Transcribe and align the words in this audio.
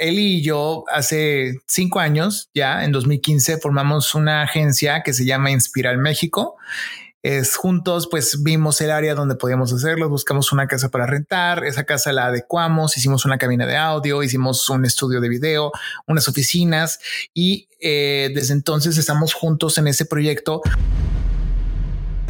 él 0.00 0.18
y 0.18 0.42
yo 0.42 0.84
hace 0.90 1.60
cinco 1.66 2.00
años, 2.00 2.50
ya 2.54 2.84
en 2.84 2.92
2015, 2.92 3.58
formamos 3.58 4.14
una 4.14 4.42
agencia 4.42 5.02
que 5.02 5.12
se 5.12 5.26
llama 5.26 5.50
Inspiral 5.50 5.98
México. 5.98 6.56
Es 7.22 7.54
juntos, 7.56 8.08
pues 8.10 8.42
vimos 8.42 8.80
el 8.80 8.90
área 8.90 9.14
donde 9.14 9.34
podíamos 9.34 9.74
hacerlo, 9.74 10.08
buscamos 10.08 10.52
una 10.52 10.66
casa 10.66 10.88
para 10.88 11.06
rentar, 11.06 11.64
esa 11.64 11.84
casa 11.84 12.14
la 12.14 12.26
adecuamos, 12.26 12.96
hicimos 12.96 13.26
una 13.26 13.36
cabina 13.36 13.66
de 13.66 13.76
audio, 13.76 14.22
hicimos 14.22 14.70
un 14.70 14.86
estudio 14.86 15.20
de 15.20 15.28
video, 15.28 15.70
unas 16.06 16.28
oficinas 16.28 16.98
y 17.34 17.68
eh, 17.78 18.30
desde 18.34 18.54
entonces 18.54 18.96
estamos 18.96 19.34
juntos 19.34 19.76
en 19.76 19.86
ese 19.86 20.06
proyecto 20.06 20.62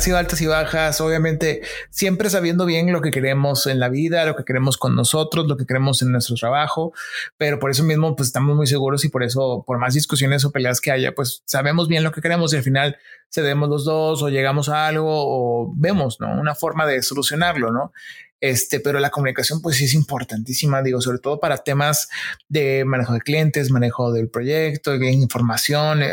sido 0.00 0.18
altas 0.18 0.40
y 0.40 0.46
bajas, 0.46 1.00
obviamente 1.00 1.62
siempre 1.90 2.30
sabiendo 2.30 2.66
bien 2.66 2.92
lo 2.92 3.00
que 3.00 3.10
queremos 3.10 3.66
en 3.66 3.80
la 3.80 3.88
vida, 3.88 4.24
lo 4.24 4.36
que 4.36 4.44
queremos 4.44 4.76
con 4.76 4.94
nosotros, 4.94 5.46
lo 5.46 5.56
que 5.56 5.66
queremos 5.66 6.02
en 6.02 6.12
nuestro 6.12 6.36
trabajo, 6.36 6.92
pero 7.36 7.58
por 7.58 7.70
eso 7.70 7.84
mismo 7.84 8.16
pues 8.16 8.28
estamos 8.28 8.56
muy 8.56 8.66
seguros 8.66 9.04
y 9.04 9.08
por 9.08 9.22
eso 9.22 9.64
por 9.66 9.78
más 9.78 9.94
discusiones 9.94 10.44
o 10.44 10.50
peleas 10.50 10.80
que 10.80 10.90
haya, 10.90 11.14
pues 11.14 11.42
sabemos 11.44 11.88
bien 11.88 12.04
lo 12.04 12.12
que 12.12 12.20
queremos 12.20 12.52
y 12.52 12.56
al 12.56 12.62
final 12.62 12.98
cedemos 13.30 13.68
los 13.68 13.84
dos 13.84 14.22
o 14.22 14.28
llegamos 14.28 14.68
a 14.68 14.86
algo 14.86 15.06
o 15.08 15.72
vemos, 15.76 16.20
¿no? 16.20 16.32
Una 16.40 16.54
forma 16.54 16.86
de 16.86 17.02
solucionarlo, 17.02 17.70
¿no? 17.70 17.92
Este, 18.40 18.80
pero 18.80 19.00
la 19.00 19.10
comunicación 19.10 19.60
pues 19.60 19.76
sí 19.76 19.84
es 19.84 19.94
importantísima, 19.94 20.82
digo, 20.82 21.00
sobre 21.00 21.18
todo 21.18 21.40
para 21.40 21.58
temas 21.58 22.08
de 22.48 22.84
manejo 22.84 23.12
de 23.12 23.20
clientes, 23.20 23.70
manejo 23.70 24.12
del 24.12 24.28
proyecto, 24.28 24.98
de 24.98 25.10
información, 25.12 26.02
eh, 26.02 26.12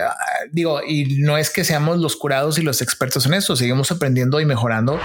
digo, 0.51 0.81
y 0.85 1.17
no 1.19 1.37
es 1.37 1.49
que 1.49 1.63
seamos 1.63 1.99
los 1.99 2.15
curados 2.15 2.57
y 2.57 2.63
los 2.63 2.81
expertos 2.81 3.25
en 3.25 3.33
eso, 3.33 3.55
seguimos 3.55 3.91
aprendiendo 3.91 4.41
y 4.41 4.45
mejorando. 4.45 4.99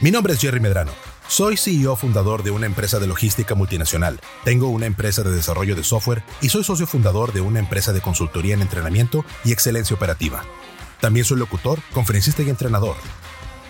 Mi 0.00 0.10
nombre 0.10 0.34
es 0.34 0.40
Jerry 0.40 0.60
Medrano. 0.60 0.92
Soy 1.28 1.58
CEO 1.58 1.94
fundador 1.94 2.42
de 2.42 2.50
una 2.50 2.64
empresa 2.64 2.98
de 2.98 3.06
logística 3.06 3.54
multinacional. 3.54 4.18
Tengo 4.44 4.68
una 4.68 4.86
empresa 4.86 5.22
de 5.22 5.30
desarrollo 5.30 5.76
de 5.76 5.84
software 5.84 6.22
y 6.40 6.48
soy 6.48 6.64
socio 6.64 6.86
fundador 6.86 7.34
de 7.34 7.42
una 7.42 7.58
empresa 7.58 7.92
de 7.92 8.00
consultoría 8.00 8.54
en 8.54 8.62
entrenamiento 8.62 9.26
y 9.44 9.52
excelencia 9.52 9.94
operativa. 9.94 10.44
También 11.00 11.26
soy 11.26 11.38
locutor, 11.38 11.80
conferencista 11.92 12.42
y 12.42 12.48
entrenador. 12.48 12.96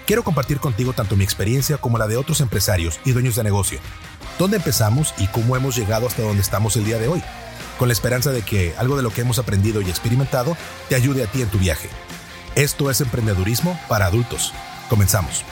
Quiero 0.09 0.25
compartir 0.25 0.59
contigo 0.59 0.95
tanto 0.95 1.17
mi 1.17 1.25
experiencia 1.25 1.77
como 1.77 1.99
la 1.99 2.07
de 2.07 2.17
otros 2.17 2.41
empresarios 2.41 2.99
y 3.05 3.13
dueños 3.13 3.37
de 3.37 3.43
negocio. 3.43 3.79
¿Dónde 4.39 4.57
empezamos 4.57 5.13
y 5.19 5.27
cómo 5.27 5.55
hemos 5.55 5.77
llegado 5.77 6.07
hasta 6.07 6.23
donde 6.23 6.41
estamos 6.41 6.79
el 6.79 6.87
día 6.87 6.99
de 6.99 7.09
hoy? 7.09 7.23
Con 7.79 7.89
la 7.89 7.93
esperanza 7.93 8.33
de 8.33 8.41
que 8.41 8.73
algo 8.79 8.97
de 8.97 9.03
lo 9.03 9.11
que 9.11 9.21
hemos 9.21 9.39
aprendido 9.39 9.83
y 9.83 9.91
experimentado 9.91 10.57
te 10.89 10.95
ayude 10.95 11.25
a 11.25 11.27
ti 11.27 11.43
en 11.43 11.51
tu 11.51 11.59
viaje. 11.59 11.91
Esto 12.55 12.91
es 12.91 13.03
emprendedurismo 13.03 13.79
para 13.87 14.07
adultos. 14.07 14.55
Comenzamos. 14.89 15.45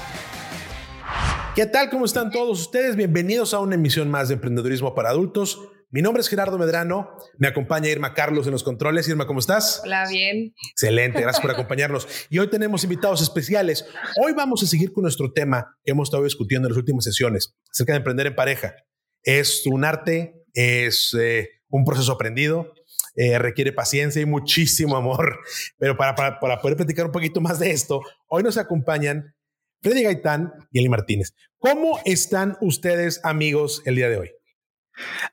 ¿Qué 1.55 1.67
tal? 1.67 1.91
¿Cómo 1.91 2.07
están 2.07 2.31
todos 2.31 2.59
ustedes? 2.59 2.97
Bienvenidos 2.97 3.53
a 3.53 3.59
una 3.59 3.75
emisión 3.75 4.11
más 4.11 4.29
de 4.29 4.35
Emprendedurismo 4.37 4.95
para 4.95 5.11
Adultos. 5.11 5.61
Mi 5.91 6.03
nombre 6.03 6.21
es 6.21 6.29
Gerardo 6.29 6.59
Medrano, 6.59 7.17
me 7.39 7.47
acompaña 7.47 7.89
Irma 7.89 8.13
Carlos 8.13 8.47
en 8.47 8.53
los 8.53 8.65
controles. 8.65 9.09
Irma, 9.09 9.25
¿cómo 9.25 9.39
estás? 9.39 9.83
Hola, 9.85 10.09
bien. 10.09 10.53
Excelente, 10.73 11.21
gracias 11.21 11.41
por 11.41 11.51
acompañarnos. 11.53 12.09
Y 12.29 12.41
hoy 12.41 12.51
tenemos 12.51 12.83
invitados 12.83 13.23
especiales. 13.23 13.87
Hoy 14.21 14.33
vamos 14.33 14.65
a 14.65 14.67
seguir 14.67 14.93
con 14.93 15.03
nuestro 15.03 15.33
tema 15.33 15.79
que 15.85 15.93
hemos 15.93 16.09
estado 16.09 16.25
discutiendo 16.25 16.67
en 16.67 16.73
las 16.73 16.79
últimas 16.79 17.05
sesiones 17.05 17.55
acerca 17.71 17.93
de 17.93 17.99
emprender 17.99 18.27
en 18.27 18.35
pareja. 18.35 18.75
Es 19.23 19.65
un 19.65 19.85
arte, 19.85 20.45
es 20.55 21.17
eh, 21.19 21.51
un 21.69 21.85
proceso 21.85 22.11
aprendido, 22.11 22.75
eh, 23.15 23.39
requiere 23.39 23.73
paciencia 23.73 24.21
y 24.21 24.27
muchísimo 24.27 24.97
amor. 24.97 25.39
Pero 25.79 25.97
para, 25.97 26.17
para, 26.17 26.41
para, 26.41 26.61
poder 26.61 26.77
platicar 26.77 27.07
un 27.07 27.13
poquito 27.13 27.41
más 27.41 27.61
de 27.61 27.71
esto, 27.71 28.01
hoy 28.27 28.43
nos 28.43 28.59
acompañan 28.59 29.37
Freddy 29.83 30.03
Gaitán 30.03 30.53
y 30.73 30.81
Eli 30.81 30.89
Martínez. 30.89 31.33
¿Cómo 31.59 32.01
están 32.05 32.57
ustedes, 32.61 33.21
amigos, 33.23 33.83
el 33.85 33.95
día 33.95 34.09
de 34.09 34.19
hoy? 34.19 34.31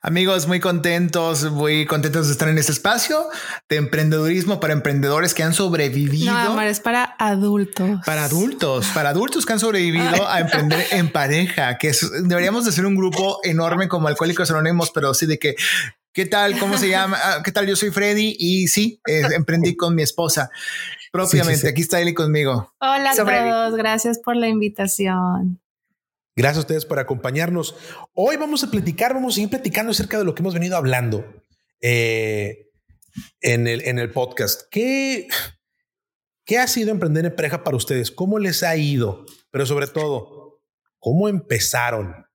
Amigos, 0.02 0.46
muy 0.46 0.60
contentos, 0.60 1.50
muy 1.50 1.86
contentos 1.86 2.26
de 2.26 2.32
estar 2.32 2.48
en 2.48 2.58
este 2.58 2.72
espacio 2.72 3.28
de 3.68 3.76
emprendedurismo 3.76 4.60
para 4.60 4.72
emprendedores 4.72 5.34
que 5.34 5.42
han 5.42 5.54
sobrevivido. 5.54 6.32
No, 6.32 6.60
es 6.60 6.80
para 6.80 7.16
adultos. 7.18 8.00
Para 8.04 8.24
adultos, 8.24 8.88
para 8.88 9.10
adultos 9.10 9.46
que 9.46 9.54
han 9.54 9.60
sobrevivido 9.60 10.28
a 10.28 10.40
emprender 10.40 10.84
en 10.90 11.10
pareja, 11.10 11.78
que 11.78 11.92
deberíamos 12.22 12.64
de 12.64 12.72
ser 12.72 12.86
un 12.86 12.96
grupo 12.96 13.40
enorme 13.42 13.88
como 13.88 14.08
Alcohólicos 14.08 14.50
Anónimos, 14.50 14.90
pero 14.92 15.14
sí 15.14 15.26
de 15.26 15.38
que 15.38 15.56
¿Qué 16.12 16.26
tal? 16.26 16.56
¿Cómo 16.60 16.78
se 16.78 16.88
llama? 16.88 17.18
Ah, 17.20 17.42
¿Qué 17.44 17.50
tal? 17.50 17.66
Yo 17.66 17.74
soy 17.74 17.90
Freddy 17.90 18.36
y 18.38 18.68
sí, 18.68 19.00
eh, 19.04 19.22
emprendí 19.34 19.74
con 19.74 19.96
mi 19.96 20.02
esposa 20.04 20.48
propiamente. 21.10 21.68
Aquí 21.68 21.82
está 21.82 22.00
Eli 22.00 22.14
conmigo. 22.14 22.72
Hola 22.78 23.10
a 23.10 23.16
todos, 23.16 23.76
gracias 23.76 24.20
por 24.20 24.36
la 24.36 24.46
invitación. 24.46 25.60
Gracias 26.36 26.58
a 26.58 26.60
ustedes 26.60 26.84
por 26.84 26.98
acompañarnos. 26.98 27.76
Hoy 28.12 28.36
vamos 28.36 28.64
a 28.64 28.70
platicar, 28.70 29.14
vamos 29.14 29.34
a 29.34 29.36
seguir 29.36 29.50
platicando 29.50 29.92
acerca 29.92 30.18
de 30.18 30.24
lo 30.24 30.34
que 30.34 30.42
hemos 30.42 30.54
venido 30.54 30.76
hablando 30.76 31.24
eh, 31.80 32.70
en, 33.40 33.68
el, 33.68 33.86
en 33.86 34.00
el 34.00 34.10
podcast. 34.10 34.62
¿Qué, 34.68 35.28
¿Qué 36.44 36.58
ha 36.58 36.66
sido 36.66 36.90
emprender 36.90 37.24
en 37.24 37.36
pareja 37.36 37.62
para 37.62 37.76
ustedes? 37.76 38.10
¿Cómo 38.10 38.40
les 38.40 38.64
ha 38.64 38.76
ido? 38.76 39.24
Pero 39.52 39.64
sobre 39.64 39.86
todo, 39.86 40.60
¿cómo 40.98 41.28
empezaron? 41.28 42.26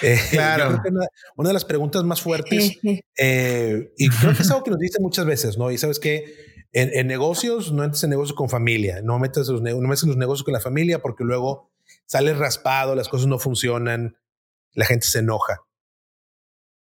Eh, 0.00 0.18
claro. 0.30 0.80
una, 1.36 1.48
de 1.48 1.52
las 1.52 1.64
preguntas 1.66 2.04
más 2.04 2.22
fuertes, 2.22 2.78
eh, 3.18 3.92
y 3.98 4.08
creo 4.08 4.34
que 4.34 4.42
es 4.42 4.50
algo 4.50 4.62
que 4.64 4.70
nos 4.70 4.78
dicen 4.78 5.02
muchas 5.02 5.26
veces, 5.26 5.58
¿no? 5.58 5.70
Y 5.70 5.76
sabes 5.76 5.98
que 5.98 6.24
en, 6.72 7.06
negocios 7.06 7.72
no 7.72 7.84
entres 7.84 8.04
en 8.04 8.10
negocios 8.10 8.36
con 8.36 8.48
familia, 8.48 9.02
no 9.02 9.18
metas 9.18 9.48
los, 9.48 9.60
no 9.60 9.80
metas 9.80 10.04
los 10.04 10.16
negocios 10.16 10.44
con 10.44 10.54
la 10.54 10.60
familia 10.60 11.02
porque 11.02 11.24
luego 11.24 11.71
sale 12.12 12.34
raspado, 12.34 12.94
las 12.94 13.08
cosas 13.08 13.26
no 13.26 13.38
funcionan, 13.38 14.18
la 14.74 14.84
gente 14.84 15.06
se 15.06 15.20
enoja. 15.20 15.62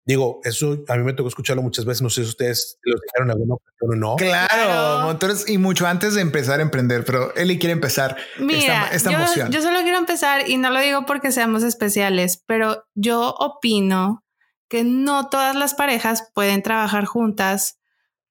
Digo, 0.07 0.41
eso 0.43 0.85
a 0.89 0.97
mí 0.97 1.05
me 1.05 1.13
tocó 1.13 1.29
escucharlo 1.29 1.63
muchas 1.63 1.85
veces. 1.85 2.01
No 2.01 2.09
sé 2.09 2.23
si 2.23 2.31
ustedes 2.31 2.79
los 2.81 2.99
dijeron 3.03 3.31
alguna 3.31 3.57
ocasión 3.57 3.91
o 3.91 3.95
no. 3.95 4.17
Claro, 4.17 5.07
motores 5.07 5.47
y 5.47 5.59
mucho 5.59 5.87
antes 5.87 6.15
de 6.15 6.23
empezar 6.23 6.61
a 6.61 6.63
emprender, 6.63 7.05
pero 7.05 7.35
Eli 7.35 7.59
quiere 7.59 7.75
empezar 7.75 8.17
Mira, 8.39 8.89
esta, 8.91 9.11
yo, 9.11 9.51
Yo 9.51 9.61
solo 9.61 9.83
quiero 9.83 9.99
empezar 9.99 10.49
y 10.49 10.57
no 10.57 10.71
lo 10.71 10.81
digo 10.81 11.05
porque 11.05 11.31
seamos 11.31 11.63
especiales, 11.63 12.43
pero 12.47 12.87
yo 12.95 13.35
opino 13.39 14.25
que 14.71 14.83
no 14.83 15.29
todas 15.29 15.55
las 15.57 15.75
parejas 15.75 16.31
pueden 16.35 16.63
trabajar 16.63 17.05
juntas 17.05 17.79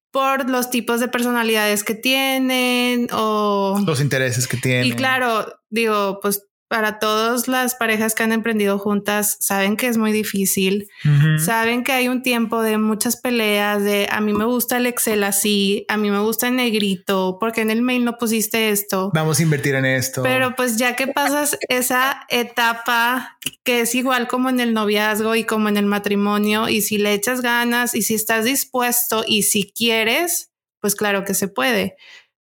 por 0.09 0.49
los 0.49 0.71
tipos 0.71 0.99
de 0.99 1.09
personalidades 1.09 1.83
que 1.83 1.93
tienen 1.93 3.07
o 3.11 3.79
los 3.85 4.01
intereses 4.01 4.47
que 4.47 4.57
tienen. 4.57 4.87
Y 4.87 4.93
claro, 4.93 5.59
digo, 5.69 6.17
pues 6.23 6.47
para 6.67 6.99
todas 6.99 7.47
las 7.47 7.75
parejas 7.75 8.13
que 8.13 8.23
han 8.23 8.31
emprendido 8.31 8.77
juntas, 8.77 9.37
saben 9.39 9.77
que 9.77 9.87
es 9.87 9.97
muy 9.97 10.11
difícil, 10.11 10.89
saben 11.37 11.83
que 11.83 11.93
hay 11.93 12.07
un 12.09 12.21
tiempo 12.21 12.61
de 12.61 12.77
muchas 12.77 13.15
peleas, 13.17 13.83
de 13.83 14.07
a 14.11 14.19
mí 14.19 14.33
me 14.33 14.45
gusta 14.45 14.77
el 14.77 14.85
Excel 14.85 15.23
así, 15.23 15.85
a 15.87 15.97
mí 15.97 16.11
me 16.11 16.19
gusta 16.19 16.49
el 16.49 16.57
negrito, 16.57 17.37
porque 17.39 17.61
en 17.61 17.71
el 17.71 17.81
mail 17.81 18.03
no 18.03 18.17
pusiste 18.17 18.69
esto. 18.69 19.11
Vamos 19.13 19.39
a 19.39 19.43
invertir 19.43 19.75
en 19.75 19.85
esto. 19.85 20.23
Pero 20.23 20.55
pues 20.55 20.77
ya 20.77 20.95
que 20.95 21.07
pasas 21.07 21.57
esa 21.69 22.25
etapa 22.29 23.37
que 23.63 23.81
es 23.81 23.95
igual 23.95 24.27
como 24.27 24.49
en 24.49 24.59
el 24.59 24.73
noviazgo 24.73 25.35
y 25.35 25.45
como 25.45 25.69
en 25.69 25.77
el 25.77 25.85
matrimonio, 25.85 26.67
y 26.67 26.81
si 26.81 26.97
le 26.97 27.13
echas 27.13 27.41
ganas 27.41 27.95
y 27.95 28.01
si 28.01 28.13
estás 28.13 28.45
dispuesto 28.45 29.23
y 29.25 29.43
si 29.43 29.71
quieres, 29.71 30.51
pues 30.81 30.95
claro 30.95 31.23
que 31.23 31.33
se 31.33 31.47
puede. 31.47 31.95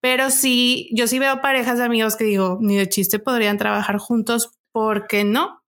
Pero 0.02 0.30
sí, 0.30 0.90
yo 0.94 1.08
sí 1.08 1.20
veo 1.20 1.42
parejas 1.42 1.78
de 1.78 1.86
amigos 1.86 2.16
que 2.16 2.24
digo, 2.24 2.58
ni 2.62 2.78
de 2.78 2.88
chiste 2.88 3.20
podrían 3.20 3.58
trabajar 3.58 3.98
juntos, 3.98 4.52
¿por 4.72 5.08
qué 5.08 5.24
no? 5.24 5.60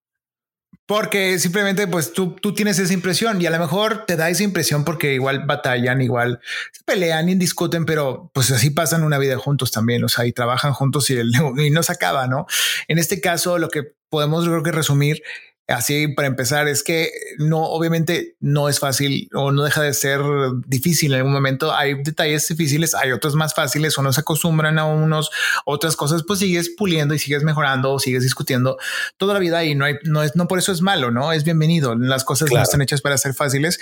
Porque 0.86 1.40
simplemente 1.40 1.88
pues 1.88 2.12
tú, 2.12 2.36
tú 2.36 2.54
tienes 2.54 2.78
esa 2.80 2.94
impresión 2.94 3.42
y 3.42 3.46
a 3.46 3.50
lo 3.50 3.60
mejor 3.60 4.06
te 4.06 4.18
da 4.18 4.30
esa 4.30 4.44
impresión 4.44 4.84
porque 4.84 5.14
igual 5.14 5.46
batallan, 5.46 6.02
igual 6.02 6.42
se 6.74 6.84
pelean 6.84 7.30
y 7.30 7.36
discuten, 7.36 7.86
pero 7.86 8.30
pues 8.34 8.52
así 8.52 8.72
pasan 8.72 9.04
una 9.04 9.18
vida 9.18 9.38
juntos 9.38 9.72
también, 9.72 10.04
o 10.04 10.10
sea, 10.10 10.26
y 10.26 10.34
trabajan 10.34 10.74
juntos 10.74 11.10
y, 11.10 11.18
el, 11.18 11.32
y 11.60 11.70
no 11.70 11.84
se 11.84 11.94
acaba, 11.94 12.28
¿no? 12.28 12.46
En 12.88 13.00
este 13.00 13.22
caso, 13.22 13.58
lo 13.58 13.70
que 13.70 13.94
podemos 14.10 14.46
creo 14.46 14.64
que 14.64 14.74
resumir 14.74 15.24
Así 15.68 16.10
para 16.10 16.28
empezar, 16.28 16.68
es 16.68 16.84
que 16.84 17.12
no, 17.38 17.64
obviamente 17.64 18.36
no 18.40 18.68
es 18.68 18.80
fácil 18.80 19.30
o 19.34 19.52
no 19.52 19.64
deja 19.64 19.82
de 19.82 19.94
ser 19.94 20.20
difícil 20.66 21.14
en 21.14 21.20
algún 21.20 21.34
momento. 21.34 21.74
Hay 21.74 22.04
detalles 22.04 22.48
difíciles, 22.48 22.94
hay 22.94 23.12
otros 23.12 23.36
más 23.36 23.54
fáciles, 23.54 23.98
unos 23.98 24.16
se 24.16 24.22
acostumbran 24.22 24.80
a 24.80 24.86
unos, 24.86 25.30
otras 25.66 25.96
cosas, 25.96 26.24
pues 26.28 26.40
sigues 26.40 26.70
puliendo 26.70 27.14
y 27.14 27.20
sigues 27.20 27.44
mejorando, 27.44 27.98
sigues 28.00 28.24
discutiendo 28.24 28.78
toda 29.18 29.34
la 29.34 29.40
vida 29.40 29.64
y 29.64 29.76
no 29.76 29.86
hay, 29.86 29.96
no 30.04 30.24
es, 30.24 30.36
no 30.36 30.48
por 30.48 30.60
eso 30.60 30.72
es 30.72 30.82
malo, 30.82 31.12
no 31.12 31.32
es 31.32 31.44
bienvenido. 31.44 31.96
Las 31.96 32.26
cosas 32.26 32.52
no 32.52 32.62
están 32.62 32.82
hechas 32.82 33.02
para 33.02 33.18
ser 33.18 33.34
fáciles. 33.34 33.80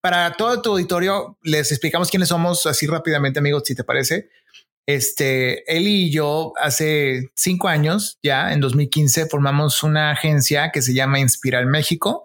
Para 0.00 0.32
todo 0.32 0.60
tu 0.62 0.70
auditorio, 0.72 1.38
les 1.42 1.70
explicamos 1.70 2.10
quiénes 2.10 2.28
somos 2.28 2.66
así 2.66 2.86
rápidamente, 2.86 3.38
amigos, 3.38 3.62
si 3.66 3.74
te 3.74 3.84
parece. 3.84 4.30
Este, 4.86 5.70
él 5.74 5.86
y 5.86 6.10
yo 6.10 6.52
hace 6.60 7.30
cinco 7.36 7.68
años, 7.68 8.18
ya 8.22 8.52
en 8.52 8.60
2015, 8.60 9.26
formamos 9.26 9.82
una 9.82 10.10
agencia 10.10 10.70
que 10.72 10.82
se 10.82 10.94
llama 10.94 11.20
Inspiral 11.20 11.66
México. 11.66 12.24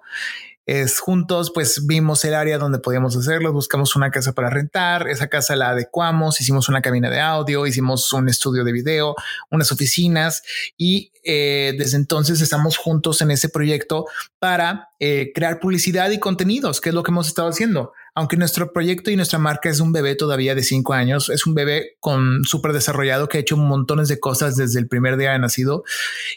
Es 0.65 0.99
juntos, 0.99 1.51
pues 1.53 1.87
vimos 1.87 2.25
el 2.25 2.33
área 2.33 2.57
donde 2.57 2.79
podíamos 2.79 3.15
hacerlo, 3.15 3.53
buscamos 3.53 3.95
una 3.95 4.11
casa 4.11 4.33
para 4.33 4.49
rentar, 4.49 5.07
esa 5.07 5.29
casa 5.29 5.55
la 5.55 5.69
adecuamos, 5.69 6.41
hicimos 6.41 6.67
una 6.67 6.81
cabina 6.81 7.09
de 7.09 7.21
audio, 7.21 7.65
hicimos 7.65 8.11
un 8.11 8.27
estudio 8.27 8.65
de 8.65 8.73
video, 8.73 9.15
unas 9.49 9.71
oficinas 9.71 10.43
y 10.75 11.13
eh, 11.23 11.73
desde 11.77 11.95
entonces 11.95 12.41
estamos 12.41 12.75
juntos 12.75 13.21
en 13.21 13.31
ese 13.31 13.47
proyecto 13.47 14.07
para 14.39 14.89
eh, 14.99 15.31
crear 15.33 15.61
publicidad 15.61 16.09
y 16.09 16.19
contenidos, 16.19 16.81
que 16.81 16.89
es 16.89 16.95
lo 16.95 17.01
que 17.01 17.11
hemos 17.11 17.29
estado 17.29 17.47
haciendo 17.47 17.93
aunque 18.17 18.35
nuestro 18.35 18.73
proyecto 18.73 19.11
y 19.11 19.15
nuestra 19.15 19.37
marca 19.37 19.69
es 19.69 19.79
un 19.79 19.91
bebé 19.91 20.15
todavía 20.15 20.55
de 20.55 20.63
cinco 20.63 20.95
años, 20.95 21.29
es 21.29 21.45
un 21.45 21.53
bebé 21.53 21.97
con 21.99 22.43
súper 22.45 22.73
desarrollado 22.73 23.29
que 23.29 23.37
ha 23.37 23.41
hecho 23.41 23.57
montones 23.57 24.07
de 24.07 24.19
cosas 24.19 24.55
desde 24.55 24.79
el 24.79 24.87
primer 24.87 25.17
día 25.17 25.33
de 25.33 25.37
nacido 25.37 25.83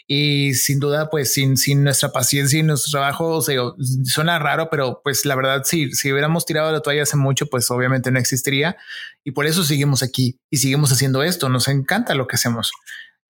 y 0.05 0.53
sin 0.53 0.79
duda, 0.79 1.09
pues 1.09 1.33
sin, 1.33 1.57
sin 1.57 1.83
nuestra 1.83 2.11
paciencia 2.11 2.59
y 2.59 2.61
nuestro 2.61 2.91
trabajo, 2.91 3.37
o 3.37 3.41
suena 3.41 4.37
raro, 4.37 4.67
pero 4.69 5.01
pues 5.03 5.25
la 5.25 5.33
verdad, 5.33 5.63
si, 5.65 5.91
si 5.93 6.11
hubiéramos 6.11 6.45
tirado 6.45 6.71
la 6.71 6.81
toalla 6.81 7.01
hace 7.01 7.17
mucho, 7.17 7.47
pues 7.47 7.71
obviamente 7.71 8.11
no 8.11 8.19
existiría 8.19 8.77
y 9.23 9.31
por 9.31 9.47
eso 9.47 9.63
seguimos 9.63 10.03
aquí 10.03 10.39
y 10.51 10.57
seguimos 10.57 10.91
haciendo 10.91 11.23
esto. 11.23 11.49
Nos 11.49 11.67
encanta 11.67 12.13
lo 12.13 12.27
que 12.27 12.35
hacemos. 12.35 12.71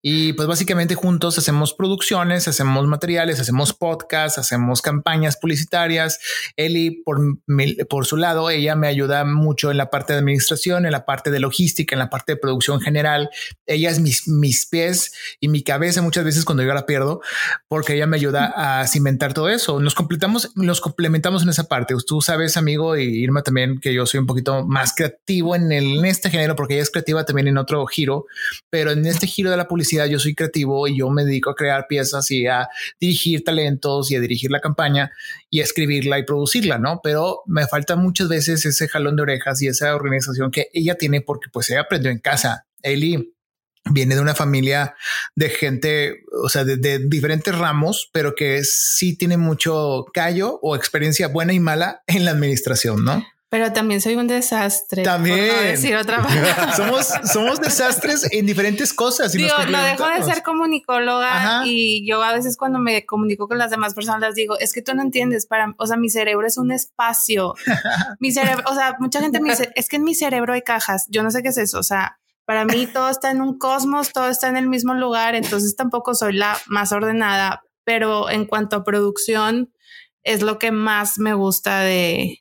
Y 0.03 0.33
pues 0.33 0.48
básicamente 0.48 0.95
juntos 0.95 1.38
hacemos 1.38 1.74
producciones, 1.74 2.48
hacemos 2.48 2.88
materiales, 2.88 3.39
hacemos 3.39 3.74
podcasts, 3.74 4.39
hacemos 4.39 4.81
campañas 4.81 5.38
publicitarias. 5.38 6.19
Eli, 6.56 7.03
por, 7.03 7.19
por 7.88 8.07
su 8.07 8.18
lado, 8.18 8.50
ella 8.50 8.75
me 8.75 8.88
ayuda 8.88 9.25
mucho 9.25 9.69
en 9.69 9.77
la 9.77 9.92
parte 9.92 10.13
de 10.13 10.19
administración, 10.19 10.86
en 10.86 10.92
la 10.92 11.06
parte 11.06 11.30
de 11.30 11.39
logística, 11.39 11.94
en 11.94 12.00
la 12.00 12.09
parte 12.09 12.33
de 12.33 12.38
producción 12.38 12.81
general. 12.81 13.30
Ella 13.68 13.92
es 13.92 14.00
mis, 14.00 14.27
mis 14.27 14.65
pies 14.65 15.13
y 15.39 15.50
mi 15.50 15.62
cabeza 15.62 16.01
muchas 16.01 16.24
veces 16.24 16.45
cuando 16.45 16.63
yo 16.63 16.74
la 16.74 16.88
pierdo, 16.88 17.21
porque 17.68 17.94
ella 17.94 18.07
me 18.07 18.18
ayuda 18.18 18.53
a 18.56 18.88
cimentar 18.88 19.33
todo 19.33 19.50
eso. 19.50 19.80
Nos 19.80 19.94
completamos, 19.94 20.51
nos 20.56 20.81
complementamos 20.81 21.44
en 21.44 21.50
esa 21.50 21.65
parte. 21.65 21.94
Tú 22.07 22.21
sabes, 22.21 22.57
amigo, 22.57 22.98
y 22.98 23.03
Irma 23.03 23.44
también, 23.44 23.80
que 23.80 23.94
yo 23.94 24.07
soy 24.07 24.19
un 24.19 24.25
poquito 24.25 24.65
más 24.65 24.94
creativo 24.95 25.56
en, 25.56 25.71
el, 25.71 26.00
en 26.00 26.06
este 26.06 26.31
género, 26.31 26.56
porque 26.56 26.74
ella 26.74 26.83
es 26.83 26.89
creativa 26.89 27.24
también 27.24 27.48
en 27.48 27.59
otro 27.59 27.86
giro, 27.86 28.25
pero 28.71 28.92
en 28.92 29.06
este 29.06 29.27
giro 29.27 29.51
de 29.51 29.57
la 29.57 29.68
publicidad 29.68 29.91
yo 29.92 30.20
soy 30.20 30.36
creativo 30.36 30.88
y 30.88 30.98
yo 30.98 31.10
me 31.10 31.26
dedico 31.26 31.50
a 31.50 31.56
crear 31.56 31.88
piezas 31.88 32.30
y 32.32 32.48
a 32.48 32.68
dirigir 33.00 33.44
talentos 33.44 34.12
y 34.12 34.16
a 34.16 34.20
dirigir 34.20 34.52
la 34.52 34.60
campaña 34.60 35.12
y 35.50 35.60
a 35.60 35.64
escribirla 35.64 36.20
y 36.20 36.24
producirla, 36.24 36.78
¿no? 36.78 37.02
Pero 37.04 37.42
me 37.46 37.68
falta 37.68 37.96
muchas 37.96 38.30
veces 38.30 38.66
ese 38.66 38.88
jalón 38.88 39.16
de 39.16 39.24
orejas 39.24 39.62
y 39.62 39.68
esa 39.68 39.96
organización 39.96 40.52
que 40.52 40.70
ella 40.74 40.96
tiene 40.96 41.22
porque 41.22 41.50
pues 41.52 41.70
ella 41.70 41.82
aprendió 41.82 42.12
en 42.12 42.20
casa. 42.20 42.66
Eli 42.82 43.34
viene 43.90 44.16
de 44.16 44.22
una 44.22 44.36
familia 44.36 44.96
de 45.36 45.50
gente, 45.50 46.24
o 46.44 46.50
sea, 46.50 46.64
de, 46.64 46.78
de, 46.78 47.00
diferentes 47.00 47.58
ramos, 47.58 48.10
pero 48.14 48.36
que 48.36 48.64
sí 48.64 49.16
tiene 49.16 49.38
mucho 49.38 50.06
callo 50.14 50.60
o 50.62 50.76
experiencia 50.76 51.28
buena 51.28 51.54
y 51.54 51.60
mala 51.60 52.04
en 52.08 52.26
la 52.26 52.32
administración, 52.32 53.04
¿no? 53.04 53.26
Pero 53.51 53.74
también 53.74 54.00
soy 54.00 54.15
un 54.15 54.27
desastre. 54.27 55.03
También. 55.03 55.50
Por 55.50 55.57
no 55.57 55.62
decir 55.63 55.94
otra 55.98 56.24
somos, 56.77 57.12
somos 57.33 57.59
desastres 57.59 58.25
en 58.31 58.45
diferentes 58.45 58.94
cosas. 58.94 59.36
Y 59.36 59.39
Digo, 59.39 59.53
no 59.69 59.83
dejo 59.83 60.07
de 60.07 60.24
ser 60.24 60.42
comunicóloga 60.42 61.63
y 61.65 62.07
yo 62.07 62.24
a 62.24 62.33
veces 62.33 62.56
cuando 62.56 62.80
me 62.80 63.06
comunico 63.06 63.50
con 63.50 63.57
las 63.57 63.69
demás 63.69 63.94
personas 63.94 64.21
les 64.21 64.36
digo, 64.36 64.57
es 64.57 64.71
que 64.71 64.81
tú 64.81 64.95
no 64.95 65.01
entiendes, 65.01 65.48
para, 65.48 65.75
o 65.77 65.86
sea, 65.86 65.98
mi 65.98 66.09
cerebro 66.09 66.48
es 66.48 66.57
un 66.57 66.71
espacio. 66.71 67.53
mi 68.21 68.31
cerebro, 68.31 68.63
o 68.71 68.74
sea, 68.74 68.95
mucha 69.00 69.19
gente 69.19 69.42
me 69.42 69.50
dice, 69.50 69.69
es 69.75 69.89
que 69.89 69.98
en 69.98 70.06
mi 70.06 70.15
cerebro 70.15 70.53
hay 70.53 70.62
cajas. 70.62 71.07
Yo 71.09 71.21
no 71.21 71.30
sé 71.30 71.44
qué 71.44 71.50
es 71.50 71.57
eso. 71.57 71.77
O 71.77 71.83
sea, 71.83 72.21
para 72.45 72.63
mí 72.63 72.88
todo 72.88 73.09
está 73.09 73.31
en 73.31 73.42
un 73.42 73.57
cosmos, 73.57 74.13
todo 74.13 74.30
está 74.30 74.48
en 74.48 74.56
el 74.56 74.69
mismo 74.69 74.94
lugar, 74.94 75.36
entonces 75.36 75.75
tampoco 75.75 76.15
soy 76.15 76.38
la 76.38 76.57
más 76.68 76.94
ordenada, 76.94 77.63
pero 77.83 78.30
en 78.30 78.45
cuanto 78.45 78.77
a 78.77 78.83
producción, 78.86 79.74
es 80.24 80.42
lo 80.42 80.57
que 80.57 80.71
más 80.71 81.18
me 81.18 81.33
gusta 81.33 81.81
de, 81.81 82.41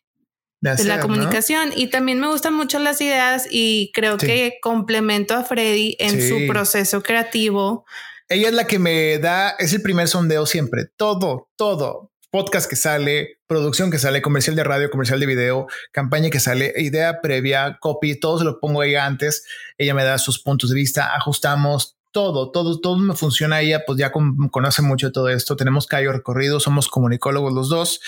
de, 0.61 0.85
la 0.85 1.01
comunicación. 1.01 1.73
Y 1.75 1.89
también 1.89 2.21
me 2.21 2.29
gustan 2.29 2.55
mucho 2.55 2.79
las 2.79 3.01
ideas 3.01 3.47
y 3.51 3.91
creo 3.93 4.17
que 4.17 4.59
complemento 4.63 5.35
a 5.35 5.45
Freddy 5.45 5.97
en 5.99 6.27
su 6.29 6.47
proceso 6.47 7.03
creativo. 7.03 7.85
Ella 8.29 8.49
es 8.49 8.55
la 8.55 8.67
que 8.67 8.79
me 8.79 9.19
da, 9.19 9.51
es 9.59 9.73
el 9.73 9.83
primer 9.83 10.09
sondeo 10.09 10.47
siempre, 10.47 10.87
todo, 10.97 11.49
todo. 11.57 12.13
Podcast 12.31 12.71
que 12.71 12.77
sale, 12.77 13.41
producción 13.49 13.91
que 13.91 13.99
sale, 13.99 14.23
comercial 14.23 14.55
de 14.55 14.63
radio, 14.63 14.89
comercial 14.89 15.19
de 15.19 15.27
video, 15.27 15.67
campaña 15.91 16.31
que 16.31 16.39
sale, 16.39 16.73
idea 16.77 17.21
previa, 17.21 17.79
copy, 17.81 18.21
todo 18.21 18.39
se 18.39 18.45
lo 18.45 18.61
pongo 18.61 18.85
ella 18.85 19.05
antes. 19.05 19.45
Ella 19.79 19.95
me 19.95 20.05
da 20.05 20.17
sus 20.19 20.41
puntos 20.41 20.71
de 20.71 20.77
vista, 20.77 21.17
ajustamos, 21.17 21.97
todo, 22.13 22.51
todo, 22.51 22.81
todo 22.81 22.97
me 22.97 23.15
funciona. 23.15 23.61
Ella 23.61 23.85
pues 23.87 23.99
ya 23.99 24.13
conoce 24.13 24.83
mucho 24.83 25.13
todo 25.13 25.29
esto. 25.29 25.57
Tenemos 25.57 25.87
callo 25.87 26.13
recorrido, 26.13 26.61
somos 26.61 26.89
comunicólogos 26.89 27.53
los 27.53 27.69
dos. 27.69 28.01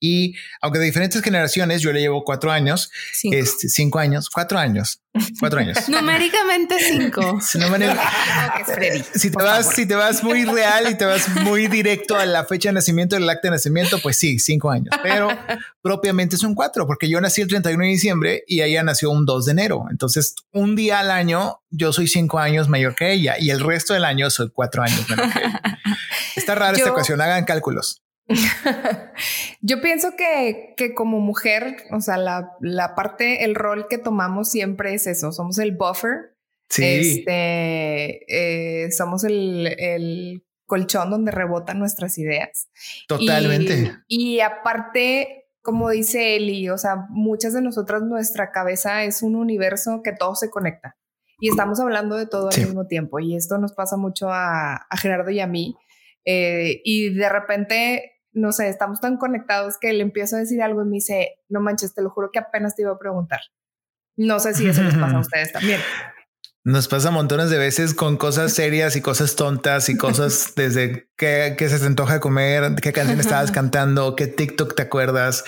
Y 0.00 0.34
aunque 0.60 0.78
de 0.78 0.86
diferentes 0.86 1.22
generaciones, 1.22 1.82
yo 1.82 1.92
le 1.92 2.00
llevo 2.00 2.24
cuatro 2.24 2.50
años, 2.50 2.90
este, 3.22 3.68
cinco 3.68 3.98
años, 3.98 4.30
cuatro 4.30 4.58
años, 4.58 5.00
cuatro 5.38 5.60
años. 5.60 5.88
Numéricamente 5.88 6.76
cinco. 6.78 7.40
si 9.14 9.30
te 9.30 9.42
vas, 9.42 9.74
si 9.74 9.86
te 9.86 9.94
vas 9.94 10.22
muy 10.22 10.44
real 10.44 10.90
y 10.90 10.94
te 10.96 11.04
vas 11.04 11.28
muy 11.42 11.66
directo 11.68 12.16
a 12.16 12.26
la 12.26 12.44
fecha 12.44 12.68
de 12.68 12.74
nacimiento 12.74 13.16
del 13.16 13.28
acta 13.28 13.48
de 13.48 13.52
nacimiento, 13.52 13.98
pues 14.02 14.16
sí, 14.16 14.38
cinco 14.38 14.70
años. 14.70 14.94
Pero 15.02 15.28
propiamente 15.82 16.36
son 16.36 16.54
cuatro, 16.54 16.86
porque 16.86 17.08
yo 17.08 17.20
nací 17.20 17.40
el 17.40 17.48
31 17.48 17.82
de 17.82 17.90
diciembre 17.90 18.44
y 18.46 18.62
ella 18.62 18.82
nació 18.82 19.10
un 19.10 19.26
2 19.26 19.46
de 19.46 19.52
enero. 19.52 19.86
Entonces, 19.90 20.34
un 20.52 20.76
día 20.76 21.00
al 21.00 21.10
año 21.10 21.60
yo 21.70 21.92
soy 21.92 22.08
cinco 22.08 22.38
años 22.38 22.68
mayor 22.68 22.94
que 22.94 23.12
ella 23.12 23.36
y 23.38 23.50
el 23.50 23.60
resto 23.60 23.94
del 23.94 24.04
año 24.04 24.30
soy 24.30 24.50
cuatro 24.50 24.82
años 24.82 25.08
menor 25.08 25.32
que 25.32 25.38
ella. 25.40 25.62
Está 26.36 26.54
rara 26.54 26.76
esta 26.76 26.90
ecuación, 26.90 27.20
hagan 27.20 27.44
cálculos. 27.44 28.02
yo 29.60 29.80
pienso 29.80 30.16
que, 30.16 30.74
que, 30.76 30.94
como 30.94 31.20
mujer, 31.20 31.76
o 31.90 32.00
sea, 32.00 32.16
la, 32.16 32.52
la, 32.60 32.94
parte, 32.94 33.44
el 33.44 33.54
rol 33.54 33.86
que 33.88 33.98
tomamos 33.98 34.50
siempre 34.50 34.94
es 34.94 35.06
eso, 35.06 35.32
somos 35.32 35.58
el 35.58 35.76
buffer. 35.76 36.36
Sí. 36.68 36.84
Este, 36.84 38.84
eh, 38.84 38.92
somos 38.92 39.24
el, 39.24 39.74
el, 39.78 40.44
colchón 40.66 41.10
donde 41.10 41.32
rebotan 41.32 41.80
nuestras 41.80 42.16
ideas. 42.16 42.68
Totalmente. 43.08 43.96
Y, 44.06 44.36
y 44.36 44.40
aparte, 44.40 45.48
como 45.62 45.90
dice 45.90 46.36
Eli, 46.36 46.68
o 46.68 46.78
sea, 46.78 47.06
muchas 47.08 47.54
de 47.54 47.60
nosotras, 47.60 48.02
nuestra 48.02 48.52
cabeza 48.52 49.02
es 49.02 49.24
un 49.24 49.34
universo 49.34 50.00
que 50.04 50.12
todo 50.12 50.36
se 50.36 50.48
conecta 50.48 50.96
y 51.40 51.48
estamos 51.48 51.80
hablando 51.80 52.16
de 52.16 52.26
todo 52.26 52.50
al 52.50 52.58
mismo 52.58 52.86
tiempo. 52.86 53.18
Y 53.18 53.34
esto 53.34 53.58
nos 53.58 53.72
pasa 53.72 53.96
mucho 53.96 54.28
a, 54.30 54.86
Gerardo 55.00 55.30
y 55.30 55.40
a 55.40 55.46
mí. 55.46 55.74
Eh, 56.24 56.82
y 56.84 57.14
de 57.14 57.28
repente, 57.28 58.19
no 58.32 58.52
sé, 58.52 58.68
estamos 58.68 59.00
tan 59.00 59.16
conectados 59.16 59.78
que 59.78 59.92
le 59.92 60.02
empiezo 60.02 60.36
a 60.36 60.40
decir 60.40 60.62
algo 60.62 60.82
y 60.82 60.86
me 60.86 60.92
dice, 60.92 61.38
no 61.48 61.60
manches, 61.60 61.94
te 61.94 62.02
lo 62.02 62.10
juro 62.10 62.30
que 62.32 62.38
apenas 62.38 62.76
te 62.76 62.82
iba 62.82 62.92
a 62.92 62.98
preguntar. 62.98 63.40
No 64.16 64.38
sé 64.38 64.54
si 64.54 64.68
eso 64.68 64.82
les 64.82 64.94
pasa 64.94 65.16
a 65.16 65.20
ustedes 65.20 65.52
también. 65.52 65.80
Nos 66.62 66.88
pasa 66.88 67.10
montones 67.10 67.48
de 67.48 67.56
veces 67.56 67.94
con 67.94 68.18
cosas 68.18 68.52
serias 68.52 68.94
y 68.94 69.00
cosas 69.00 69.34
tontas 69.34 69.88
y 69.88 69.96
cosas 69.96 70.52
desde 70.56 71.08
qué, 71.16 71.56
se 71.58 71.78
te 71.78 71.86
antoja 71.86 72.20
comer, 72.20 72.74
qué 72.82 72.92
canción 72.92 73.18
estabas 73.18 73.50
cantando, 73.50 74.14
qué 74.14 74.26
TikTok 74.26 74.74
te 74.74 74.82
acuerdas, 74.82 75.42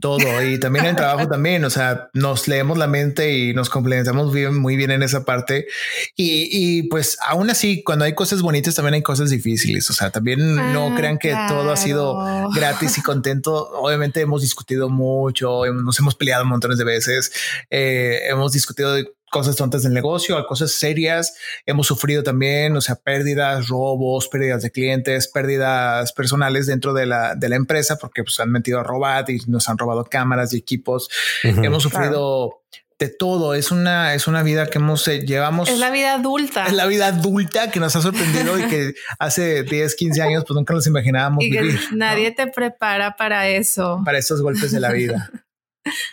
todo. 0.00 0.42
Y 0.42 0.58
también 0.58 0.86
el 0.86 0.96
trabajo 0.96 1.28
también, 1.28 1.64
o 1.64 1.70
sea, 1.70 2.10
nos 2.14 2.48
leemos 2.48 2.78
la 2.78 2.88
mente 2.88 3.32
y 3.32 3.54
nos 3.54 3.70
complementamos 3.70 4.32
bien, 4.32 4.58
muy 4.58 4.74
bien 4.74 4.90
en 4.90 5.04
esa 5.04 5.24
parte. 5.24 5.68
Y, 6.16 6.48
y, 6.50 6.82
pues 6.88 7.16
aún 7.24 7.48
así, 7.48 7.84
cuando 7.84 8.04
hay 8.04 8.16
cosas 8.16 8.42
bonitas, 8.42 8.74
también 8.74 8.94
hay 8.94 9.02
cosas 9.02 9.30
difíciles. 9.30 9.88
O 9.90 9.92
sea, 9.92 10.10
también 10.10 10.56
no 10.72 10.88
ah, 10.88 10.94
crean 10.96 11.18
que 11.18 11.32
todo 11.46 11.70
ha 11.70 11.76
sido 11.76 12.18
gratis 12.52 12.98
y 12.98 13.02
contento. 13.02 13.70
Obviamente 13.70 14.20
hemos 14.20 14.42
discutido 14.42 14.88
mucho, 14.88 15.64
nos 15.66 15.98
hemos 16.00 16.16
peleado 16.16 16.44
montones 16.44 16.78
de 16.78 16.84
veces, 16.84 17.32
eh, 17.70 18.22
hemos 18.28 18.50
discutido 18.50 18.94
de 18.94 19.12
cosas 19.36 19.56
tontas 19.56 19.82
del 19.82 19.92
negocio, 19.92 20.38
a 20.38 20.46
cosas 20.46 20.72
serias. 20.72 21.36
Hemos 21.66 21.86
sufrido 21.86 22.22
también, 22.22 22.74
o 22.74 22.80
sea, 22.80 22.94
pérdidas, 22.94 23.68
robos, 23.68 24.28
pérdidas 24.28 24.62
de 24.62 24.70
clientes, 24.70 25.28
pérdidas 25.28 26.14
personales 26.14 26.66
dentro 26.66 26.94
de 26.94 27.04
la, 27.04 27.34
de 27.34 27.50
la 27.50 27.56
empresa 27.56 27.98
porque 27.98 28.24
pues, 28.24 28.40
han 28.40 28.50
metido 28.50 28.80
a 28.80 28.82
robar 28.82 29.28
y 29.28 29.38
nos 29.46 29.68
han 29.68 29.76
robado 29.76 30.04
cámaras 30.04 30.54
y 30.54 30.56
equipos. 30.56 31.10
hemos 31.42 31.82
sufrido 31.82 32.62
de 32.98 33.10
todo. 33.10 33.52
Es 33.52 33.70
una, 33.70 34.14
es 34.14 34.26
una 34.26 34.42
vida 34.42 34.68
que 34.68 34.78
hemos 34.78 35.06
eh, 35.06 35.20
llevamos. 35.26 35.68
Es 35.68 35.80
la 35.80 35.90
vida 35.90 36.14
adulta. 36.14 36.64
Es 36.64 36.72
la 36.72 36.86
vida 36.86 37.08
adulta 37.08 37.70
que 37.70 37.78
nos 37.78 37.94
ha 37.94 38.00
sorprendido 38.00 38.58
y 38.58 38.62
que 38.68 38.94
hace 39.18 39.64
10, 39.64 39.96
15 39.96 40.22
años 40.22 40.44
pues 40.46 40.56
nunca 40.56 40.72
nos 40.72 40.86
imaginábamos 40.86 41.44
vivir. 41.44 41.78
Nadie 41.92 42.30
te 42.30 42.46
prepara 42.46 43.16
para 43.16 43.48
eso. 43.48 44.00
Para 44.02 44.16
esos 44.16 44.40
golpes 44.40 44.72
de 44.72 44.80
la 44.80 44.92
vida. 44.92 45.30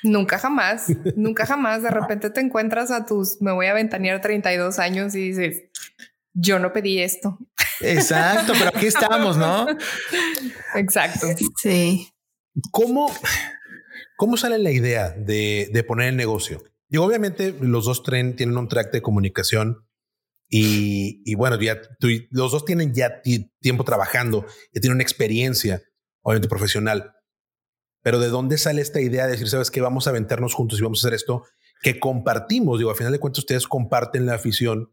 Nunca 0.03 0.37
jamás, 0.37 0.87
nunca 1.15 1.45
jamás. 1.45 1.83
De 1.83 1.89
repente 1.89 2.29
te 2.29 2.41
encuentras 2.41 2.91
a 2.91 3.05
tus, 3.05 3.41
me 3.41 3.51
voy 3.51 3.67
a 3.67 3.73
ventanear 3.73 4.21
32 4.21 4.79
años 4.79 5.15
y 5.15 5.29
dices, 5.29 5.63
yo 6.33 6.59
no 6.59 6.73
pedí 6.73 6.99
esto. 6.99 7.37
Exacto, 7.81 8.53
pero 8.57 8.71
aquí 8.73 8.87
estamos, 8.87 9.37
¿no? 9.37 9.67
Exacto. 10.75 11.27
Sí. 11.61 12.09
¿Cómo, 12.71 13.11
cómo 14.15 14.37
sale 14.37 14.57
la 14.57 14.71
idea 14.71 15.09
de, 15.09 15.69
de 15.71 15.83
poner 15.83 16.09
el 16.09 16.17
negocio? 16.17 16.63
Y 16.89 16.97
obviamente 16.97 17.55
los 17.59 17.85
dos 17.85 18.03
tren 18.03 18.35
tienen 18.35 18.57
un 18.57 18.67
track 18.67 18.91
de 18.91 19.01
comunicación 19.01 19.87
y, 20.49 21.23
y 21.25 21.33
bueno, 21.33 21.59
ya 21.59 21.81
los 22.29 22.51
dos 22.51 22.65
tienen 22.65 22.93
ya 22.93 23.21
tiempo 23.59 23.83
trabajando, 23.83 24.45
ya 24.71 24.81
tienen 24.81 24.97
una 24.97 25.03
experiencia, 25.03 25.81
obviamente 26.21 26.47
profesional. 26.47 27.15
Pero 28.03 28.19
¿de 28.19 28.27
dónde 28.27 28.57
sale 28.57 28.81
esta 28.81 29.01
idea 29.01 29.25
de 29.25 29.31
decir, 29.31 29.49
sabes 29.49 29.71
que 29.71 29.81
vamos 29.81 30.05
a 30.05 30.11
aventarnos 30.11 30.53
juntos 30.53 30.77
y 30.77 30.83
vamos 30.83 30.99
a 30.99 31.07
hacer 31.07 31.15
esto 31.15 31.43
que 31.81 31.99
compartimos? 31.99 32.77
Digo, 32.77 32.91
a 32.91 32.95
final 32.95 33.13
de 33.13 33.19
cuentas, 33.19 33.39
ustedes 33.39 33.67
comparten 33.67 34.25
la 34.25 34.35
afición 34.35 34.89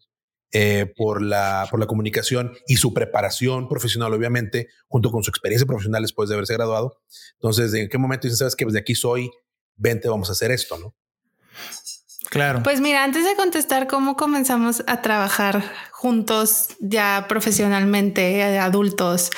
eh, 0.53 0.93
por, 0.97 1.23
la, 1.23 1.69
por 1.71 1.79
la 1.79 1.87
comunicación 1.87 2.53
y 2.67 2.77
su 2.77 2.95
preparación 2.95 3.69
profesional, 3.69 4.15
obviamente, 4.15 4.69
junto 4.89 5.11
con 5.11 5.23
su 5.23 5.31
experiencia 5.31 5.67
profesional 5.67 6.03
después 6.03 6.29
de 6.29 6.37
haberse 6.37 6.55
graduado. 6.55 7.01
Entonces, 7.35 7.75
¿en 7.75 7.89
qué 7.89 7.99
momento 7.99 8.27
dicen, 8.27 8.39
sabes 8.39 8.57
que 8.57 8.65
desde 8.65 8.79
aquí 8.79 8.95
soy, 8.95 9.31
vente, 9.77 10.09
vamos 10.09 10.29
a 10.29 10.33
hacer 10.33 10.51
esto, 10.51 10.79
¿no? 10.79 10.95
Claro. 12.31 12.63
Pues 12.63 12.81
mira, 12.81 13.03
antes 13.03 13.25
de 13.25 13.35
contestar 13.35 13.89
cómo 13.89 14.17
comenzamos 14.17 14.85
a 14.87 15.03
trabajar 15.03 15.65
juntos 16.01 16.69
ya 16.81 17.27
profesionalmente, 17.29 18.39
eh, 18.39 18.59
adultos, 18.59 19.31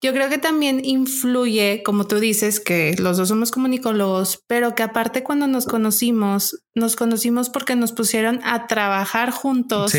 yo 0.00 0.12
creo 0.12 0.30
que 0.30 0.38
también 0.38 0.84
influye, 0.84 1.82
como 1.84 2.06
tú 2.06 2.20
dices, 2.20 2.60
que 2.60 2.94
los 2.98 3.16
dos 3.16 3.28
somos 3.28 3.50
comunicólogos, 3.50 4.44
pero 4.46 4.76
que 4.76 4.84
aparte 4.84 5.24
cuando 5.24 5.48
nos 5.48 5.66
conocimos, 5.66 6.62
nos 6.76 6.94
conocimos 6.94 7.50
porque 7.50 7.74
nos 7.74 7.90
pusieron 7.90 8.40
a 8.44 8.68
trabajar 8.68 9.32
juntos, 9.32 9.92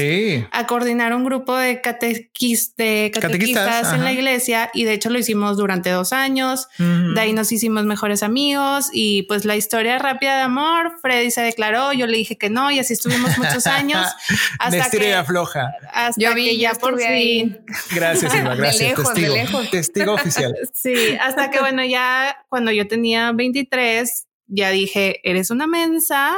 a 0.51 0.67
coordinar 0.67 1.13
un 1.13 1.25
grupo 1.25 1.53
de, 1.57 1.81
catequis, 1.81 2.77
de 2.77 3.11
catequistas, 3.13 3.91
en 3.91 4.05
la 4.05 4.13
iglesia 4.13 4.71
y 4.73 4.85
de 4.85 4.93
hecho 4.93 5.09
lo 5.09 5.19
hicimos 5.19 5.57
durante 5.57 5.89
dos 5.89 6.13
años, 6.13 6.67
de 6.77 7.19
ahí 7.19 7.33
nos 7.33 7.51
hicimos 7.51 7.83
mejores 7.83 8.23
amigos 8.23 8.89
y 8.93 9.23
pues 9.23 9.43
la 9.43 9.57
historia 9.57 9.99
rápida 9.99 10.37
de 10.37 10.43
amor, 10.43 10.93
Freddy 11.01 11.29
se 11.29 11.41
declaró, 11.41 11.91
yo 11.91 12.07
le 12.07 12.15
dije 12.15 12.37
que 12.37 12.49
no 12.49 12.71
y 12.71 12.79
así 12.79 12.93
estuvimos 12.93 13.37
muchos 13.37 13.67
años 13.67 14.07
hasta 14.59 14.89
que 14.89 15.13
afloja. 15.13 15.73
Hasta 16.07 16.21
yo 16.21 16.33
vi, 16.33 16.57
ya 16.57 16.73
por 16.73 16.99
fin. 16.99 17.59
Gracias, 17.93 18.33
Gracias. 18.43 18.79
lejos, 18.79 19.13
testigo, 19.13 19.35
lejos. 19.35 19.69
testigo 19.71 20.13
oficial. 20.13 20.55
Sí, 20.73 21.17
hasta 21.19 21.51
que 21.51 21.59
bueno, 21.59 21.83
ya 21.83 22.45
cuando 22.49 22.71
yo 22.71 22.87
tenía 22.87 23.31
23, 23.31 24.27
ya 24.47 24.69
dije, 24.69 25.19
eres 25.29 25.51
una 25.51 25.67
mensa, 25.67 26.37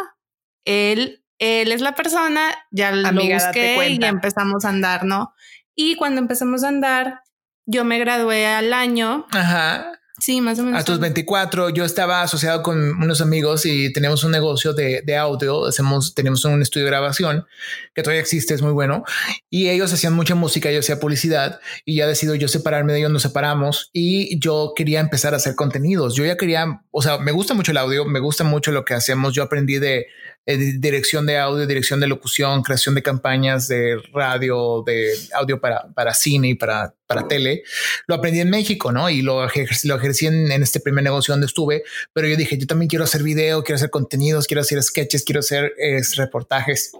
él, 0.65 1.23
él 1.39 1.71
es 1.71 1.81
la 1.81 1.95
persona, 1.95 2.53
ya 2.71 2.91
lo 2.91 3.11
busqué 3.11 3.89
y 3.89 3.99
ya 3.99 4.09
empezamos 4.09 4.65
a 4.65 4.69
andar, 4.69 5.05
¿no? 5.05 5.33
Y 5.75 5.95
cuando 5.95 6.19
empezamos 6.19 6.63
a 6.63 6.67
andar, 6.67 7.21
yo 7.65 7.85
me 7.85 7.99
gradué 7.99 8.47
al 8.47 8.73
año. 8.73 9.25
Ajá. 9.31 10.00
Sí, 10.21 10.39
más 10.39 10.59
o 10.59 10.63
menos. 10.63 10.79
A 10.79 10.85
tus 10.85 10.99
24, 10.99 11.71
yo 11.71 11.83
estaba 11.83 12.21
asociado 12.21 12.61
con 12.61 12.77
unos 12.77 13.21
amigos 13.21 13.65
y 13.65 13.91
teníamos 13.91 14.23
un 14.23 14.31
negocio 14.31 14.71
de, 14.71 15.01
de, 15.03 15.17
audio. 15.17 15.65
Hacemos, 15.65 16.13
tenemos 16.13 16.45
un 16.45 16.61
estudio 16.61 16.85
de 16.85 16.91
grabación 16.91 17.47
que 17.95 18.03
todavía 18.03 18.21
existe, 18.21 18.53
es 18.53 18.61
muy 18.61 18.71
bueno. 18.71 19.03
Y 19.49 19.69
ellos 19.69 19.91
hacían 19.91 20.13
mucha 20.13 20.35
música, 20.35 20.71
yo 20.71 20.79
hacía 20.79 20.99
publicidad 20.99 21.59
y 21.85 21.95
ya 21.95 22.05
decido 22.05 22.35
yo 22.35 22.47
separarme 22.47 22.93
de 22.93 22.99
ellos, 22.99 23.11
nos 23.11 23.23
separamos 23.23 23.89
y 23.93 24.39
yo 24.39 24.73
quería 24.75 24.99
empezar 24.99 25.33
a 25.33 25.37
hacer 25.37 25.55
contenidos. 25.55 26.13
Yo 26.15 26.23
ya 26.23 26.37
quería, 26.37 26.83
o 26.91 27.01
sea, 27.01 27.17
me 27.17 27.31
gusta 27.31 27.55
mucho 27.55 27.71
el 27.71 27.77
audio, 27.77 28.05
me 28.05 28.19
gusta 28.19 28.43
mucho 28.43 28.71
lo 28.71 28.85
que 28.85 28.93
hacemos. 28.93 29.33
Yo 29.33 29.41
aprendí 29.41 29.79
de, 29.79 30.05
de 30.45 30.57
dirección 30.79 31.25
de 31.25 31.37
audio, 31.37 31.67
dirección 31.67 31.99
de 31.99 32.07
locución, 32.07 32.63
creación 32.63 32.95
de 32.95 33.03
campañas 33.03 33.67
de 33.67 34.01
radio, 34.13 34.83
de 34.85 35.13
audio 35.33 35.59
para, 35.59 35.87
para 35.93 36.13
cine 36.13 36.49
y 36.49 36.55
para, 36.55 36.93
para 37.05 37.27
tele. 37.27 37.63
Lo 38.07 38.15
aprendí 38.15 38.39
en 38.39 38.49
México, 38.49 38.91
¿no? 38.91 39.09
Y 39.09 39.21
lo, 39.21 39.45
ejercí, 39.45 39.87
lo 39.87 39.95
ejercí 39.95 40.27
en, 40.27 40.51
este 40.51 40.79
primer 40.79 41.03
negocio 41.03 41.33
donde 41.33 41.47
estuve, 41.47 41.83
pero 42.13 42.27
yo 42.27 42.35
dije, 42.35 42.57
yo 42.57 42.67
también 42.67 42.89
quiero 42.89 43.03
hacer 43.03 43.23
video, 43.23 43.63
quiero 43.63 43.75
hacer 43.75 43.89
contenidos, 43.89 44.47
quiero 44.47 44.61
hacer 44.61 44.81
sketches, 44.81 45.23
quiero 45.23 45.39
hacer 45.39 45.73
es, 45.77 46.15
reportajes 46.15 46.91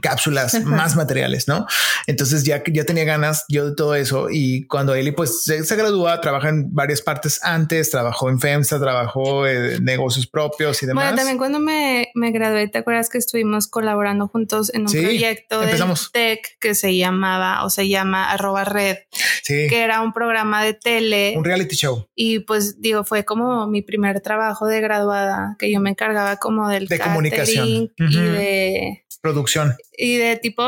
cápsulas, 0.00 0.64
más 0.64 0.96
materiales, 0.96 1.48
¿no? 1.48 1.66
Entonces 2.06 2.44
ya 2.44 2.62
ya 2.66 2.84
tenía 2.84 3.04
ganas 3.04 3.44
yo 3.48 3.70
de 3.70 3.74
todo 3.74 3.94
eso 3.94 4.28
y 4.30 4.66
cuando 4.66 4.94
Eli 4.94 5.12
pues 5.12 5.44
se, 5.44 5.64
se 5.64 5.76
gradúa, 5.76 6.20
trabaja 6.20 6.48
en 6.48 6.72
varias 6.74 7.02
partes 7.02 7.40
antes, 7.42 7.90
trabajó 7.90 8.30
en 8.30 8.40
FEMSA, 8.40 8.78
trabajó 8.78 9.46
en 9.46 9.84
negocios 9.84 10.26
propios 10.26 10.82
y 10.82 10.86
demás. 10.86 11.04
Bueno, 11.04 11.16
también 11.16 11.38
cuando 11.38 11.58
me, 11.58 12.10
me 12.14 12.30
gradué, 12.30 12.68
¿te 12.68 12.78
acuerdas 12.78 13.08
que 13.08 13.18
estuvimos 13.18 13.66
colaborando 13.68 14.28
juntos 14.28 14.72
en 14.74 14.82
un 14.82 14.88
sí, 14.88 15.00
proyecto 15.00 15.60
de 15.60 15.78
tech 16.12 16.58
que 16.58 16.74
se 16.74 16.96
llamaba 16.96 17.64
o 17.64 17.70
se 17.70 17.88
llama 17.88 18.30
arroba 18.30 18.64
red, 18.64 18.98
sí. 19.42 19.66
que 19.68 19.82
era 19.82 20.00
un 20.00 20.12
programa 20.12 20.62
de 20.64 20.74
tele, 20.74 21.34
un 21.36 21.44
reality 21.44 21.76
show. 21.76 22.08
Y 22.14 22.40
pues 22.40 22.80
digo, 22.80 23.04
fue 23.04 23.24
como 23.24 23.66
mi 23.66 23.82
primer 23.82 24.20
trabajo 24.20 24.66
de 24.66 24.80
graduada, 24.80 25.56
que 25.58 25.70
yo 25.70 25.80
me 25.80 25.90
encargaba 25.90 26.36
como 26.36 26.68
del 26.68 26.86
de 26.86 26.98
comunicación 26.98 27.68
uh 27.68 28.02
-huh. 28.02 28.32
de 28.32 29.04
producción. 29.20 29.76
Y 29.96 30.16
de 30.16 30.36
tipo, 30.36 30.62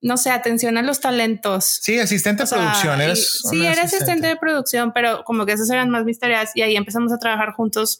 no 0.00 0.16
sé, 0.16 0.30
atención 0.30 0.76
a 0.78 0.82
los 0.82 1.00
talentos. 1.00 1.78
Sí, 1.82 1.98
asistente 1.98 2.42
o 2.42 2.46
de 2.46 2.52
producción. 2.52 3.00
Eres 3.00 3.40
sí, 3.50 3.60
era 3.60 3.70
asistente. 3.70 3.96
asistente 3.96 4.26
de 4.28 4.36
producción, 4.36 4.92
pero 4.92 5.24
como 5.24 5.46
que 5.46 5.52
esas 5.52 5.70
eran 5.70 5.90
más 5.90 6.04
mis 6.04 6.18
tareas 6.18 6.52
y 6.54 6.62
ahí 6.62 6.76
empezamos 6.76 7.12
a 7.12 7.18
trabajar 7.18 7.52
juntos 7.52 7.98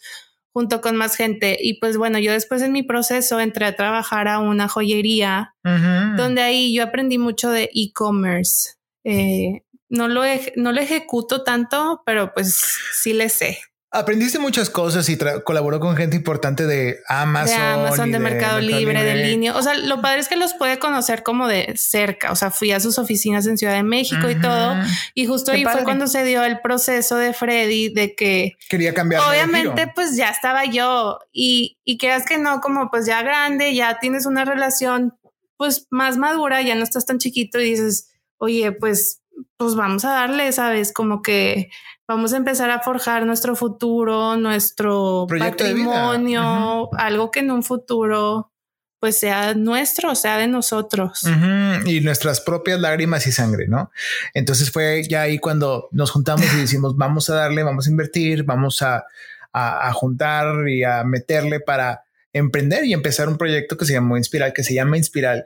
junto 0.51 0.81
con 0.81 0.95
más 0.95 1.15
gente. 1.15 1.57
Y 1.59 1.79
pues 1.79 1.97
bueno, 1.97 2.19
yo 2.19 2.31
después 2.31 2.61
en 2.61 2.71
mi 2.71 2.83
proceso 2.83 3.39
entré 3.39 3.65
a 3.65 3.75
trabajar 3.75 4.27
a 4.27 4.39
una 4.39 4.67
joyería 4.67 5.55
uh 5.63 5.69
-huh. 5.69 6.15
donde 6.15 6.41
ahí 6.41 6.73
yo 6.73 6.83
aprendí 6.83 7.17
mucho 7.17 7.49
de 7.49 7.69
e-commerce. 7.73 8.75
Eh, 9.03 9.63
no, 9.89 10.07
lo 10.07 10.21
no 10.55 10.71
lo 10.71 10.81
ejecuto 10.81 11.43
tanto, 11.43 12.01
pero 12.05 12.33
pues 12.33 12.59
sí 12.93 13.13
le 13.13 13.29
sé. 13.29 13.59
Aprendiste 13.91 14.37
muchas 14.37 14.69
cosas 14.69 15.09
y 15.09 15.17
colaboró 15.43 15.79
con 15.79 15.95
gente 15.97 16.15
importante 16.15 16.67
de 16.67 16.99
Amazon. 17.07 17.57
De 17.57 17.63
Amazon, 17.63 18.11
de, 18.11 18.17
de, 18.17 18.23
Mercado, 18.23 18.59
Libre, 18.59 18.79
Libre, 18.81 19.03
de 19.03 19.15
línea. 19.15 19.55
O 19.55 19.63
sea, 19.63 19.73
lo 19.73 19.99
padre 19.99 20.19
es 20.19 20.27
que 20.27 20.35
los 20.35 20.53
puede 20.53 20.77
conocer 20.77 21.23
como 21.23 21.47
de 21.47 21.73
cerca. 21.75 22.31
O 22.31 22.35
sea, 22.35 22.51
fui 22.51 22.71
a 22.71 22.79
sus 22.79 22.99
oficinas 22.99 23.47
en 23.47 23.57
Ciudad 23.57 23.73
de 23.73 23.81
México 23.81 24.27
uh 24.27 24.29
-huh. 24.29 24.37
y 24.37 24.41
todo. 24.41 24.75
Y 25.15 25.25
justo 25.25 25.51
Qué 25.51 25.57
ahí 25.57 25.63
padre. 25.63 25.77
fue 25.77 25.85
cuando 25.85 26.05
se 26.05 26.23
dio 26.23 26.43
el 26.43 26.61
proceso 26.61 27.15
de 27.15 27.33
Freddy 27.33 27.89
de 27.89 28.13
que 28.13 28.57
quería 28.69 28.93
cambiar. 28.93 29.23
Obviamente, 29.27 29.91
pues 29.95 30.15
ya 30.15 30.29
estaba 30.29 30.65
yo 30.65 31.17
y, 31.31 31.79
y 31.83 31.97
creas 31.97 32.25
que 32.27 32.37
no, 32.37 32.61
como 32.61 32.91
pues 32.91 33.07
ya 33.07 33.23
grande, 33.23 33.73
ya 33.73 33.97
tienes 33.99 34.27
una 34.27 34.45
relación 34.45 35.17
pues 35.57 35.87
más 35.89 36.15
madura, 36.15 36.61
ya 36.61 36.75
no 36.75 36.83
estás 36.83 37.05
tan 37.05 37.17
chiquito 37.17 37.59
y 37.59 37.71
dices, 37.71 38.07
oye, 38.37 38.71
pues, 38.71 39.21
pues 39.57 39.75
vamos 39.75 40.05
a 40.05 40.11
darle, 40.11 40.51
sabes, 40.53 40.93
como 40.93 41.21
que 41.21 41.69
vamos 42.09 42.33
a 42.33 42.37
empezar 42.37 42.71
a 42.71 42.79
forjar 42.79 43.27
nuestro 43.27 43.55
futuro, 43.55 44.35
nuestro 44.35 45.25
Proyecto 45.27 45.63
patrimonio, 45.63 46.89
algo 46.97 47.29
que 47.29 47.41
en 47.41 47.51
un 47.51 47.61
futuro 47.61 48.51
pues 48.99 49.17
sea 49.17 49.53
nuestro, 49.53 50.13
sea 50.15 50.37
de 50.37 50.47
nosotros. 50.47 51.23
Uh 51.23 51.27
-huh. 51.27 51.87
Y 51.87 52.01
nuestras 52.01 52.41
propias 52.41 52.81
lágrimas 52.81 53.25
y 53.27 53.31
sangre, 53.31 53.67
¿no? 53.69 53.91
Entonces 54.33 54.71
fue 54.71 55.03
ya 55.07 55.21
ahí 55.21 55.37
cuando 55.37 55.87
nos 55.91 56.09
juntamos 56.11 56.51
y 56.53 56.57
decimos, 56.61 56.97
vamos 56.97 57.29
a 57.29 57.35
darle, 57.35 57.63
vamos 57.63 57.87
a 57.87 57.91
invertir, 57.91 58.43
vamos 58.43 58.81
a, 58.81 59.05
a, 59.53 59.87
a 59.87 59.93
juntar 59.93 60.67
y 60.67 60.83
a 60.83 61.03
meterle 61.03 61.59
para 61.59 62.03
emprender 62.33 62.85
y 62.85 62.93
empezar 62.93 63.29
un 63.29 63.37
proyecto 63.37 63.77
que 63.77 63.85
se 63.85 63.93
llamó 63.93 64.17
Inspiral, 64.17 64.51
que 64.51 64.63
se 64.63 64.73
llama 64.73 64.97
Inspiral 64.97 65.43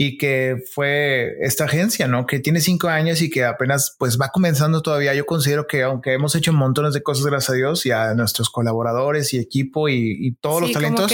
y 0.00 0.16
que 0.16 0.62
fue 0.72 1.36
esta 1.40 1.64
agencia, 1.64 2.06
¿no? 2.06 2.24
Que 2.24 2.38
tiene 2.38 2.60
cinco 2.60 2.86
años 2.86 3.20
y 3.20 3.28
que 3.28 3.44
apenas 3.44 3.96
pues 3.98 4.16
va 4.16 4.28
comenzando 4.28 4.80
todavía. 4.80 5.12
Yo 5.12 5.26
considero 5.26 5.66
que 5.66 5.82
aunque 5.82 6.12
hemos 6.12 6.36
hecho 6.36 6.52
montones 6.52 6.94
de 6.94 7.02
cosas, 7.02 7.26
gracias 7.26 7.50
a 7.50 7.54
Dios, 7.54 7.84
y 7.84 7.90
a 7.90 8.14
nuestros 8.14 8.48
colaboradores 8.48 9.34
y 9.34 9.38
equipo 9.38 9.88
y, 9.88 10.16
y 10.20 10.36
todos 10.36 10.58
sí, 10.58 10.64
los 10.66 10.72
talentos, 10.72 11.12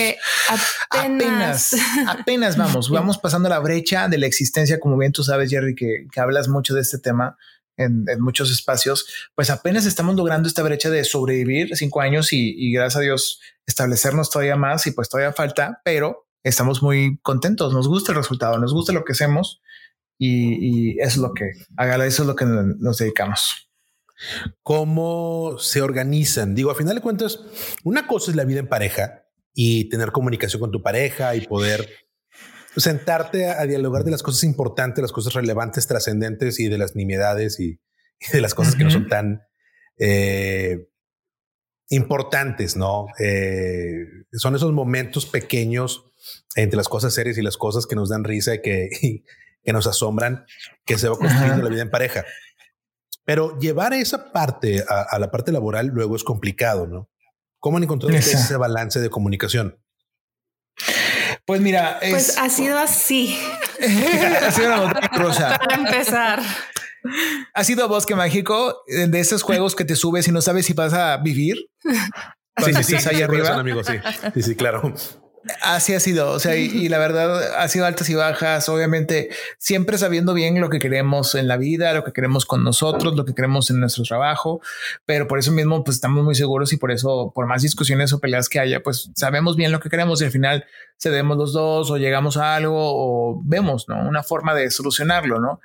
apenas. 0.91 1.73
apenas, 1.73 1.77
apenas 2.09 2.57
vamos, 2.59 2.91
vamos 2.91 3.17
pasando 3.17 3.49
la 3.49 3.59
brecha 3.59 4.07
de 4.09 4.19
la 4.19 4.27
existencia, 4.27 4.79
como 4.79 4.99
bien 4.99 5.13
tú 5.13 5.25
sabes, 5.25 5.49
Jerry, 5.49 5.75
que, 5.75 6.07
que 6.13 6.21
hablas 6.21 6.49
mucho 6.49 6.75
de 6.75 6.83
este 6.83 6.99
tema. 6.99 7.39
En, 7.77 8.05
en, 8.07 8.21
muchos 8.21 8.53
espacios, 8.53 9.05
pues 9.35 9.51
apenas 9.51 9.85
estamos 9.85 10.15
logrando 10.15 10.47
esta 10.47 10.63
brecha 10.63 10.91
de 10.91 11.03
sobrevivir 11.03 11.77
cinco 11.77 12.03
años 12.03 12.33
y, 12.33 12.55
y 12.57 12.73
gracias 12.73 12.99
a 12.99 13.01
Dios 13.01 13.41
establecernos 13.67 14.31
todavía 14.31 14.55
más 14.55 14.87
y 14.87 14.93
pues 14.93 15.09
todavía 15.09 15.33
falta, 15.33 15.81
pero 15.85 16.25
estamos 16.45 16.83
muy 16.83 17.19
contentos, 17.23 17.73
nos 17.73 17.89
gusta 17.89 18.13
el 18.13 18.19
resultado, 18.19 18.59
nos 18.59 18.73
gusta 18.73 18.93
lo 18.93 19.05
que 19.05 19.13
hacemos 19.13 19.61
y, 20.19 20.93
y 20.93 21.01
es 21.01 21.17
lo 21.17 21.33
que, 21.35 21.51
eso 22.07 22.23
es 22.23 22.27
lo 22.29 22.37
que 22.37 22.45
nos 22.45 22.99
dedicamos. 22.99 23.71
¿Cómo 24.63 25.57
se 25.59 25.83
organizan? 25.83 26.55
Digo, 26.55 26.71
a 26.71 26.77
final 26.77 26.95
de 26.95 27.01
cuentas, 27.01 27.41
una 27.83 28.07
cosa 28.07 28.31
es 28.31 28.37
la 28.37 28.45
vida 28.45 28.61
en 28.61 28.69
pareja 28.69 29.25
y 29.53 29.89
tener 29.89 30.13
comunicación 30.13 30.61
con 30.61 30.71
tu 30.71 30.83
pareja 30.83 31.35
y 31.35 31.47
poder 31.47 31.89
sentarte 32.77 33.49
a, 33.49 33.61
a 33.61 33.67
dialogar 33.67 34.05
de 34.05 34.11
las 34.11 34.23
cosas 34.23 34.45
importantes, 34.45 35.03
las 35.03 35.13
cosas 35.13 35.33
relevantes, 35.33 35.87
trascendentes 35.87 36.61
y 36.61 36.69
de 36.69 36.79
las 36.79 36.95
nimiedades 36.95 37.59
y, 37.59 37.81
y 38.21 38.33
de 38.33 38.41
las 38.41 38.55
cosas 38.55 38.75
uh 38.75 38.77
-huh. 38.77 38.79
que 38.79 38.85
no 38.85 38.91
son 38.91 39.09
tan 39.09 39.43
eh, 39.99 40.89
importantes, 41.89 42.77
¿no? 42.77 43.07
Eh, 43.19 44.05
son 44.33 44.57
esos 44.57 44.73
momentos 44.73 45.27
pequeños 45.27 46.05
entre 46.57 46.77
las 46.77 46.89
cosas 46.89 47.15
serias 47.15 47.39
y 47.39 47.43
las 47.43 47.57
cosas 47.57 47.87
que 47.87 47.97
nos 47.97 48.09
dan 48.09 48.25
risa 48.25 48.55
y 48.55 48.63
que, 48.63 48.89
y, 49.03 49.25
que 49.63 49.73
nos 49.73 49.87
asombran, 49.87 50.45
que 50.85 50.99
se 50.99 51.09
va 51.09 51.17
construyendo 51.17 51.55
Ajá. 51.55 51.63
la 51.65 51.71
vida 51.71 51.83
en 51.83 51.91
pareja. 51.91 52.25
Pero 53.25 53.59
llevar 53.59 53.95
esa 53.95 54.33
parte 54.33 54.85
a, 54.89 55.03
a, 55.03 55.19
la 55.19 55.31
parte 55.31 55.51
laboral 55.51 55.87
luego 55.87 56.15
es 56.15 56.25
complicado, 56.25 56.87
¿no? 56.87 57.09
¿Cómo 57.59 57.79
han 57.79 57.85
encontrado 57.85 58.15
ese 58.15 58.57
balance 58.59 59.01
de 59.01 59.09
comunicación? 59.09 59.79
Pues 61.47 61.61
mira, 61.61 61.99
es... 62.01 62.11
pues 62.11 62.39
ha 62.39 62.49
sido 62.49 62.79
así. 62.79 63.39
ha 64.43 64.51
sido 64.51 64.67
una 64.67 64.77
montaña. 64.77 65.59
Para 65.59 65.75
empezar. 65.75 66.43
¿Ha 67.53 67.65
sido 67.65 67.89
bosque 67.89 68.15
mágico 68.15 68.83
de 68.87 69.21
esos 69.21 69.43
juegos 69.43 69.75
que 69.75 69.85
te 69.85 69.97
subes 69.97 70.27
y 70.29 70.33
no 70.33 70.41
sabes 70.41 70.67
si 70.67 70.73
vas 70.73 70.95
a 70.95 71.19
vivir? 71.19 71.57
Sí, 72.65 72.73
sí, 72.83 72.99
sí, 72.99 73.09
ahí 73.09 73.23
arriba. 73.23 73.55
Amigo, 73.55 73.85
sí. 73.85 73.95
sí, 74.35 74.43
sí, 74.43 74.55
claro. 74.55 74.95
Así 75.61 75.93
ha 75.93 76.01
sido, 76.01 76.31
o 76.31 76.39
sea, 76.39 76.57
y, 76.57 76.89
la 76.89 76.99
verdad 76.99 77.57
ha 77.59 77.69
sido 77.69 77.85
altas 77.85 78.09
y 78.09 78.15
bajas, 78.15 78.67
obviamente 78.71 79.29
siempre 79.59 79.99
sabiendo 79.99 80.33
bien 80.33 80.59
lo 80.59 80.71
que 80.71 80.79
queremos 80.79 81.35
en 81.35 81.49
la 81.49 81.59
vida, 81.59 81.93
lo 81.93 82.03
que 82.03 82.13
queremos 82.13 82.47
con 82.47 82.65
nosotros, 82.65 83.15
lo 83.15 83.27
que 83.27 83.35
queremos 83.35 83.69
en 83.71 83.79
nuestro 83.79 84.05
trabajo, 84.05 84.63
pero 85.05 85.29
por 85.29 85.39
eso 85.39 85.53
mismo 85.53 85.85
pues 85.85 85.97
estamos 85.97 86.25
muy 86.25 86.35
seguros 86.35 86.73
y 86.73 86.79
por 86.79 86.91
eso 86.91 87.31
por 87.35 87.47
más 87.47 87.61
discusiones 87.61 88.15
o 88.15 88.21
peleas 88.21 88.49
que 88.49 88.59
haya, 88.59 88.83
pues 88.83 89.11
sabemos 89.15 89.55
bien 89.55 89.71
lo 89.71 89.81
que 89.81 89.91
queremos 89.91 90.23
y 90.23 90.25
al 90.25 90.31
final 90.31 90.65
cedemos 90.99 91.37
los 91.37 91.53
dos 91.53 91.91
o 91.91 91.99
llegamos 91.99 92.39
a 92.39 92.55
algo 92.55 92.79
o 92.79 93.43
vemos, 93.45 93.87
¿no? 93.89 94.01
Una 94.09 94.23
forma 94.23 94.55
de 94.55 94.71
solucionarlo, 94.71 95.41
¿no? 95.41 95.61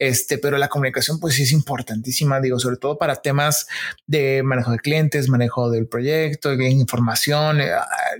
Este, 0.00 0.38
pero 0.38 0.58
la 0.58 0.68
comunicación 0.68 1.20
pues 1.20 1.34
sí 1.34 1.44
es 1.44 1.52
importantísima, 1.52 2.40
digo, 2.40 2.58
sobre 2.58 2.76
todo 2.78 2.98
para 2.98 3.16
temas 3.16 3.68
de 4.06 4.42
manejo 4.42 4.72
de 4.72 4.78
clientes, 4.78 5.28
manejo 5.28 5.70
del 5.70 5.86
proyecto, 5.86 6.56
de 6.56 6.68
información, 6.68 7.60
eh, 7.60 7.70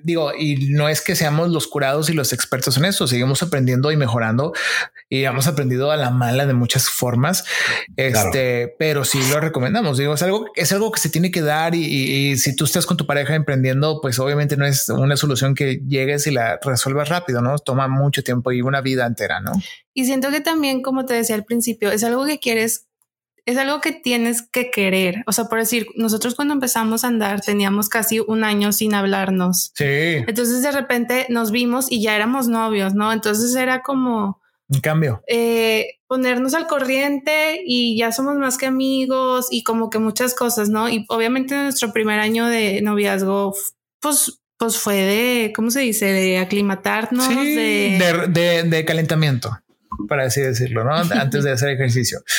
digo, 0.04 0.32
y 0.38 0.68
no 0.70 0.88
es 0.88 1.00
que 1.00 1.16
seamos 1.16 1.50
los 1.50 1.66
curados 1.66 2.08
y 2.10 2.12
los 2.12 2.32
expertos 2.32 2.76
en 2.76 2.84
eso, 2.84 3.08
seguimos 3.08 3.42
aprendiendo 3.42 3.90
y 3.90 3.96
mejorando 3.96 4.52
y 5.08 5.24
hemos 5.24 5.48
aprendido 5.48 5.90
a 5.90 5.96
la 5.96 6.10
mala 6.10 6.46
de 6.46 6.54
muchas 6.54 6.88
formas, 6.88 7.44
este, 7.96 8.76
pero 8.78 9.04
sí 9.04 9.20
lo 9.32 9.40
recomendamos, 9.40 9.98
digo, 9.98 10.14
es 10.14 10.22
algo, 10.22 10.46
es 10.54 10.70
algo 10.70 10.92
que 10.92 11.00
se 11.00 11.08
tiene 11.08 11.32
que 11.32 11.42
dar 11.42 11.74
y, 11.74 11.84
y, 11.84 12.38
si 12.38 12.54
tú 12.54 12.66
estás 12.66 12.86
con 12.86 12.96
tu 12.96 13.04
pareja 13.04 13.34
emprendiendo, 13.34 14.00
pues 14.00 14.20
obviamente 14.20 14.56
no 14.56 14.64
es 14.64 14.88
una 14.90 15.16
solución 15.16 15.56
que 15.56 15.80
llegues 15.88 16.28
y 16.28 16.30
la 16.30 16.60
resuelvas 16.62 17.08
rápido, 17.08 17.40
¿no? 17.40 17.58
Toma 17.58 17.88
mucho 17.88 18.22
tiempo 18.22 18.52
y 18.52 18.62
una 18.62 18.80
vida 18.80 19.06
entera, 19.06 19.40
¿no? 19.40 19.52
Y 19.94 20.04
siento 20.04 20.30
que 20.30 20.40
también, 20.40 20.82
como 20.82 21.06
te 21.06 21.14
decía 21.14 21.36
al 21.36 21.44
principio, 21.44 21.92
es 21.92 22.02
algo 22.02 22.26
que 22.26 22.40
quieres, 22.40 22.88
es 23.46 23.56
algo 23.56 23.80
que 23.80 23.92
tienes 23.92 24.42
que 24.42 24.70
querer. 24.70 25.22
O 25.26 25.32
sea, 25.32 25.44
por 25.44 25.60
decir, 25.60 25.86
nosotros 25.94 26.34
cuando 26.34 26.52
empezamos 26.52 27.04
a 27.04 27.08
andar 27.08 27.40
teníamos 27.40 27.88
casi 27.88 28.18
un 28.18 28.42
año 28.42 28.72
sin 28.72 28.92
hablarnos. 28.92 29.72
Sí. 29.76 29.84
Entonces 30.26 30.62
de 30.62 30.72
repente 30.72 31.26
nos 31.28 31.52
vimos 31.52 31.90
y 31.90 32.02
ya 32.02 32.16
éramos 32.16 32.48
novios, 32.48 32.94
¿no? 32.94 33.12
Entonces 33.12 33.54
era 33.54 33.82
como... 33.82 34.42
Un 34.66 34.80
cambio. 34.80 35.22
Eh, 35.28 36.00
ponernos 36.08 36.54
al 36.54 36.66
corriente 36.66 37.62
y 37.64 37.96
ya 37.96 38.10
somos 38.10 38.36
más 38.36 38.58
que 38.58 38.66
amigos 38.66 39.46
y 39.50 39.62
como 39.62 39.90
que 39.90 39.98
muchas 40.00 40.34
cosas, 40.34 40.70
¿no? 40.70 40.88
Y 40.88 41.04
obviamente 41.08 41.54
nuestro 41.54 41.92
primer 41.92 42.18
año 42.18 42.46
de 42.46 42.82
noviazgo, 42.82 43.54
pues 44.00 44.40
pues 44.56 44.78
fue 44.78 44.94
de, 44.94 45.52
¿cómo 45.54 45.70
se 45.70 45.80
dice? 45.80 46.06
De 46.06 46.38
aclimatarnos, 46.38 47.28
de... 47.28 48.64
de... 48.64 48.84
calentamiento 48.86 49.58
para 50.06 50.24
así 50.24 50.40
decirlo, 50.40 50.84
¿no? 50.84 50.94
Antes 50.94 51.44
de 51.44 51.52
hacer 51.52 51.70
ejercicio. 51.70 52.22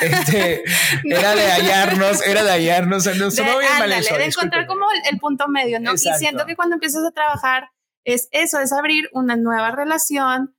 Este, 0.00 0.62
era 1.04 1.34
de 1.34 1.50
hallarnos, 1.50 2.26
era 2.26 2.42
de 2.44 2.50
hallarnos, 2.50 3.06
no, 3.06 3.30
bien 3.30 3.90
De 4.18 4.24
encontrar 4.24 4.66
como 4.66 4.86
el, 5.10 5.18
punto 5.18 5.48
medio, 5.48 5.80
¿no? 5.80 5.94
Y 5.94 5.98
siento 5.98 6.46
que 6.46 6.56
cuando 6.56 6.76
empiezas 6.76 7.04
a 7.04 7.10
trabajar 7.10 7.70
es 8.04 8.28
eso, 8.30 8.60
es 8.60 8.72
abrir 8.72 9.08
una 9.12 9.36
nueva 9.36 9.72
relación 9.72 10.54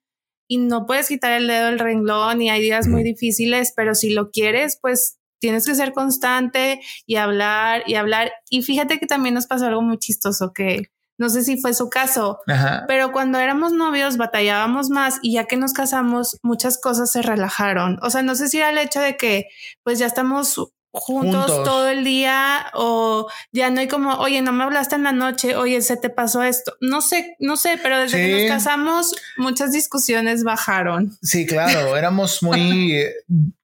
y 0.47 0.57
no 0.57 0.85
puedes 0.85 1.07
quitar 1.07 1.31
el 1.31 1.47
dedo 1.47 1.67
del 1.67 1.79
renglón 1.79 2.41
y 2.41 2.49
hay 2.49 2.61
días 2.61 2.87
muy 2.87 3.03
difíciles, 3.03 3.73
pero 3.75 3.95
si 3.95 4.11
lo 4.11 4.31
quieres, 4.31 4.77
pues 4.81 5.17
tienes 5.39 5.65
que 5.65 5.75
ser 5.75 5.93
constante 5.93 6.81
y 7.05 7.15
hablar 7.15 7.83
y 7.87 7.95
hablar. 7.95 8.31
Y 8.49 8.61
fíjate 8.61 8.99
que 8.99 9.07
también 9.07 9.33
nos 9.33 9.47
pasó 9.47 9.65
algo 9.65 9.81
muy 9.81 9.97
chistoso 9.97 10.51
que 10.53 10.91
no 11.21 11.29
sé 11.29 11.43
si 11.43 11.61
fue 11.61 11.75
su 11.75 11.87
caso, 11.87 12.39
pero 12.87 13.11
cuando 13.11 13.37
éramos 13.37 13.73
novios 13.73 14.17
batallábamos 14.17 14.89
más 14.89 15.19
y 15.21 15.33
ya 15.33 15.45
que 15.45 15.55
nos 15.55 15.71
casamos, 15.71 16.39
muchas 16.41 16.79
cosas 16.79 17.11
se 17.11 17.21
relajaron. 17.21 17.99
O 18.01 18.09
sea, 18.09 18.23
no 18.23 18.33
sé 18.33 18.47
si 18.47 18.57
era 18.57 18.71
el 18.71 18.79
hecho 18.79 18.99
de 18.99 19.17
que 19.17 19.45
pues 19.83 19.99
ya 19.99 20.07
estamos 20.07 20.59
juntos, 20.91 21.63
todo 21.63 21.89
el 21.89 22.03
día 22.03 22.71
o 22.73 23.29
ya 23.51 23.69
no 23.69 23.81
hay 23.81 23.87
como, 23.87 24.15
oye, 24.15 24.41
no 24.41 24.51
me 24.51 24.63
hablaste 24.63 24.95
en 24.95 25.03
la 25.03 25.11
noche, 25.11 25.55
oye, 25.55 25.83
se 25.83 25.95
te 25.95 26.09
pasó 26.09 26.41
esto. 26.41 26.73
No 26.81 27.01
sé, 27.01 27.35
no 27.37 27.55
sé, 27.55 27.79
pero 27.83 27.99
desde 27.99 28.17
que 28.17 28.41
nos 28.41 28.51
casamos, 28.51 29.13
muchas 29.37 29.73
discusiones 29.73 30.43
bajaron. 30.43 31.15
Sí, 31.21 31.45
claro, 31.45 31.95
éramos 31.97 32.41
muy... 32.41 33.05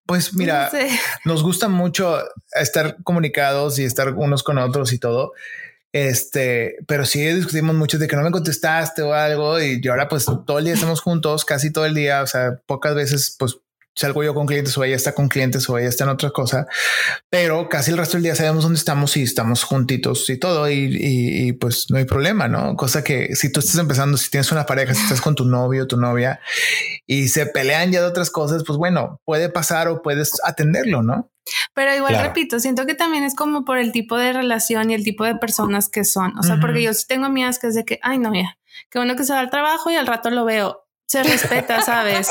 Pues 0.05 0.33
mira, 0.35 0.69
nos 1.25 1.41
gusta 1.41 1.69
mucho 1.69 2.19
estar 2.53 2.97
comunicados 3.03 3.79
y 3.79 3.83
estar 3.83 4.13
unos 4.13 4.43
con 4.43 4.59
otros 4.59 4.93
y 4.93 4.99
todo. 4.99 5.33
Este, 6.05 6.75
pero 6.85 7.05
sí 7.05 7.25
discutimos 7.25 7.75
mucho 7.75 7.97
de 7.97 8.07
que 8.07 8.15
no 8.15 8.21
me 8.21 8.29
contestaste 8.29 9.01
o 9.01 9.13
algo 9.13 9.59
y 9.59 9.81
ahora 9.87 10.07
pues 10.07 10.25
todo 10.25 10.59
el 10.59 10.65
día 10.65 10.75
estamos 10.75 11.01
juntos, 11.01 11.43
casi 11.43 11.73
todo 11.73 11.87
el 11.87 11.95
día, 11.95 12.21
o 12.21 12.27
sea, 12.27 12.61
pocas 12.67 12.93
veces 12.93 13.35
pues 13.39 13.57
salgo 13.97 14.23
yo 14.23 14.33
con 14.35 14.45
clientes 14.45 14.77
o 14.77 14.83
ella 14.83 14.95
está 14.95 15.13
con 15.13 15.27
clientes 15.27 15.67
o 15.69 15.77
ella 15.77 15.89
está 15.89 16.03
en 16.03 16.11
otra 16.11 16.29
cosa, 16.29 16.67
pero 17.29 17.67
casi 17.67 17.91
el 17.91 17.97
resto 17.97 18.17
del 18.17 18.23
día 18.23 18.35
sabemos 18.35 18.63
dónde 18.63 18.77
estamos 18.77 19.17
y 19.17 19.23
estamos 19.23 19.63
juntitos 19.63 20.29
y 20.29 20.37
todo 20.37 20.69
y, 20.69 21.51
pues 21.59 21.87
no 21.89 21.97
hay 21.97 22.05
problema, 22.05 22.47
¿no? 22.47 22.75
Cosa 22.75 23.03
que 23.03 23.35
si 23.35 23.51
tú 23.51 23.59
estás 23.59 23.77
empezando, 23.77 24.17
si 24.17 24.29
tienes 24.29 24.51
una 24.51 24.65
pareja, 24.65 24.93
si 24.93 25.01
estás 25.01 25.19
con 25.19 25.33
tu 25.35 25.45
novio 25.45 25.83
o 25.83 25.87
tu 25.87 25.97
novia 25.97 26.39
y 27.07 27.29
se 27.29 27.47
pelean 27.47 27.91
ya 27.91 28.01
de 28.01 28.07
otras 28.07 28.29
cosas, 28.29 28.63
pues 28.65 28.77
bueno, 28.77 29.19
puede 29.25 29.49
pasar 29.49 29.87
o 29.87 30.01
puedes 30.01 30.33
atenderlo, 30.43 31.01
¿no? 31.01 31.31
Pero 31.73 31.95
igual 31.95 32.19
repito, 32.21 32.59
siento 32.59 32.85
que 32.85 32.93
también 32.93 33.23
es 33.23 33.33
como 33.33 33.65
por 33.65 33.77
el 33.77 33.91
tipo 33.91 34.17
de 34.17 34.33
relación 34.33 34.91
y 34.91 34.93
el 34.93 35.03
tipo 35.03 35.23
de 35.23 35.35
personas 35.35 35.89
que 35.89 36.03
son. 36.03 36.37
O 36.37 36.43
sea, 36.43 36.59
porque 36.59 36.83
yo 36.83 36.93
sí 36.93 37.05
tengo 37.07 37.25
amigas 37.25 37.57
que 37.57 37.67
es 37.67 37.75
de 37.75 37.85
que, 37.85 37.99
ay, 38.03 38.19
no, 38.19 38.33
ya, 38.33 38.57
qué 38.91 38.99
bueno 38.99 39.15
que 39.15 39.23
se 39.23 39.33
va 39.33 39.39
al 39.39 39.49
trabajo 39.49 39.89
y 39.89 39.95
al 39.95 40.07
rato 40.07 40.29
lo 40.29 40.45
veo 40.45 40.86
se 41.07 41.23
respeta, 41.23 41.81
¿sabes? 41.81 42.29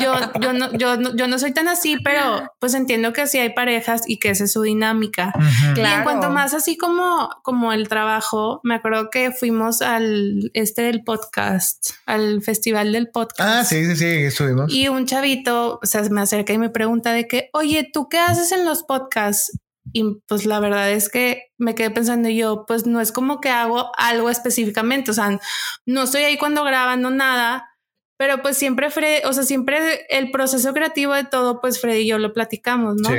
Yo, 0.00 0.14
yo, 0.40 0.52
no, 0.54 0.72
yo, 0.72 0.96
no, 0.96 1.14
yo 1.14 1.28
no 1.28 1.38
soy 1.38 1.52
tan 1.52 1.68
así, 1.68 1.98
pero 2.02 2.50
pues 2.58 2.72
entiendo 2.72 3.12
que 3.12 3.20
así 3.22 3.38
hay 3.38 3.50
parejas 3.50 4.02
y 4.06 4.18
que 4.18 4.30
esa 4.30 4.44
es 4.44 4.52
su 4.52 4.62
dinámica. 4.62 5.32
Y 5.76 5.80
en 5.80 6.02
cuanto 6.02 6.30
más 6.30 6.54
así 6.54 6.78
como, 6.78 7.28
como 7.42 7.72
el 7.72 7.88
trabajo, 7.88 8.60
me 8.64 8.76
acuerdo 8.76 9.10
que 9.10 9.32
fuimos 9.32 9.82
al 9.82 10.50
este 10.54 10.82
del 10.82 11.04
podcast, 11.04 11.90
al 12.06 12.42
festival 12.42 12.92
del 12.92 13.10
podcast. 13.10 13.40
Ah, 13.40 13.64
sí, 13.64 13.84
sí, 13.84 13.96
sí, 13.96 14.06
estuvimos. 14.06 14.72
Y 14.72 14.88
un 14.88 15.04
chavito, 15.06 15.78
o 15.82 15.86
sea, 15.86 16.02
me 16.10 16.22
acerca 16.22 16.54
y 16.54 16.58
me 16.58 16.70
pregunta 16.70 17.12
de 17.12 17.28
que, 17.28 17.50
oye, 17.52 17.88
¿tú 17.92 18.08
qué 18.08 18.18
haces 18.18 18.50
en 18.52 18.64
los 18.64 18.82
podcasts? 18.82 19.52
Y 19.92 20.04
pues 20.26 20.46
la 20.46 20.58
verdad 20.58 20.90
es 20.90 21.08
que 21.10 21.52
me 21.58 21.74
quedé 21.74 21.90
pensando 21.90 22.28
yo, 22.28 22.64
pues 22.66 22.86
no 22.86 23.00
es 23.00 23.12
como 23.12 23.40
que 23.40 23.50
hago 23.50 23.92
algo 23.96 24.30
específicamente, 24.30 25.10
o 25.10 25.14
sea, 25.14 25.38
no 25.84 26.02
estoy 26.02 26.22
ahí 26.22 26.36
cuando 26.38 26.64
grabando 26.64 27.10
nada, 27.10 27.75
pero 28.16 28.42
pues 28.42 28.56
siempre 28.56 28.90
Freddy, 28.90 29.24
o 29.24 29.32
sea, 29.32 29.42
siempre 29.42 30.06
el 30.08 30.30
proceso 30.30 30.72
creativo 30.72 31.14
de 31.14 31.24
todo, 31.24 31.60
pues 31.60 31.80
Freddy 31.80 32.00
y 32.00 32.08
yo 32.08 32.18
lo 32.18 32.32
platicamos, 32.32 32.96
¿no? 32.96 33.10
Sí. 33.10 33.16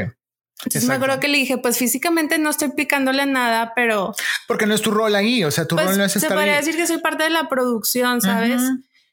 Entonces 0.66 0.90
me 0.90 0.96
acuerdo 0.96 1.20
que 1.20 1.28
le 1.28 1.38
dije, 1.38 1.60
pues 1.60 1.78
físicamente 1.78 2.40
no 2.40 2.50
estoy 2.50 2.70
picándole 2.70 3.26
nada, 3.28 3.74
pero... 3.76 4.16
Porque 4.48 4.66
no 4.66 4.74
es 4.74 4.82
tu 4.82 4.90
rol 4.90 5.14
ahí, 5.16 5.44
o 5.44 5.52
sea, 5.52 5.66
tu 5.66 5.76
pues, 5.76 5.88
rol 5.88 5.98
no 6.00 6.04
es 6.04 6.16
estar 6.16 6.32
Se 6.32 6.36
podría 6.36 6.56
decir 6.56 6.76
que 6.76 6.88
soy 6.88 6.98
parte 6.98 7.26
de 7.26 7.30
la 7.30 7.48
producción, 7.48 8.22
¿sabes? 8.22 8.62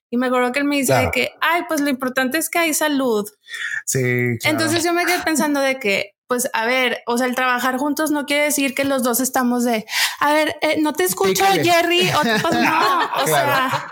Y 0.09 0.17
me 0.17 0.27
acuerdo 0.27 0.53
que 0.53 0.61
él 0.61 0.65
me 0.65 0.77
dice 0.77 0.95
de 0.95 1.11
que, 1.11 1.33
ay, 1.41 1.63
pues 1.69 1.83
lo 1.83 1.91
importante 1.91 2.39
es 2.39 2.49
que 2.49 2.61
hay 2.61 2.73
salud. 2.73 3.29
Sí. 3.85 4.01
Entonces 4.45 4.83
yo 4.83 4.95
me 4.95 5.05
quedé 5.05 5.19
pensando 5.21 5.61
de 5.61 5.79
que, 5.79 6.14
pues 6.27 6.49
a 6.53 6.67
ver, 6.67 7.03
o 7.07 7.19
sea, 7.19 7.27
el 7.27 7.35
trabajar 7.35 7.77
juntos 7.77 8.11
no 8.11 8.25
quiere 8.25 8.45
decir 8.45 8.75
que 8.75 8.85
los 8.85 9.03
dos 9.03 9.21
estamos 9.21 9.65
de, 9.65 9.85
a 10.21 10.33
ver, 10.33 10.57
eh, 10.63 10.81
no 10.81 10.93
te 10.93 11.05
escucho, 11.05 11.45
Jerry, 11.45 12.09
o 12.11 12.25
no, 12.25 13.23
o 13.23 13.27
sea, 13.27 13.87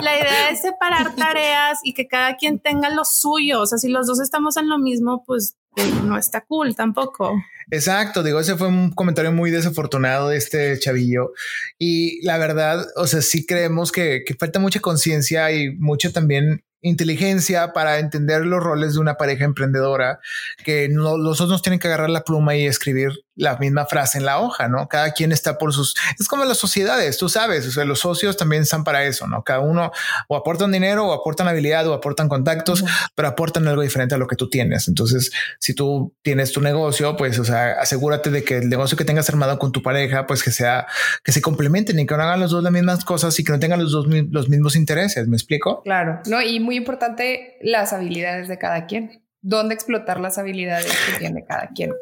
la 0.00 0.16
idea 0.16 0.50
es 0.50 0.62
separar 0.62 1.14
tareas 1.16 1.80
y 1.82 1.94
que 1.94 2.06
cada 2.06 2.36
quien 2.36 2.60
tenga 2.60 2.88
lo 2.90 3.04
suyo, 3.04 3.60
o 3.60 3.66
sea, 3.66 3.78
si 3.78 3.88
los 3.88 4.06
dos 4.06 4.20
estamos 4.20 4.56
en 4.56 4.68
lo 4.68 4.78
mismo, 4.78 5.24
pues 5.26 5.56
eh, 5.76 5.90
no 6.04 6.18
está 6.18 6.42
cool 6.42 6.76
tampoco. 6.76 7.34
Exacto, 7.70 8.22
digo, 8.22 8.40
ese 8.40 8.56
fue 8.56 8.68
un 8.68 8.90
comentario 8.90 9.32
muy 9.32 9.50
desafortunado 9.50 10.28
de 10.28 10.36
este 10.36 10.78
chavillo. 10.78 11.32
Y 11.78 12.24
la 12.24 12.36
verdad, 12.36 12.86
o 12.96 13.06
sea, 13.06 13.22
sí 13.22 13.46
creemos 13.46 13.90
que, 13.92 14.24
que 14.26 14.34
falta 14.34 14.58
mucha 14.58 14.80
conciencia 14.80 15.50
y 15.52 15.74
mucho 15.76 16.12
también 16.12 16.62
inteligencia 16.82 17.72
para 17.72 17.98
entender 17.98 18.44
los 18.44 18.62
roles 18.62 18.94
de 18.94 19.00
una 19.00 19.14
pareja 19.14 19.44
emprendedora, 19.44 20.20
que 20.64 20.88
no, 20.88 21.16
los 21.16 21.38
dos 21.38 21.48
nos 21.48 21.62
tienen 21.62 21.78
que 21.78 21.88
agarrar 21.88 22.10
la 22.10 22.24
pluma 22.24 22.56
y 22.56 22.66
escribir 22.66 23.24
la 23.34 23.56
misma 23.56 23.86
frase 23.86 24.18
en 24.18 24.24
la 24.24 24.40
hoja, 24.40 24.68
¿no? 24.68 24.88
Cada 24.88 25.12
quien 25.12 25.32
está 25.32 25.58
por 25.58 25.72
sus... 25.72 25.94
Es 26.18 26.28
como 26.28 26.44
las 26.44 26.58
sociedades, 26.58 27.16
tú 27.18 27.28
sabes, 27.28 27.66
o 27.66 27.70
sea, 27.70 27.84
los 27.84 28.00
socios 28.00 28.36
también 28.36 28.62
están 28.62 28.84
para 28.84 29.04
eso, 29.04 29.26
¿no? 29.26 29.42
Cada 29.42 29.60
uno 29.60 29.90
o 30.28 30.36
aportan 30.36 30.72
dinero 30.72 31.06
o 31.06 31.12
aportan 31.12 31.48
habilidad 31.48 31.86
o 31.88 31.94
aportan 31.94 32.28
contactos, 32.28 32.84
pero 33.14 33.28
aportan 33.28 33.66
algo 33.68 33.82
diferente 33.82 34.14
a 34.14 34.18
lo 34.18 34.26
que 34.26 34.36
tú 34.36 34.48
tienes. 34.48 34.88
Entonces, 34.88 35.32
si 35.58 35.74
tú 35.74 36.14
tienes 36.22 36.52
tu 36.52 36.60
negocio, 36.60 37.16
pues, 37.16 37.38
o 37.38 37.44
sea, 37.44 37.80
asegúrate 37.80 38.30
de 38.30 38.44
que 38.44 38.58
el 38.58 38.68
negocio 38.68 38.96
que 38.96 39.04
tengas 39.04 39.28
armado 39.28 39.58
con 39.58 39.72
tu 39.72 39.82
pareja, 39.82 40.26
pues 40.26 40.42
que 40.42 40.50
sea, 40.50 40.86
que 41.24 41.32
se 41.32 41.40
complementen 41.40 41.98
y 41.98 42.06
que 42.06 42.16
no 42.16 42.22
hagan 42.22 42.40
los 42.40 42.50
dos 42.50 42.62
las 42.62 42.72
mismas 42.72 43.04
cosas 43.04 43.38
y 43.38 43.44
que 43.44 43.52
no 43.52 43.58
tengan 43.58 43.82
los 43.82 43.92
dos 43.92 44.06
los 44.06 44.48
mismos 44.48 44.76
intereses. 44.76 45.26
¿Me 45.28 45.36
explico? 45.36 45.82
Claro, 45.82 46.20
no, 46.26 46.42
y 46.42 46.60
muy 46.60 46.76
importante 46.76 47.56
las 47.62 47.92
habilidades 47.92 48.48
de 48.48 48.58
cada 48.58 48.86
quien. 48.86 49.22
¿Dónde 49.40 49.74
explotar 49.74 50.20
las 50.20 50.38
habilidades 50.38 50.92
que 51.06 51.18
tiene 51.18 51.44
cada 51.44 51.68
quien? 51.74 51.92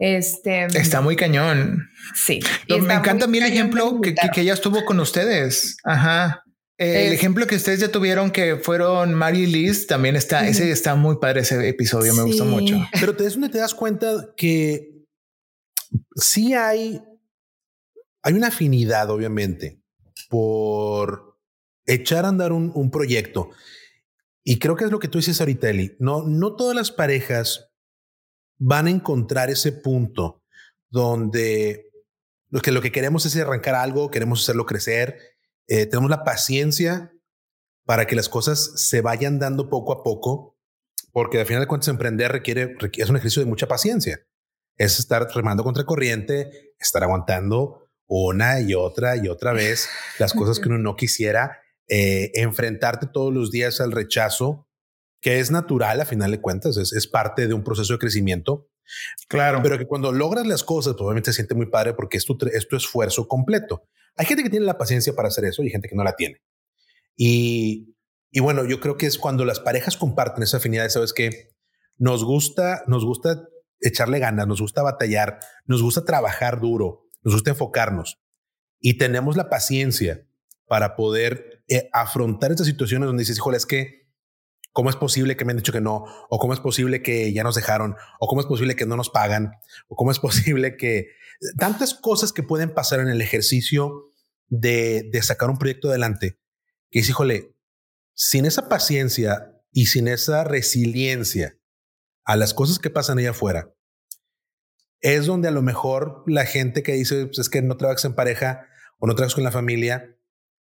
Este 0.00 0.66
está 0.74 1.00
muy 1.00 1.16
cañón. 1.16 1.88
Sí. 2.14 2.40
me 2.68 2.94
encanta 2.94 3.24
a 3.24 3.28
mí 3.28 3.38
el 3.38 3.44
ejemplo 3.44 4.00
que, 4.00 4.14
que, 4.14 4.40
ella 4.40 4.54
estuvo 4.54 4.84
con 4.84 5.00
ustedes. 5.00 5.76
Ajá. 5.84 6.42
El 6.78 7.12
ejemplo 7.12 7.44
que 7.48 7.56
ustedes 7.56 7.80
ya 7.80 7.90
tuvieron 7.90 8.30
que 8.30 8.56
fueron 8.56 9.12
Mary 9.12 9.40
y 9.40 9.46
Liz 9.46 9.88
también 9.88 10.14
está, 10.14 10.46
ese 10.46 10.70
está 10.70 10.94
muy 10.94 11.16
padre 11.16 11.40
ese 11.40 11.68
episodio, 11.68 12.14
me 12.14 12.22
gustó 12.22 12.44
mucho. 12.44 12.76
Pero 13.00 13.16
te, 13.16 13.26
es 13.26 13.32
donde 13.32 13.48
te 13.48 13.58
das 13.58 13.74
cuenta 13.74 14.32
que 14.36 15.04
sí 16.14 16.54
hay, 16.54 17.02
hay 18.22 18.32
una 18.32 18.48
afinidad, 18.48 19.10
obviamente, 19.10 19.82
por 20.28 21.36
echar 21.84 22.24
a 22.24 22.28
andar 22.28 22.52
un, 22.52 22.90
proyecto. 22.92 23.50
Y 24.44 24.60
creo 24.60 24.76
que 24.76 24.84
es 24.84 24.92
lo 24.92 25.00
que 25.00 25.08
tú 25.08 25.18
dices 25.18 25.40
ahorita, 25.40 25.68
Eli. 25.70 25.96
No, 25.98 26.22
no 26.22 26.54
todas 26.54 26.76
las 26.76 26.92
parejas 26.92 27.67
van 28.58 28.86
a 28.86 28.90
encontrar 28.90 29.50
ese 29.50 29.72
punto 29.72 30.42
donde 30.90 31.90
lo 32.50 32.60
que, 32.60 32.72
lo 32.72 32.80
que 32.80 32.92
queremos 32.92 33.26
es 33.26 33.36
arrancar 33.36 33.74
algo, 33.74 34.10
queremos 34.10 34.42
hacerlo 34.42 34.66
crecer, 34.66 35.18
eh, 35.66 35.86
tenemos 35.86 36.10
la 36.10 36.24
paciencia 36.24 37.12
para 37.84 38.06
que 38.06 38.16
las 38.16 38.28
cosas 38.28 38.72
se 38.76 39.00
vayan 39.00 39.38
dando 39.38 39.68
poco 39.68 39.92
a 39.92 40.02
poco, 40.02 40.58
porque 41.12 41.40
al 41.40 41.46
final 41.46 41.62
de 41.62 41.68
cuentas 41.68 41.88
emprender 41.88 42.32
requiere, 42.32 42.76
requiere 42.78 43.04
es 43.04 43.10
un 43.10 43.16
ejercicio 43.16 43.42
de 43.42 43.48
mucha 43.48 43.68
paciencia. 43.68 44.20
Es 44.76 44.98
estar 44.98 45.26
remando 45.34 45.64
contra 45.64 45.84
corriente, 45.84 46.74
estar 46.78 47.02
aguantando 47.02 47.88
una 48.06 48.60
y 48.60 48.74
otra 48.74 49.16
y 49.16 49.28
otra 49.28 49.52
vez 49.52 49.88
las 50.18 50.32
cosas 50.32 50.58
que 50.58 50.68
uno 50.68 50.78
no 50.78 50.96
quisiera, 50.96 51.60
eh, 51.88 52.30
enfrentarte 52.34 53.06
todos 53.06 53.32
los 53.32 53.50
días 53.50 53.80
al 53.80 53.92
rechazo, 53.92 54.67
que 55.20 55.40
es 55.40 55.50
natural 55.50 56.00
a 56.00 56.04
final 56.04 56.30
de 56.30 56.40
cuentas, 56.40 56.76
es, 56.76 56.92
es 56.92 57.06
parte 57.06 57.46
de 57.46 57.54
un 57.54 57.64
proceso 57.64 57.94
de 57.94 57.98
crecimiento. 57.98 58.68
Claro. 59.28 59.60
Pero 59.62 59.78
que 59.78 59.86
cuando 59.86 60.12
logras 60.12 60.46
las 60.46 60.64
cosas, 60.64 60.94
pues 60.94 61.02
obviamente 61.04 61.32
se 61.32 61.36
siente 61.36 61.54
muy 61.54 61.66
padre 61.66 61.94
porque 61.94 62.16
es 62.16 62.24
tu, 62.24 62.38
es 62.52 62.68
tu 62.68 62.76
esfuerzo 62.76 63.28
completo. 63.28 63.82
Hay 64.16 64.26
gente 64.26 64.42
que 64.42 64.50
tiene 64.50 64.66
la 64.66 64.78
paciencia 64.78 65.14
para 65.14 65.28
hacer 65.28 65.44
eso 65.44 65.62
y 65.62 65.70
gente 65.70 65.88
que 65.88 65.96
no 65.96 66.04
la 66.04 66.16
tiene. 66.16 66.42
Y, 67.16 67.96
y 68.30 68.40
bueno, 68.40 68.64
yo 68.64 68.80
creo 68.80 68.96
que 68.96 69.06
es 69.06 69.18
cuando 69.18 69.44
las 69.44 69.60
parejas 69.60 69.96
comparten 69.96 70.42
esa 70.42 70.56
afinidad, 70.56 70.88
sabes 70.88 71.12
que 71.12 71.50
nos 71.96 72.24
gusta, 72.24 72.84
nos 72.86 73.04
gusta 73.04 73.48
echarle 73.80 74.18
ganas, 74.18 74.46
nos 74.46 74.60
gusta 74.60 74.82
batallar, 74.82 75.40
nos 75.66 75.82
gusta 75.82 76.04
trabajar 76.04 76.60
duro, 76.60 77.04
nos 77.22 77.34
gusta 77.34 77.50
enfocarnos 77.50 78.18
y 78.80 78.98
tenemos 78.98 79.36
la 79.36 79.48
paciencia 79.48 80.26
para 80.66 80.96
poder 80.96 81.64
eh, 81.68 81.88
afrontar 81.92 82.50
estas 82.50 82.66
situaciones 82.66 83.06
donde 83.06 83.22
dices, 83.22 83.38
híjole, 83.38 83.56
es 83.56 83.66
que, 83.66 83.97
¿cómo 84.78 84.90
es 84.90 84.96
posible 84.96 85.36
que 85.36 85.44
me 85.44 85.50
han 85.50 85.56
dicho 85.56 85.72
que 85.72 85.80
no? 85.80 86.04
¿O 86.30 86.38
cómo 86.38 86.54
es 86.54 86.60
posible 86.60 87.02
que 87.02 87.32
ya 87.32 87.42
nos 87.42 87.56
dejaron? 87.56 87.96
¿O 88.20 88.28
cómo 88.28 88.40
es 88.40 88.46
posible 88.46 88.76
que 88.76 88.86
no 88.86 88.94
nos 88.94 89.10
pagan? 89.10 89.50
¿O 89.88 89.96
cómo 89.96 90.12
es 90.12 90.20
posible 90.20 90.76
que 90.76 91.08
tantas 91.58 91.94
cosas 91.94 92.32
que 92.32 92.44
pueden 92.44 92.72
pasar 92.72 93.00
en 93.00 93.08
el 93.08 93.20
ejercicio 93.20 94.12
de, 94.46 95.10
sacar 95.20 95.50
un 95.50 95.58
proyecto 95.58 95.88
adelante? 95.88 96.38
Que 96.92 97.00
dices, 97.00 97.10
híjole, 97.10 97.56
sin 98.14 98.46
esa 98.46 98.68
paciencia 98.68 99.52
y 99.72 99.86
sin 99.86 100.06
esa 100.06 100.44
resiliencia 100.44 101.58
a 102.24 102.36
las 102.36 102.54
cosas 102.54 102.78
que 102.78 102.88
pasan 102.88 103.18
allá 103.18 103.30
afuera, 103.30 103.74
es 105.00 105.26
donde 105.26 105.48
a 105.48 105.50
lo 105.50 105.62
mejor 105.62 106.22
la 106.28 106.46
gente 106.46 106.84
que 106.84 106.92
dice 106.92 107.26
pues 107.26 107.40
es 107.40 107.48
que 107.48 107.62
no 107.62 107.76
trabajas 107.78 108.04
en 108.04 108.14
pareja 108.14 108.68
o 109.00 109.08
no 109.08 109.16
trabajas 109.16 109.34
con 109.34 109.42
la 109.42 109.50
familia, 109.50 110.16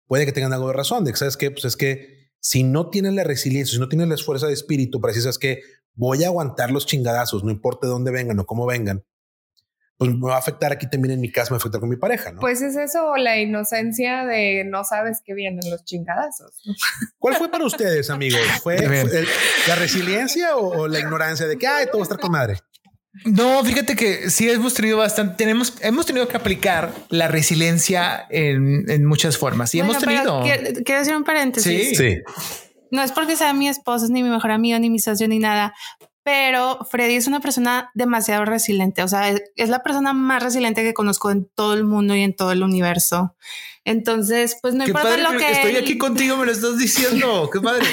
puede 0.06 0.24
que 0.24 0.32
tengan 0.32 0.54
algo 0.54 0.68
de 0.68 0.72
razón, 0.72 1.04
de 1.04 1.12
que 1.12 1.18
sabes 1.18 1.36
que, 1.36 1.50
pues 1.50 1.66
es 1.66 1.76
que 1.76 2.17
si 2.40 2.62
no 2.62 2.90
tienes 2.90 3.14
la 3.14 3.24
resiliencia, 3.24 3.74
si 3.74 3.80
no 3.80 3.88
tienes 3.88 4.08
la 4.08 4.16
fuerza 4.16 4.46
de 4.46 4.52
espíritu 4.52 5.00
para 5.00 5.10
decir, 5.10 5.22
sabes 5.22 5.38
que 5.38 5.60
voy 5.94 6.22
a 6.24 6.28
aguantar 6.28 6.70
los 6.70 6.86
chingadazos, 6.86 7.44
no 7.44 7.50
importa 7.50 7.86
de 7.86 7.92
dónde 7.92 8.10
vengan 8.10 8.38
o 8.38 8.46
cómo 8.46 8.66
vengan, 8.66 9.04
pues 9.98 10.12
me 10.12 10.28
va 10.28 10.36
a 10.36 10.38
afectar 10.38 10.72
aquí 10.72 10.88
también 10.88 11.14
en 11.14 11.20
mi 11.20 11.30
casa, 11.30 11.50
me 11.50 11.54
va 11.54 11.56
a 11.56 11.62
afectar 11.62 11.80
con 11.80 11.90
mi 11.90 11.96
pareja, 11.96 12.30
¿no? 12.30 12.40
Pues 12.40 12.62
es 12.62 12.76
eso, 12.76 13.16
la 13.16 13.38
inocencia 13.38 14.24
de 14.24 14.64
no 14.64 14.84
sabes 14.84 15.20
que 15.24 15.34
vienen 15.34 15.68
los 15.68 15.84
chingadazos. 15.84 16.62
¿Cuál 17.18 17.34
fue 17.34 17.50
para 17.50 17.64
ustedes, 17.64 18.08
amigos? 18.08 18.40
¿Fue, 18.62 18.76
la 19.68 19.74
resiliencia 19.74 20.56
o, 20.56 20.86
la 20.86 21.00
ignorancia 21.00 21.48
de 21.48 21.58
que, 21.58 21.66
ay, 21.66 21.86
todo 21.86 21.98
va 21.98 22.02
a 22.02 22.04
estar 22.04 22.20
con 22.20 22.30
madre? 22.30 22.58
No, 23.24 23.64
fíjate 23.64 23.96
que 23.96 24.30
sí 24.30 24.48
hemos 24.48 24.74
tenido 24.74 24.98
bastante, 24.98 25.36
tenemos, 25.36 25.74
hemos 25.80 26.06
tenido 26.06 26.28
que 26.28 26.36
aplicar 26.36 26.92
la 27.08 27.28
resiliencia 27.28 28.26
en, 28.30 29.04
muchas 29.04 29.38
formas 29.38 29.74
y 29.74 29.80
hemos 29.80 29.98
tenido. 29.98 30.42
Quiero, 30.42 31.00
hacer 31.00 31.16
un 31.16 31.24
paréntesis. 31.24 31.96
Sí. 31.96 32.18
No 32.90 33.02
es 33.02 33.12
porque 33.12 33.36
sea 33.36 33.52
mi 33.52 33.68
esposa, 33.68 34.06
ni 34.08 34.22
mi 34.22 34.30
mejor 34.30 34.50
amigo, 34.50 34.78
ni 34.78 34.88
mi 34.88 34.98
socio, 34.98 35.28
ni 35.28 35.38
nada, 35.38 35.74
pero 36.28 36.84
Freddy 36.84 37.14
es 37.14 37.26
una 37.26 37.40
persona 37.40 37.90
demasiado 37.94 38.44
resiliente, 38.44 39.02
o 39.02 39.08
sea, 39.08 39.30
es, 39.30 39.68
la 39.70 39.82
persona 39.82 40.12
más 40.12 40.42
resiliente 40.42 40.82
que 40.82 40.92
conozco 40.92 41.30
en 41.30 41.46
todo 41.46 41.72
el 41.72 41.84
mundo 41.84 42.14
y 42.14 42.20
en 42.20 42.36
todo 42.36 42.52
el 42.52 42.62
universo. 42.62 43.34
Entonces, 43.86 44.58
pues 44.60 44.74
no 44.74 44.86
importa 44.86 45.16
lo 45.16 45.38
que 45.38 45.50
estoy 45.50 45.76
aquí 45.76 45.96
contigo, 45.96 46.36
me 46.36 46.44
lo 46.44 46.52
estás 46.52 46.76
diciendo. 46.76 47.48
Qué 47.52 47.62
padre. 47.62 47.86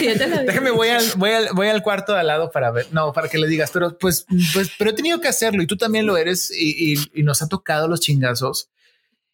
Déjame 0.46 0.72
voy 0.72 0.90
al, 0.90 1.06
voy 1.16 1.30
al, 1.30 1.48
voy 1.54 1.70
al 1.70 1.82
cuarto 1.82 2.12
de 2.12 2.20
al 2.20 2.28
lado 2.28 2.52
para 2.52 2.72
ver, 2.72 2.88
no, 2.92 3.14
para 3.14 3.30
que 3.30 3.38
le 3.38 3.48
digas, 3.48 3.72
pero 3.72 3.98
pues, 3.98 4.26
pues, 4.54 4.70
pero 4.78 4.90
he 4.90 4.94
tenido 4.94 5.22
que 5.22 5.30
hacerlo 5.30 5.64
y 5.64 5.68
tú 5.68 5.78
también 5.78 6.06
lo 6.06 6.18
eres 6.18 6.52
y, 6.52 6.96
y 7.14 7.24
nos 7.24 7.42
ha 7.42 7.48
tocado 7.48 7.88
los 7.88 8.02
chingazos 8.02 8.70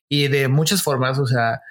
y 0.10 0.28
de 0.28 0.48
muchas 0.48 0.84
formas, 0.84 1.18
o 1.18 1.26
sea, 1.26 1.62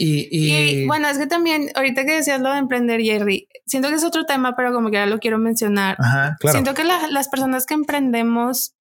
y, 0.00 0.86
bueno, 0.86 1.08
es 1.08 1.18
que 1.18 1.26
también, 1.26 1.70
ahorita 1.74 2.04
que 2.04 2.14
decías 2.14 2.40
lo 2.40 2.52
de 2.52 2.58
emprender, 2.58 3.00
Jerry, 3.00 3.48
siento 3.66 3.88
que 3.88 3.96
es 3.96 4.04
otro 4.04 4.24
tema, 4.24 4.54
pero 4.56 4.72
como 4.72 4.90
que 4.90 4.96
ya 4.96 5.06
lo 5.06 5.18
quiero 5.18 5.38
mencionar. 5.38 5.96
Siento 6.50 6.74
que 6.74 6.84
las 6.84 7.28
personas 7.28 7.66
que 7.66 7.74
emprendemos, 7.74 8.74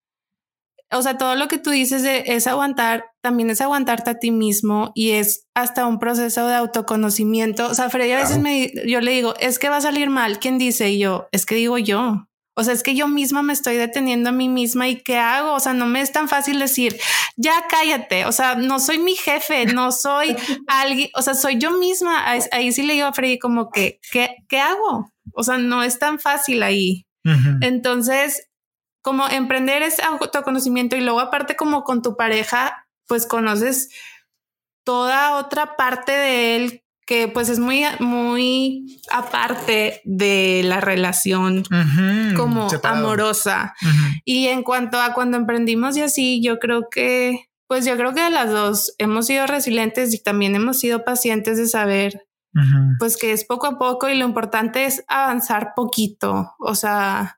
o 0.91 1.01
sea, 1.01 1.17
todo 1.17 1.35
lo 1.35 1.47
que 1.47 1.57
tú 1.57 1.71
dices 1.71 2.03
de, 2.03 2.23
es 2.27 2.47
aguantar, 2.47 3.05
también 3.21 3.49
es 3.49 3.59
aguantarte 3.59 4.11
a 4.11 4.19
ti 4.19 4.31
mismo 4.31 4.91
y 4.95 5.11
es 5.11 5.45
hasta 5.53 5.85
un 5.85 5.99
proceso 5.99 6.47
de 6.47 6.55
autoconocimiento. 6.55 7.67
O 7.67 7.73
sea, 7.73 7.89
Freddy 7.89 8.11
a 8.11 8.19
veces 8.19 8.39
me, 8.39 8.71
yo 8.85 9.01
le 9.01 9.11
digo, 9.11 9.35
es 9.39 9.59
que 9.59 9.69
va 9.69 9.77
a 9.77 9.81
salir 9.81 10.09
mal. 10.09 10.39
¿Quién 10.39 10.57
dice? 10.57 10.89
Y 10.91 10.99
yo, 10.99 11.27
es 11.31 11.45
que 11.45 11.55
digo 11.55 11.77
yo. 11.77 12.26
O 12.59 12.63
sea, 12.63 12.73
es 12.73 12.81
que 12.81 12.95
yo 12.95 13.07
misma 13.07 13.43
me 13.43 13.53
estoy 13.53 13.75
deteniendo 13.75 14.29
a 14.29 14.33
mí 14.33 14.49
misma 14.49 14.87
y 14.87 14.95
qué 14.95 15.19
hago. 15.19 15.53
O 15.53 15.59
sea, 15.59 15.73
no 15.73 15.85
me 15.85 16.01
es 16.01 16.11
tan 16.11 16.27
fácil 16.27 16.57
decir, 16.57 16.99
ya 17.35 17.53
cállate. 17.69 18.25
O 18.25 18.31
sea, 18.31 18.55
no 18.55 18.79
soy 18.79 18.97
mi 18.97 19.15
jefe, 19.15 19.67
no 19.67 19.91
soy 19.91 20.35
alguien, 20.67 21.09
o 21.13 21.21
sea, 21.21 21.35
soy 21.35 21.59
yo 21.59 21.69
misma. 21.69 22.27
Ahí, 22.27 22.71
sí 22.71 22.81
le 22.81 22.93
digo 22.93 23.05
a 23.05 23.13
Freddy 23.13 23.37
como 23.37 23.69
que, 23.69 23.99
¿qué, 24.11 24.37
qué 24.49 24.59
hago? 24.59 25.13
O 25.35 25.43
sea, 25.43 25.59
no 25.59 25.83
es 25.83 25.99
tan 25.99 26.17
fácil 26.17 26.63
ahí. 26.63 27.05
Entonces, 27.61 28.49
como 29.03 29.27
emprender 29.27 29.83
es 29.83 29.99
autoconocimiento 29.99 30.95
y 30.95 31.01
luego 31.01 31.19
aparte 31.19 31.55
como 31.55 31.83
con 31.83 32.01
tu 32.01 32.15
pareja, 32.17 32.87
pues 33.05 33.27
conoces 33.27 33.89
toda 34.83 35.35
otra 35.35 35.75
parte 35.75 36.13
de 36.13 36.55
él 36.55 36.83
que 37.07 37.29
pues 37.29 37.47
es 37.47 37.57
muy, 37.57 37.83
muy 37.99 38.99
aparte 39.09 40.01
de 40.03 40.61
la 40.65 40.81
relación 40.81 41.63
como 42.35 42.67
amorosa. 42.83 43.73
Y 44.25 44.47
en 44.47 44.61
cuanto 44.61 44.99
a 44.99 45.13
cuando 45.13 45.37
emprendimos 45.37 45.95
y 45.95 46.01
así, 46.01 46.43
yo 46.43 46.59
creo 46.59 46.89
que, 46.91 47.45
pues 47.67 47.85
yo 47.85 47.95
creo 47.95 48.13
que 48.13 48.21
de 48.21 48.29
las 48.29 48.51
dos 48.51 48.93
hemos 48.97 49.25
sido 49.25 49.47
resilientes 49.47 50.13
y 50.13 50.21
también 50.21 50.53
hemos 50.55 50.79
sido 50.79 51.05
pacientes 51.05 51.57
de 51.57 51.67
saber, 51.67 52.27
pues 52.99 53.15
que 53.15 53.31
es 53.31 53.45
poco 53.45 53.67
a 53.67 53.79
poco 53.79 54.09
y 54.09 54.17
lo 54.17 54.25
importante 54.25 54.85
es 54.85 55.03
avanzar 55.07 55.71
poquito, 55.75 56.55
o 56.59 56.75
sea... 56.75 57.36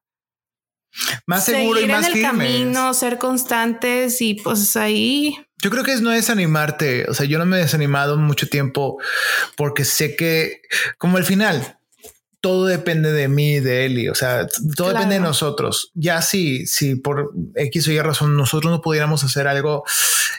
Más 1.25 1.45
seguro 1.45 1.79
y 1.79 1.85
más 1.85 2.07
en 2.07 2.17
el 2.17 2.21
camino, 2.21 2.93
ser 2.93 3.17
constantes 3.17 4.21
y 4.21 4.35
pues 4.35 4.75
ahí 4.75 5.35
yo 5.61 5.69
creo 5.69 5.83
que 5.83 5.91
es 5.91 6.01
no 6.01 6.11
desanimarte. 6.11 7.05
O 7.09 7.13
sea, 7.13 7.25
yo 7.25 7.37
no 7.37 7.45
me 7.45 7.57
he 7.57 7.61
desanimado 7.61 8.17
mucho 8.17 8.47
tiempo 8.47 8.97
porque 9.57 9.83
sé 9.83 10.15
que, 10.15 10.61
como 10.97 11.17
al 11.17 11.25
final, 11.25 11.77
todo 12.41 12.65
depende 12.65 13.11
de 13.11 13.27
mí, 13.27 13.59
de 13.59 13.85
Eli. 13.85 14.07
O 14.07 14.15
sea, 14.15 14.47
todo 14.75 14.89
depende 14.89 15.15
de 15.15 15.21
nosotros. 15.21 15.91
Ya 15.93 16.21
si, 16.21 16.65
si 16.65 16.95
por 16.95 17.33
X 17.55 17.87
o 17.87 17.91
Y 17.91 17.99
razón 17.99 18.37
nosotros 18.37 18.71
no 18.71 18.81
pudiéramos 18.81 19.23
hacer 19.23 19.47
algo, 19.47 19.83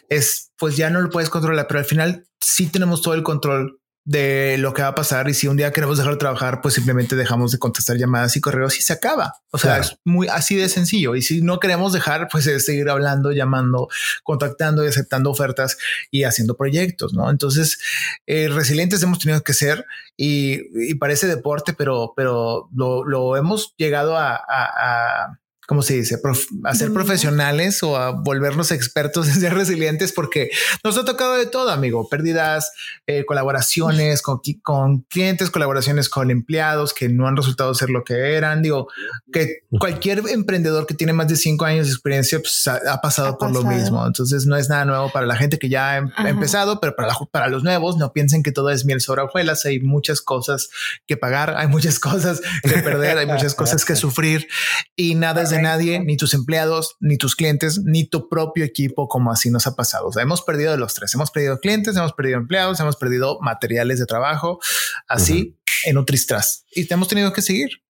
es 0.09 0.51
pues 0.57 0.77
ya 0.77 0.91
no 0.91 1.01
lo 1.01 1.11
puedes 1.11 1.31
controlar, 1.31 1.67
pero 1.67 1.81
al 1.81 1.87
final 1.87 2.27
sí 2.41 2.67
tenemos 2.69 3.03
todo 3.03 3.15
el 3.15 3.23
control 3.23 3.80
de 4.11 4.59
lo 4.59 4.75
que 4.75 4.83
va 4.83 4.89
a 4.89 4.95
pasar 4.97 5.29
y 5.29 5.35
si 5.35 5.47
un 5.47 5.57
día 5.57 5.71
queremos 5.71 5.97
dejar 5.97 6.15
de 6.15 6.19
trabajar, 6.19 6.61
pues 6.63 6.75
simplemente 6.75 7.15
dejamos 7.15 7.53
de 7.53 7.61
contestar 7.61 7.97
llamadas 7.97 8.35
y 8.35 8.41
correos 8.41 8.77
y 8.77 8.83
se 8.83 8.93
acaba. 8.93 9.37
O 9.53 9.59
sea, 9.59 9.79
es 9.79 9.99
muy 10.05 10.27
así 10.27 10.57
de 10.57 10.69
sencillo. 10.69 11.15
Y 11.15 11.23
si 11.23 11.43
no 11.43 11.61
queremos 11.61 11.93
dejar, 11.93 12.27
pues 12.27 12.45
es 12.49 12.67
seguir 12.67 12.91
hablando, 12.91 13.31
llamando, 13.31 13.87
contactando 14.25 14.85
y 14.85 14.89
aceptando 14.89 15.31
ofertas 15.31 15.79
y 16.11 16.25
haciendo 16.25 16.57
proyectos, 16.57 17.15
¿no? 17.15 17.31
Entonces, 17.31 17.79
eh, 18.27 18.49
resilientes 18.49 19.01
hemos 19.05 19.21
tenido 19.21 19.45
que 19.45 19.55
ser 19.55 19.87
y, 20.17 20.95
parece 20.97 21.29
deporte, 21.29 21.73
pero, 21.73 22.13
pero 22.17 22.69
lo, 22.75 23.37
hemos 23.37 23.75
llegado 23.77 24.17
a 24.19 25.39
¿cómo 25.71 25.83
se 25.83 25.95
dice? 25.95 26.21
a 26.65 26.75
ser 26.75 26.93
profesionales 26.93 27.85
o 27.85 27.97
a 27.97 28.11
volvernos 28.11 28.73
expertos 28.73 29.29
en 29.35 29.35
ser 29.35 29.55
resilientes 29.55 30.11
porque 30.13 30.51
nos 30.83 30.99
ha 30.99 31.05
tocado 31.05 31.37
de 31.37 31.47
todo, 31.47 31.71
amigo. 31.71 32.09
Pérdidas, 32.09 32.73
eh, 33.07 33.25
colaboraciones 33.25 34.21
con, 34.21 34.41
con 34.65 35.03
clientes, 35.03 35.49
colaboraciones 35.49 36.09
con 36.09 36.33
empleados 36.33 36.93
que 36.93 37.09
no 37.09 37.29
han 37.29 37.37
resultado 37.37 37.73
ser 37.75 37.89
lo 37.89 38.03
que 38.03 38.35
eran. 38.35 38.63
Digo, 38.63 38.89
que 39.33 39.61
cualquier 39.79 40.25
emprendedor 40.31 40.89
que 40.89 40.95
tiene 40.95 41.13
más 41.13 41.29
de 41.29 41.37
cinco 41.37 41.67
años 41.67 41.87
de 41.87 41.93
experiencia 41.93 42.41
pues, 42.41 42.67
ha, 42.67 43.01
pasado 43.01 43.39
por 43.39 43.53
lo 43.53 43.63
mismo. 43.63 44.05
Entonces 44.05 44.47
no 44.47 44.57
es 44.57 44.69
nada 44.69 44.85
nuevo 44.85 45.13
para 45.13 45.25
la 45.25 45.37
gente 45.37 45.61
que 45.61 45.69
ya 45.69 45.93
ha 46.17 46.29
empezado, 46.29 46.81
pero 46.81 46.97
para, 46.97 47.15
para 47.31 47.47
los 47.47 47.63
nuevos 47.63 47.97
no 47.97 48.13
piensen 48.13 48.43
que 48.43 48.51
todo 48.51 48.71
es 48.71 48.85
miel 48.85 49.01
sobre 49.01 49.23
hojuelas. 49.23 49.65
Hay 49.67 49.79
muchas 49.79 50.21
cosas 50.21 50.69
que 51.07 51.17
pagar, 51.17 51.55
hay 51.57 51.69
muchas 51.69 52.01
cosas 52.01 52.41
que 52.65 52.79
perder, 52.81 53.19
hay 53.19 53.27
muchas 53.27 53.55
cosas 53.61 53.85
que 53.85 53.95
sufrir 53.95 54.49
y 54.97 55.15
nada 55.15 55.43
es 55.43 55.51
de 55.51 55.60
nadie, 55.61 56.01
ni 56.01 56.17
tus 56.17 56.35
empleados, 56.35 56.97
ni 57.01 57.17
tus 57.17 57.37
clientes, 57.37 57.81
ni 57.85 58.05
tu 58.05 58.29
propio 58.29 58.65
equipo, 58.65 59.09
como 59.09 59.31
así 59.31 59.51
nos 59.51 59.67
ha 59.67 59.77
pasado. 59.77 60.09
O 60.09 60.13
sea, 60.13 60.23
hemos 60.23 60.43
perdido 60.43 60.73
de 60.73 60.79
los 60.79 60.95
tres. 60.95 61.15
Hemos 61.15 61.31
perdido 61.31 61.59
clientes, 61.59 61.97
hemos 61.97 62.13
perdido 62.13 62.39
empleados, 62.39 62.81
hemos 62.81 62.97
perdido 62.97 63.39
materiales 63.41 63.99
de 63.99 64.07
trabajo. 64.07 64.61
así 65.09 65.57
en 65.85 65.99
un 65.99 66.07
tristras 66.07 66.65
y 66.73 66.85
te 66.87 66.95
hemos 66.95 67.09
tenido 67.09 67.33
que 67.33 67.43
seguir. 67.43 67.83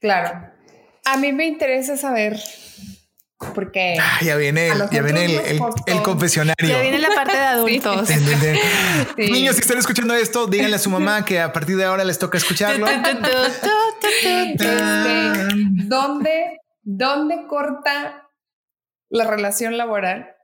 Claro. 0.00 0.50
A 1.04 1.16
mí 1.16 1.32
me 1.32 1.46
interesa 1.46 1.96
saber 1.96 2.38
porque 3.54 3.96
ah, 4.00 4.18
ya 4.20 4.34
viene, 4.36 4.68
ya 4.90 5.00
viene 5.00 5.24
el, 5.26 5.60
el, 5.86 6.02
confesionario. 6.02 6.68
Ya 6.68 6.80
viene 6.80 6.98
la 6.98 7.10
parte 7.14 7.36
de 7.36 7.38
adultos. 7.44 8.08
Niños, 9.16 9.54
si 9.54 9.60
están 9.62 9.78
escuchando 9.78 10.14
esto, 10.14 10.48
díganle 10.48 10.74
a 10.76 10.80
su 10.80 10.90
mamá 10.90 11.24
que 11.24 11.40
a 11.40 11.52
partir 11.52 11.76
de 11.76 11.84
ahora 11.84 12.04
les 12.04 12.18
toca 12.18 12.36
escucharlo. 12.36 12.86
¿Dónde, 15.86 16.57
¿Dónde 16.90 17.46
corta 17.46 18.30
la 19.10 19.24
relación 19.24 19.76
laboral 19.76 20.34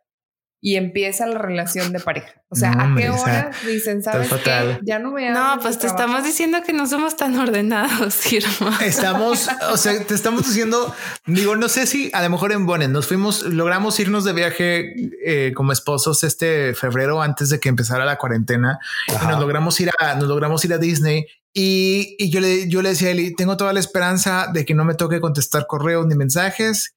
y 0.60 0.76
empieza 0.76 1.26
la 1.26 1.38
relación 1.38 1.92
de 1.92 2.00
pareja. 2.00 2.42
O 2.48 2.56
sea, 2.56 2.72
¿a 2.72 2.94
qué 2.96 3.10
hora 3.10 3.50
dicen, 3.66 4.02
sabes 4.02 4.30
qué? 4.42 4.78
Ya 4.82 4.98
no 4.98 5.10
me 5.10 5.30
No, 5.30 5.58
pues 5.60 5.78
te 5.78 5.86
estamos 5.86 6.24
diciendo 6.24 6.58
que 6.64 6.72
no 6.72 6.86
somos 6.86 7.16
tan 7.16 7.38
ordenados, 7.38 8.32
Irma. 8.32 8.78
Estamos, 8.82 9.48
o 9.70 9.76
sea, 9.76 10.02
te 10.04 10.14
estamos 10.14 10.46
diciendo, 10.46 10.94
digo, 11.26 11.56
no 11.56 11.68
sé 11.68 11.86
si 11.86 12.10
a 12.14 12.22
lo 12.22 12.30
mejor 12.30 12.52
en 12.52 12.64
Bonen 12.64 12.92
nos 12.92 13.06
fuimos, 13.06 13.42
logramos 13.42 14.00
irnos 14.00 14.24
de 14.24 14.32
viaje 14.32 14.94
eh, 15.22 15.52
como 15.54 15.72
esposos 15.72 16.24
este 16.24 16.74
febrero 16.74 17.20
antes 17.20 17.50
de 17.50 17.60
que 17.60 17.68
empezara 17.68 18.06
la 18.06 18.16
cuarentena 18.16 18.78
y 19.08 19.26
nos 19.26 19.40
logramos 19.40 19.78
ir 19.80 19.90
a, 19.98 20.14
nos 20.14 20.28
logramos 20.28 20.64
ir 20.64 20.72
a 20.72 20.78
Disney 20.78 21.26
y, 21.54 22.16
y, 22.18 22.30
yo 22.30 22.40
le, 22.40 22.68
yo 22.68 22.82
le 22.82 22.90
decía 22.90 23.08
a 23.08 23.10
Eli, 23.12 23.34
tengo 23.34 23.56
toda 23.56 23.72
la 23.72 23.80
esperanza 23.80 24.50
de 24.52 24.64
que 24.64 24.74
no 24.74 24.84
me 24.84 24.94
toque 24.94 25.20
contestar 25.20 25.66
correos 25.66 26.06
ni 26.06 26.16
mensajes 26.16 26.94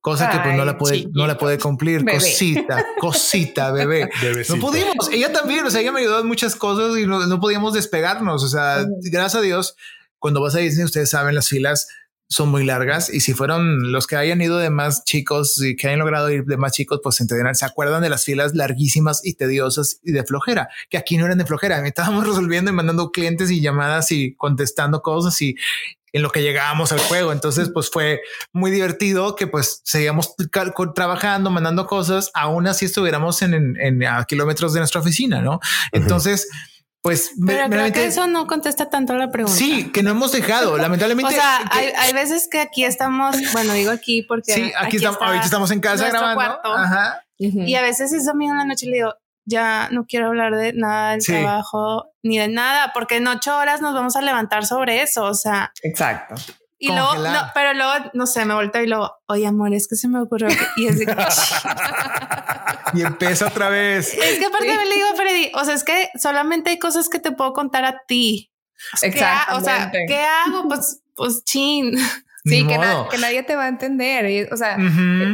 cosa 0.00 0.30
que 0.30 0.38
pues 0.38 0.56
no 0.56 0.64
la 0.64 0.78
puede, 0.78 1.06
no 1.12 1.26
la 1.26 1.36
puede 1.36 1.58
cumplir. 1.58 2.04
Cosita, 2.04 2.84
cosita, 3.00 3.70
bebé. 3.70 4.08
No 4.48 4.56
pudimos. 4.56 5.10
Ella 5.12 5.32
también, 5.32 5.64
o 5.64 5.70
sea, 5.70 5.80
ella 5.80 5.92
me 5.92 6.00
ayudó 6.00 6.20
en 6.20 6.26
muchas 6.26 6.56
cosas 6.56 6.98
y 6.98 7.06
no, 7.06 7.26
no 7.26 7.40
podíamos 7.40 7.74
despegarnos. 7.74 8.42
O 8.42 8.48
sea, 8.48 8.84
gracias 9.02 9.36
a 9.36 9.40
Dios, 9.42 9.76
cuando 10.18 10.40
vas 10.40 10.54
a 10.54 10.58
Disney, 10.58 10.84
ustedes 10.84 11.10
saben, 11.10 11.34
las 11.34 11.48
filas 11.48 11.88
son 12.30 12.48
muy 12.48 12.64
largas 12.64 13.12
y 13.12 13.20
si 13.20 13.34
fueron 13.34 13.90
los 13.90 14.06
que 14.06 14.14
hayan 14.14 14.40
ido 14.40 14.58
de 14.58 14.70
más 14.70 15.04
chicos 15.04 15.60
y 15.60 15.74
que 15.74 15.88
hayan 15.88 15.98
logrado 15.98 16.30
ir 16.30 16.44
de 16.44 16.56
más 16.56 16.72
chicos, 16.72 17.00
pues 17.02 17.20
entenderán, 17.20 17.56
se 17.56 17.64
acuerdan 17.64 18.02
de 18.02 18.08
las 18.08 18.24
filas 18.24 18.54
larguísimas 18.54 19.20
y 19.24 19.34
tediosas 19.34 19.98
y 20.04 20.12
de 20.12 20.24
flojera, 20.24 20.68
que 20.88 20.96
aquí 20.96 21.16
no 21.16 21.26
eran 21.26 21.38
de 21.38 21.44
flojera, 21.44 21.84
estábamos 21.84 22.24
resolviendo 22.28 22.70
y 22.70 22.74
mandando 22.74 23.10
clientes 23.10 23.50
y 23.50 23.60
llamadas 23.60 24.12
y 24.12 24.36
contestando 24.36 25.02
cosas 25.02 25.42
y, 25.42 25.56
en 26.12 26.22
lo 26.22 26.30
que 26.30 26.42
llegábamos 26.42 26.92
al 26.92 26.98
juego. 26.98 27.32
Entonces, 27.32 27.70
pues 27.72 27.90
fue 27.90 28.20
muy 28.52 28.70
divertido 28.70 29.36
que 29.36 29.46
pues 29.46 29.80
seguíamos 29.84 30.34
trabajando, 30.94 31.50
mandando 31.50 31.86
cosas, 31.86 32.30
aún 32.34 32.66
así 32.66 32.86
estuviéramos 32.86 33.42
en, 33.42 33.76
en, 33.78 34.04
a 34.04 34.24
kilómetros 34.24 34.72
de 34.72 34.80
nuestra 34.80 35.00
oficina, 35.00 35.40
¿no? 35.40 35.60
Entonces, 35.92 36.48
pues 37.02 37.32
pero 37.46 37.68
creo 37.70 37.92
que 37.92 38.04
eso 38.04 38.26
no 38.26 38.46
contesta 38.46 38.90
tanto 38.90 39.14
la 39.14 39.30
pregunta. 39.30 39.56
Sí, 39.56 39.90
que 39.90 40.02
no 40.02 40.10
hemos 40.10 40.32
dejado, 40.32 40.76
lamentablemente. 40.78 41.32
o 41.32 41.36
sea, 41.36 41.60
hay, 41.70 41.92
hay, 41.96 42.12
veces 42.12 42.48
que 42.50 42.60
aquí 42.60 42.84
estamos, 42.84 43.36
bueno, 43.52 43.72
digo 43.72 43.90
aquí 43.90 44.22
porque 44.22 44.52
sí, 44.52 44.72
aquí, 44.78 44.96
estamos, 44.96 45.18
ahorita 45.20 45.44
estamos 45.44 45.70
en 45.70 45.80
casa 45.80 46.08
grabando. 46.08 46.60
Ajá. 46.64 47.24
Y 47.38 47.74
a 47.74 47.82
veces 47.82 48.12
es 48.12 48.26
domingo 48.26 48.52
en 48.52 48.58
la 48.58 48.64
noche 48.66 48.84
y 48.86 48.90
le 48.90 48.96
digo, 48.96 49.14
ya 49.46 49.88
no 49.90 50.04
quiero 50.06 50.26
hablar 50.26 50.54
de 50.54 50.74
nada 50.74 51.12
del 51.12 51.24
trabajo 51.24 52.12
ni 52.22 52.38
de 52.38 52.48
nada, 52.48 52.92
porque 52.92 53.16
en 53.16 53.26
ocho 53.26 53.56
horas 53.56 53.80
nos 53.80 53.94
vamos 53.94 54.14
a 54.16 54.20
levantar 54.20 54.66
sobre 54.66 55.00
eso. 55.00 55.24
O 55.24 55.34
sea, 55.34 55.72
exacto. 55.82 56.34
Y 56.82 56.88
luego, 56.88 57.14
no, 57.16 57.50
pero 57.54 57.74
luego, 57.74 57.92
no 58.14 58.26
sé, 58.26 58.46
me 58.46 58.54
volteo 58.54 58.82
y 58.82 58.86
luego, 58.86 59.12
oye, 59.26 59.46
amor, 59.46 59.74
es 59.74 59.86
que 59.86 59.96
se 59.96 60.08
me 60.08 60.18
ocurrió 60.18 60.48
y 60.76 60.86
es 60.86 60.98
de 60.98 61.04
y 62.94 63.02
empieza 63.02 63.48
otra 63.48 63.68
vez. 63.68 64.14
Es 64.14 64.38
que 64.38 64.46
aparte 64.46 64.74
me 64.74 64.86
le 64.86 64.94
digo 64.94 65.08
a 65.12 65.14
Freddy, 65.14 65.52
o 65.54 65.64
sea, 65.64 65.74
es 65.74 65.84
que 65.84 66.08
solamente 66.18 66.70
hay 66.70 66.78
cosas 66.78 67.10
que 67.10 67.18
te 67.18 67.32
puedo 67.32 67.52
contar 67.52 67.84
a 67.84 68.00
ti. 68.08 68.50
Exacto. 69.02 69.58
O 69.58 69.60
sea, 69.60 69.92
¿qué 69.92 70.24
hago? 70.24 70.68
Pues, 70.68 71.02
pues 71.14 71.44
chin. 71.44 71.98
Sí, 72.44 72.66
que, 72.66 72.78
que, 73.10 73.18
nadie 73.18 73.42
te 73.42 73.54
va 73.54 73.64
a 73.64 73.68
entender. 73.68 74.48
O 74.50 74.56
sea, 74.56 74.78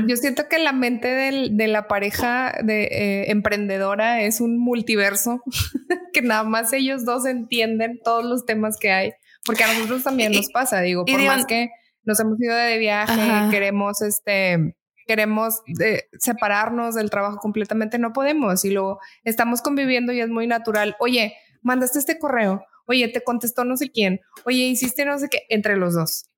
yo 0.09 0.17
siento 0.17 0.49
que 0.49 0.59
la 0.59 0.73
mente 0.73 1.07
del, 1.07 1.57
de 1.57 1.69
la 1.69 1.87
pareja 1.87 2.55
de 2.65 2.85
eh, 2.87 3.31
emprendedora 3.31 4.23
es 4.23 4.41
un 4.41 4.59
multiverso 4.59 5.41
que 6.13 6.23
nada 6.23 6.43
más 6.43 6.73
ellos 6.73 7.05
dos 7.05 7.25
entienden 7.25 8.01
todos 8.03 8.25
los 8.25 8.45
temas 8.45 8.77
que 8.81 8.91
hay, 8.91 9.13
porque 9.47 9.65
a 9.65 9.73
nosotros 9.73 10.03
también 10.03 10.33
nos 10.33 10.51
pasa, 10.51 10.81
digo, 10.81 11.05
por 11.05 11.23
más 11.23 11.47
que 11.47 11.71
nos 12.05 12.21
hemos 12.21 12.41
ido 12.41 12.55
de 12.55 12.79
viaje, 12.79 13.51
queremos 13.51 14.03
este 14.03 14.77
queremos 15.07 15.63
eh, 15.81 16.09
separarnos 16.19 16.97
del 16.97 17.11
trabajo 17.11 17.39
completamente, 17.39 17.99
no 17.99 18.13
podemos 18.13 18.65
y 18.65 18.71
luego 18.71 18.99
estamos 19.23 19.63
conviviendo 19.63 20.13
y 20.13 20.21
es 20.21 20.29
muy 20.29 20.49
natural. 20.49 20.97
Oye, 20.99 21.37
mandaste 21.63 22.01
este 22.01 22.19
correo, 22.19 22.65
oye, 22.87 23.09
te 23.09 23.23
contestó 23.23 23.65
no 23.65 23.77
sé 23.77 23.91
quién, 23.91 24.21
oye, 24.45 24.65
hiciste 24.65 25.05
no 25.05 25.19
sé 25.19 25.29
qué, 25.29 25.43
entre 25.49 25.77
los 25.77 25.95
dos. 25.95 26.29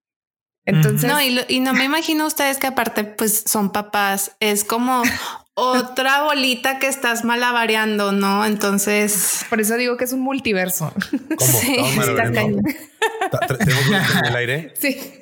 Entonces, 0.64 1.10
no, 1.10 1.18
y, 1.22 1.60
no 1.60 1.72
me 1.72 1.84
imagino 1.84 2.26
ustedes 2.26 2.58
que 2.58 2.66
aparte, 2.66 3.04
pues 3.04 3.42
son 3.46 3.72
papás, 3.72 4.36
es 4.38 4.64
como 4.64 5.02
otra 5.58 6.22
bolita 6.22 6.78
que 6.78 6.86
estás 6.86 7.24
malabareando, 7.24 8.12
¿no? 8.12 8.46
Entonces, 8.46 9.44
por 9.50 9.60
eso 9.60 9.76
digo 9.76 9.96
que 9.96 10.04
es 10.04 10.12
un 10.12 10.20
multiverso. 10.20 10.92
¿Cómo? 11.36 11.60
Sí, 11.60 11.76
está 11.78 12.32
cañón. 12.32 12.62
¿Tenemos 13.58 13.86
en 14.16 14.24
el 14.24 14.36
aire? 14.36 14.72
Sí. 14.78 15.20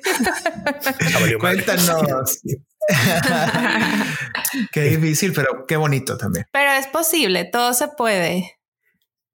Cuéntanos. 1.39 2.41
qué 4.71 4.81
difícil, 4.81 5.33
pero 5.33 5.65
qué 5.65 5.75
bonito 5.75 6.17
también. 6.17 6.45
Pero 6.51 6.71
es 6.71 6.87
posible, 6.87 7.45
todo 7.45 7.73
se 7.73 7.87
puede. 7.89 8.59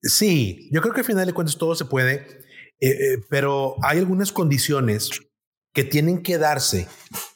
Sí, 0.01 0.69
yo 0.71 0.81
creo 0.81 0.93
que 0.93 1.01
al 1.01 1.05
final 1.05 1.25
de 1.25 1.33
cuentas 1.33 1.57
todo 1.57 1.75
se 1.75 1.85
puede, 1.85 2.13
eh, 2.79 2.89
eh, 2.89 3.17
pero 3.29 3.75
hay 3.83 3.99
algunas 3.99 4.31
condiciones 4.31 5.11
que 5.73 5.83
tienen 5.83 6.23
que 6.23 6.37
darse 6.37 6.87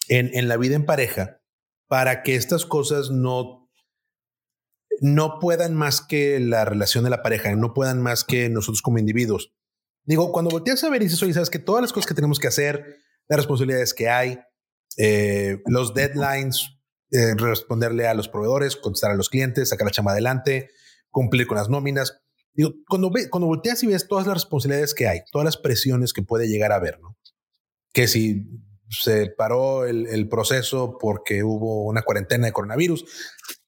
en, 0.07 0.31
en 0.33 0.47
la 0.47 0.57
vida 0.57 0.75
en 0.75 0.85
pareja 0.85 1.37
para 1.87 2.23
que 2.23 2.35
estas 2.35 2.65
cosas 2.65 3.09
no, 3.09 3.56
no 5.01 5.39
puedan 5.39 5.75
más 5.75 6.01
que 6.01 6.39
la 6.39 6.65
relación 6.65 7.03
de 7.03 7.09
la 7.09 7.21
pareja, 7.21 7.55
no 7.55 7.73
puedan 7.73 8.01
más 8.01 8.23
que 8.23 8.49
nosotros 8.49 8.81
como 8.81 8.99
individuos. 8.99 9.53
Digo, 10.03 10.31
cuando 10.31 10.51
volteas 10.51 10.83
a 10.83 10.89
ver 10.89 11.01
y 11.01 11.05
dices, 11.05 11.21
oye, 11.23 11.33
sabes 11.33 11.49
que 11.49 11.59
todas 11.59 11.81
las 11.81 11.93
cosas 11.93 12.07
que 12.07 12.13
tenemos 12.13 12.39
que 12.39 12.47
hacer, 12.47 12.97
las 13.27 13.37
responsabilidades 13.37 13.93
que 13.93 14.09
hay, 14.09 14.39
eh, 14.97 15.61
los 15.65 15.93
deadlines, 15.93 16.79
eh, 17.11 17.35
responderle 17.35 18.07
a 18.07 18.13
los 18.13 18.29
proveedores, 18.29 18.75
contestar 18.75 19.11
a 19.11 19.15
los 19.15 19.29
clientes, 19.29 19.69
sacar 19.69 19.85
la 19.85 19.91
chama 19.91 20.11
adelante, 20.11 20.69
cumplir 21.09 21.47
con 21.47 21.57
las 21.57 21.69
nóminas. 21.69 22.21
Digo, 22.53 22.73
cuando, 22.87 23.11
ve, 23.11 23.29
cuando 23.29 23.47
volteas 23.47 23.83
y 23.83 23.87
ves 23.87 24.07
todas 24.07 24.25
las 24.25 24.35
responsabilidades 24.35 24.93
que 24.93 25.07
hay, 25.07 25.19
todas 25.31 25.45
las 25.45 25.57
presiones 25.57 26.13
que 26.13 26.23
puede 26.23 26.47
llegar 26.47 26.71
a 26.71 26.75
haber, 26.75 26.99
¿no? 26.99 27.17
que 27.97 28.07
si 28.07 28.45
se 28.89 29.27
paró 29.27 29.85
el, 29.85 30.29
proceso 30.29 30.97
porque 30.99 31.43
hubo 31.43 31.85
una 31.85 32.03
cuarentena 32.03 32.45
de 32.45 32.53
coronavirus. 32.53 33.05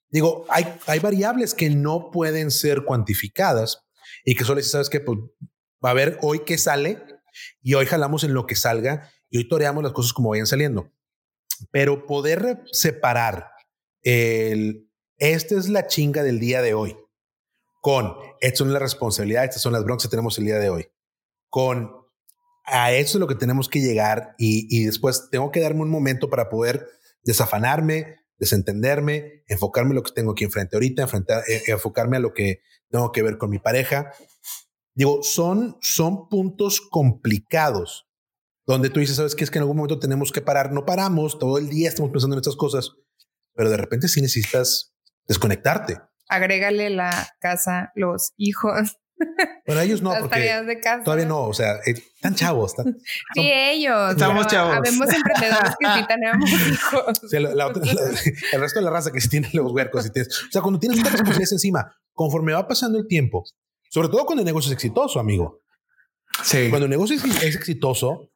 Digo, 0.09 0.45
hay, 0.49 0.65
hay 0.87 0.99
variables 0.99 1.53
que 1.53 1.69
no 1.69 2.11
pueden 2.11 2.51
ser 2.51 2.83
cuantificadas 2.83 3.85
y 4.25 4.35
que 4.35 4.43
solo 4.43 4.61
si 4.61 4.69
sabes 4.69 4.89
que 4.89 4.99
pues, 4.99 5.19
va 5.83 5.91
a 5.91 5.93
ver 5.93 6.17
hoy 6.21 6.43
qué 6.45 6.57
sale 6.57 7.03
y 7.61 7.75
hoy 7.75 7.85
jalamos 7.85 8.23
en 8.23 8.33
lo 8.33 8.45
que 8.45 8.55
salga 8.55 9.11
y 9.29 9.37
hoy 9.37 9.47
toreamos 9.47 9.83
las 9.83 9.93
cosas 9.93 10.13
como 10.13 10.29
vayan 10.29 10.47
saliendo. 10.47 10.91
Pero 11.71 12.05
poder 12.05 12.63
separar 12.71 13.51
el, 14.01 14.89
esta 15.17 15.55
es 15.55 15.69
la 15.69 15.87
chinga 15.87 16.23
del 16.23 16.39
día 16.39 16.61
de 16.61 16.73
hoy 16.73 16.97
con, 17.81 18.15
estas 18.41 18.59
son 18.59 18.73
las 18.73 18.81
responsabilidades, 18.81 19.49
estas 19.49 19.61
son 19.61 19.73
las 19.73 19.83
broncas 19.83 20.07
que 20.07 20.11
tenemos 20.11 20.37
el 20.37 20.45
día 20.45 20.59
de 20.59 20.69
hoy, 20.69 20.87
con 21.49 21.91
a 22.65 22.91
eso 22.91 23.17
es 23.17 23.19
lo 23.19 23.27
que 23.27 23.35
tenemos 23.35 23.67
que 23.67 23.79
llegar 23.79 24.35
y, 24.37 24.85
después 24.85 25.29
tengo 25.31 25.51
que 25.51 25.59
darme 25.59 25.81
un 25.81 25.89
momento 25.89 26.29
para 26.29 26.49
poder 26.49 26.87
desafanarme, 27.23 28.17
desentenderme, 28.39 29.43
enfocarme 29.47 29.91
en 29.91 29.97
lo 29.97 30.03
que 30.03 30.13
tengo 30.13 30.31
aquí 30.31 30.45
enfrente 30.45 30.75
ahorita, 30.75 31.03
enfrentar, 31.03 31.43
eh, 31.47 31.63
enfocarme 31.67 32.17
a 32.17 32.21
lo 32.21 32.33
que 32.33 32.61
tengo 32.89 33.11
que 33.11 33.21
ver 33.21 33.37
con 33.37 33.49
mi 33.49 33.59
pareja. 33.59 34.11
Digo, 34.95 35.21
son, 35.21 35.77
son 35.81 36.27
puntos 36.29 36.81
complicados 36.81 38.09
donde 38.65 38.91
tú 38.91 38.99
dices, 38.99 39.15
sabes 39.15 39.33
que 39.33 39.43
es 39.43 39.49
que 39.49 39.57
en 39.57 39.63
algún 39.63 39.77
momento 39.77 39.97
tenemos 39.97 40.31
que 40.31 40.41
parar, 40.41 40.71
no 40.71 40.85
paramos, 40.85 41.39
todo 41.39 41.57
el 41.57 41.69
día 41.69 41.89
estamos 41.89 42.11
pensando 42.11 42.35
en 42.35 42.39
estas 42.39 42.55
cosas, 42.55 42.91
pero 43.55 43.67
de 43.67 43.77
repente 43.77 44.07
sí 44.07 44.21
necesitas 44.21 44.93
desconectarte. 45.27 45.99
Agrégale 46.27 46.91
la 46.91 47.29
casa, 47.39 47.91
los 47.95 48.33
hijos, 48.37 48.99
bueno, 49.65 49.81
ellos 49.81 50.01
no, 50.01 50.13
porque 50.19 50.51
todavía 51.03 51.25
no, 51.25 51.43
o 51.43 51.53
sea, 51.53 51.75
eh, 51.85 51.93
están 52.15 52.35
chavos. 52.35 52.73
sí, 53.33 53.41
ellos. 53.51 54.11
Estamos 54.11 54.47
chavos. 54.47 54.75
Habemos 54.75 55.13
emprendedores 55.13 55.75
que 55.79 55.87
sí 55.87 56.05
tenemos 56.07 56.49
hijos. 56.49 57.33
el 58.53 58.61
resto 58.61 58.79
de 58.79 58.85
la 58.85 58.91
raza 58.91 59.11
que 59.11 59.21
sí 59.21 59.29
tiene 59.29 59.49
los 59.53 59.71
huercos. 59.71 60.05
o 60.05 60.51
sea, 60.51 60.61
cuando 60.61 60.79
tienes 60.79 60.97
tantas 60.97 61.13
responsabilidades 61.13 61.51
encima, 61.51 61.95
conforme 62.13 62.53
va 62.53 62.67
pasando 62.67 62.97
el 62.97 63.07
tiempo, 63.07 63.43
sobre 63.89 64.09
todo 64.09 64.25
cuando 64.25 64.41
el 64.41 64.45
negocio 64.45 64.69
es 64.69 64.73
exitoso, 64.73 65.19
amigo. 65.19 65.61
Sí. 66.43 66.69
Cuando 66.69 66.85
el 66.85 66.91
negocio 66.91 67.15
es, 67.15 67.55
exitoso 67.55 68.29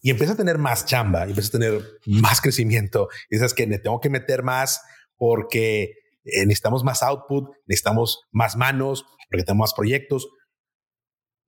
y 0.00 0.10
empieza 0.10 0.34
a 0.34 0.36
tener 0.36 0.58
más 0.58 0.84
chamba, 0.84 1.26
y 1.26 1.30
empieza 1.30 1.48
a 1.56 1.60
tener 1.60 1.82
más 2.06 2.40
crecimiento, 2.40 3.08
y 3.30 3.36
dices 3.36 3.54
que 3.54 3.66
me 3.66 3.78
tengo 3.78 4.00
que 4.00 4.10
meter 4.10 4.42
más 4.42 4.82
porque 5.16 5.94
eh, 6.24 6.46
necesitamos 6.46 6.82
más 6.84 7.02
output, 7.02 7.50
necesitamos 7.66 8.22
más 8.32 8.56
manos, 8.56 9.04
porque 9.32 9.44
tenemos 9.44 9.70
más 9.70 9.74
proyectos. 9.74 10.28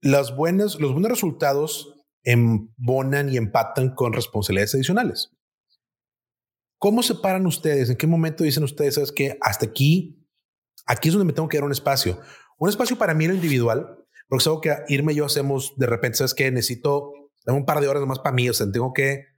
las 0.01 0.35
buenas, 0.35 0.79
los 0.79 0.91
buenos 0.91 1.09
resultados 1.09 1.95
embonan 2.23 3.29
y 3.31 3.37
empatan 3.37 3.93
con 3.95 4.13
responsabilidades 4.13 4.75
adicionales. 4.75 5.31
¿Cómo 6.79 7.01
separan 7.01 7.47
ustedes? 7.47 7.89
¿En 7.89 7.95
qué 7.95 8.07
momento 8.07 8.43
dicen 8.43 8.63
ustedes, 8.63 8.95
sabes 8.95 9.11
que 9.11 9.37
hasta 9.41 9.65
aquí, 9.65 10.27
aquí 10.85 11.09
es 11.09 11.13
donde 11.13 11.25
me 11.25 11.33
tengo 11.33 11.47
que 11.47 11.57
dar 11.57 11.63
un 11.63 11.71
espacio? 11.71 12.19
Un 12.57 12.69
espacio 12.69 12.97
para 12.97 13.13
mí 13.13 13.25
en 13.25 13.31
lo 13.31 13.35
individual, 13.35 13.97
porque 14.27 14.41
es 14.41 14.47
algo 14.47 14.61
que 14.61 14.75
Irme 14.89 15.13
y 15.13 15.17
yo 15.17 15.25
hacemos 15.25 15.73
de 15.77 15.85
repente, 15.87 16.17
sabes 16.17 16.33
que 16.33 16.51
necesito 16.51 17.11
un 17.47 17.65
par 17.65 17.79
de 17.79 17.87
horas 17.87 18.05
más 18.05 18.19
para 18.19 18.35
mí, 18.35 18.49
o 18.49 18.53
sea, 18.53 18.71
tengo 18.71 18.91
que 18.93 19.34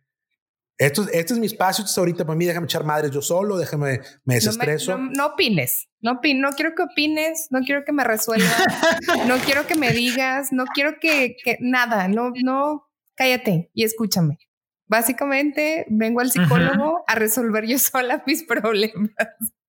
esto, 0.77 1.07
este 1.11 1.33
es 1.33 1.39
mi 1.39 1.47
espacio, 1.47 1.83
esto 1.83 1.91
es 1.91 1.97
ahorita 1.97 2.25
para 2.25 2.37
mí, 2.37 2.45
déjame 2.45 2.65
echar 2.65 2.83
madres 2.83 3.11
yo 3.11 3.21
solo, 3.21 3.57
déjame, 3.57 4.01
me 4.25 4.35
desestreso. 4.35 4.97
No, 4.97 5.09
no, 5.11 5.25
opines, 5.27 5.89
no, 6.01 6.19
no 6.21 6.49
quiero 6.51 6.75
que 6.75 6.83
opines, 6.83 7.47
no 7.49 7.61
quiero 7.61 7.83
que 7.83 7.91
me 7.91 8.03
resuelvas, 8.03 8.55
no 9.27 9.37
quiero 9.39 9.65
que 9.65 9.75
me 9.75 9.91
digas, 9.91 10.49
no 10.51 10.65
quiero 10.65 10.99
que, 10.99 11.35
que, 11.43 11.57
nada, 11.61 12.07
no, 12.07 12.31
no, 12.43 12.87
cállate 13.15 13.71
y 13.73 13.83
escúchame. 13.83 14.37
Básicamente 14.85 15.85
vengo 15.89 16.21
al 16.21 16.31
psicólogo 16.31 17.03
a 17.07 17.15
resolver 17.15 17.65
yo 17.65 17.79
sola 17.79 18.23
mis 18.27 18.43
problemas. 18.43 19.11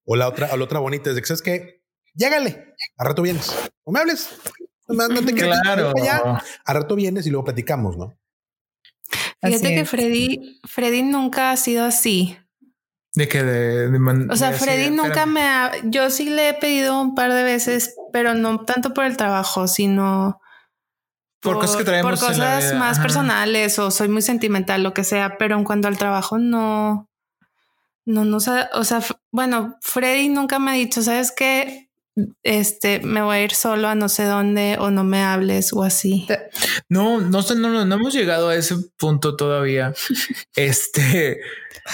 O 0.05 0.15
la 0.15 0.27
otra, 0.27 0.49
o 0.53 0.57
la 0.57 0.63
otra 0.63 0.79
bonita 0.79 1.09
es 1.09 1.15
de 1.15 1.21
que 1.21 1.27
sabes 1.27 1.41
que 1.41 1.83
llégale, 2.13 2.75
a 2.97 3.03
rato 3.03 3.23
vienes, 3.23 3.53
o 3.83 3.91
me 3.91 3.99
hables, 3.99 4.29
no, 4.87 5.07
te 5.25 5.33
claro. 5.33 5.93
a 6.65 6.73
rato 6.73 6.95
vienes 6.95 7.25
y 7.25 7.31
luego 7.31 7.45
platicamos, 7.45 7.97
¿no? 7.97 8.15
Fíjate 9.41 9.75
que 9.75 9.85
Freddy, 9.85 10.59
Freddy 10.65 11.03
nunca 11.03 11.51
ha 11.51 11.57
sido 11.57 11.85
así. 11.85 12.37
De 13.15 13.27
que 13.27 13.43
de, 13.43 14.27
o 14.29 14.35
sea, 14.35 14.51
Freddy 14.53 14.91
nunca 14.91 15.25
me 15.25 15.41
ha, 15.41 15.71
yo 15.83 16.09
sí 16.09 16.29
le 16.29 16.49
he 16.49 16.53
pedido 16.53 17.01
un 17.01 17.15
par 17.15 17.33
de 17.33 17.43
veces, 17.43 17.95
pero 18.13 18.33
no 18.35 18.65
tanto 18.65 18.93
por 18.93 19.05
el 19.05 19.17
trabajo, 19.17 19.67
sino 19.67 20.39
por, 21.41 21.57
cosas 21.57 21.77
que 21.77 21.85
traemos. 21.85 22.19
Por 22.19 22.29
cosas 22.29 22.73
más 22.75 22.99
personales 22.99 23.79
o 23.79 23.89
soy 23.89 24.09
muy 24.09 24.21
sentimental, 24.21 24.83
lo 24.83 24.93
que 24.93 25.03
sea, 25.03 25.37
pero 25.37 25.57
en 25.57 25.63
cuanto 25.63 25.87
al 25.87 25.97
trabajo 25.97 26.37
no, 26.37 27.09
no, 28.05 28.25
no, 28.25 28.37
o 28.37 28.83
sea, 28.83 29.01
bueno, 29.31 29.77
Freddy 29.81 30.29
nunca 30.29 30.59
me 30.59 30.71
ha 30.71 30.73
dicho, 30.75 31.01
¿sabes 31.01 31.31
qué? 31.35 31.88
Este, 32.43 32.99
me 32.99 33.21
voy 33.21 33.37
a 33.37 33.43
ir 33.43 33.53
solo 33.53 33.87
a 33.87 33.95
no 33.95 34.09
sé 34.09 34.25
dónde 34.25 34.77
o 34.79 34.91
no 34.91 35.03
me 35.03 35.21
hables 35.21 35.73
o 35.73 35.83
así. 35.83 36.27
No, 36.89 37.21
no, 37.21 37.41
no, 37.41 37.85
no, 37.85 37.95
hemos 37.95 38.13
llegado 38.13 38.49
a 38.49 38.55
ese 38.55 38.75
punto 38.97 39.35
todavía. 39.35 39.93
este, 40.55 41.39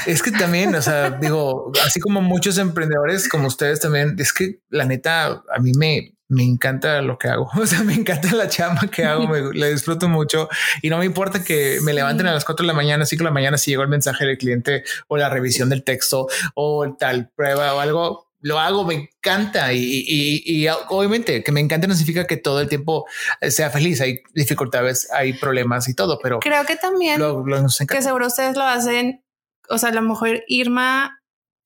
es 0.05 0.21
que 0.21 0.31
también, 0.31 0.73
o 0.75 0.81
sea, 0.81 1.11
digo, 1.11 1.71
así 1.85 1.99
como 1.99 2.21
muchos 2.21 2.57
emprendedores 2.57 3.29
como 3.29 3.47
ustedes 3.47 3.79
también, 3.79 4.15
es 4.19 4.33
que 4.33 4.59
la 4.69 4.85
neta, 4.85 5.43
a 5.53 5.59
mí 5.59 5.71
me, 5.77 6.15
me 6.27 6.43
encanta 6.43 7.01
lo 7.01 7.17
que 7.17 7.27
hago. 7.27 7.49
O 7.55 7.65
sea, 7.65 7.83
me 7.83 7.93
encanta 7.93 8.33
la 8.33 8.47
chamba 8.47 8.87
que 8.87 9.03
hago, 9.03 9.27
me 9.27 9.53
la 9.53 9.67
disfruto 9.67 10.07
mucho 10.07 10.49
y 10.81 10.89
no 10.89 10.97
me 10.97 11.05
importa 11.05 11.43
que 11.43 11.79
me 11.81 11.93
levanten 11.93 12.27
a 12.27 12.33
las 12.33 12.45
4 12.45 12.63
de 12.63 12.67
la 12.67 12.73
mañana, 12.73 13.05
5 13.05 13.19
de 13.21 13.25
la 13.25 13.33
mañana 13.33 13.57
si 13.57 13.71
llegó 13.71 13.83
el 13.83 13.89
mensaje 13.89 14.25
del 14.25 14.37
cliente 14.37 14.83
o 15.07 15.17
la 15.17 15.29
revisión 15.29 15.69
del 15.69 15.83
texto 15.83 16.27
o 16.53 16.95
tal 16.97 17.29
prueba 17.35 17.73
o 17.75 17.79
algo 17.79 18.24
lo 18.45 18.59
hago, 18.59 18.85
me 18.85 18.93
encanta 18.93 19.73
y, 19.73 20.67
obviamente 20.89 21.43
que 21.43 21.51
me 21.51 21.61
encanta 21.61 21.87
no 21.87 21.95
significa 21.95 22.27
que 22.27 22.37
todo 22.37 22.61
el 22.61 22.69
tiempo 22.69 23.07
sea 23.49 23.71
feliz. 23.71 24.01
Hay 24.01 24.21
dificultades, 24.35 25.11
hay 25.11 25.33
problemas 25.33 25.89
y 25.89 25.95
todo, 25.95 26.19
pero 26.21 26.39
creo 26.41 26.63
que 26.63 26.75
también 26.75 27.19
que 27.89 28.01
seguro 28.03 28.27
ustedes 28.27 28.55
lo 28.55 28.63
hacen. 28.63 29.25
O 29.67 29.79
sea, 29.79 29.89
a 29.89 29.93
lo 29.93 30.03
mejor 30.03 30.43
Irma 30.47 31.23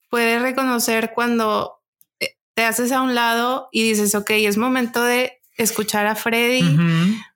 puede 0.09 0.39
reconocer 0.39 1.11
cuando 1.13 1.81
eh, 2.21 2.37
te 2.53 2.63
haces 2.63 2.93
a 2.93 3.01
un 3.01 3.13
lado 3.13 3.67
y 3.73 3.83
dices, 3.83 4.15
ok, 4.15 4.29
es 4.29 4.55
momento 4.55 5.03
de 5.03 5.41
escuchar 5.57 6.07
a 6.07 6.15
Freddy, 6.15 6.63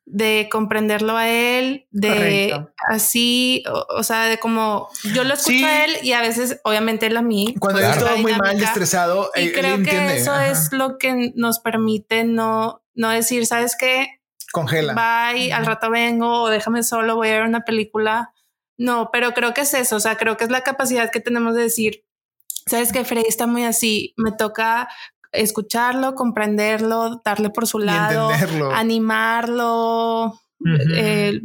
de 0.06 0.50
comprenderlo 0.52 1.16
a 1.16 1.30
él, 1.30 1.88
de 1.92 2.68
así, 2.90 3.64
o, 3.90 4.04
sea, 4.04 4.26
de 4.26 4.38
como 4.38 4.90
yo 5.14 5.24
lo 5.24 5.34
escucho 5.34 5.66
a 5.66 5.86
él 5.86 5.96
y 6.04 6.12
a 6.12 6.22
veces, 6.22 6.60
obviamente, 6.64 7.06
él 7.06 7.18
a 7.18 7.22
mí. 7.22 7.56
Cuando 7.60 7.80
yo 7.82 7.88
estoy 7.88 8.22
muy 8.22 8.34
mal, 8.34 8.62
estresado, 8.62 9.32
y 9.36 9.52
creo 9.52 9.82
que 9.82 10.18
eso 10.18 10.38
es 10.40 10.72
lo 10.72 10.98
que 10.98 11.32
nos 11.36 11.60
permite 11.60 12.26
no, 12.26 12.84
no 12.94 13.10
decir, 13.10 13.46
¿sabes 13.46 13.76
qué? 13.80 14.22
Congela. 14.52 14.94
Bye, 14.94 15.54
al 15.54 15.66
rato 15.66 15.90
vengo 15.90 16.44
o 16.44 16.50
déjame 16.50 16.84
solo, 16.84 17.16
voy 17.16 17.30
a 17.30 17.40
ver 17.40 17.44
una 17.44 17.62
película. 17.62 18.34
No, 18.78 19.10
pero 19.12 19.34
creo 19.34 19.54
que 19.54 19.62
es 19.62 19.74
eso, 19.74 19.96
o 19.96 20.00
sea, 20.00 20.18
creo 20.18 20.36
que 20.36 20.44
es 20.44 20.50
la 20.50 20.62
capacidad 20.62 21.12
que 21.12 21.20
tenemos 21.20 21.56
de 21.56 21.64
decir, 21.64 22.06
sabes 22.66 22.92
que 22.92 23.06
Freddy 23.06 23.26
está 23.28 23.48
muy 23.48 23.64
así, 23.64 24.14
me 24.18 24.32
toca 24.32 24.90
escucharlo, 25.34 26.16
comprenderlo, 26.16 27.22
darle 27.26 27.50
por 27.50 27.68
su 27.68 27.80
lado, 27.80 28.30
animarlo, 28.74 30.40
eh, 30.96 31.42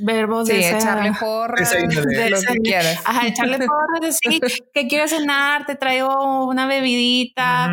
verbos 0.00 0.48
de 0.48 0.70
echarle 0.76 1.12
porras, 1.18 1.70
de, 1.70 2.30
lo 2.30 2.40
que 2.52 2.58
quieras. 2.62 3.02
Ajá, 3.04 3.26
echarle 3.26 3.58
porras, 3.58 4.00
decir 4.00 4.40
que 4.72 4.88
quieres 4.88 5.10
cenar, 5.10 5.66
te 5.66 5.74
traigo 5.74 6.46
una 6.46 6.66
bebidita. 6.66 7.70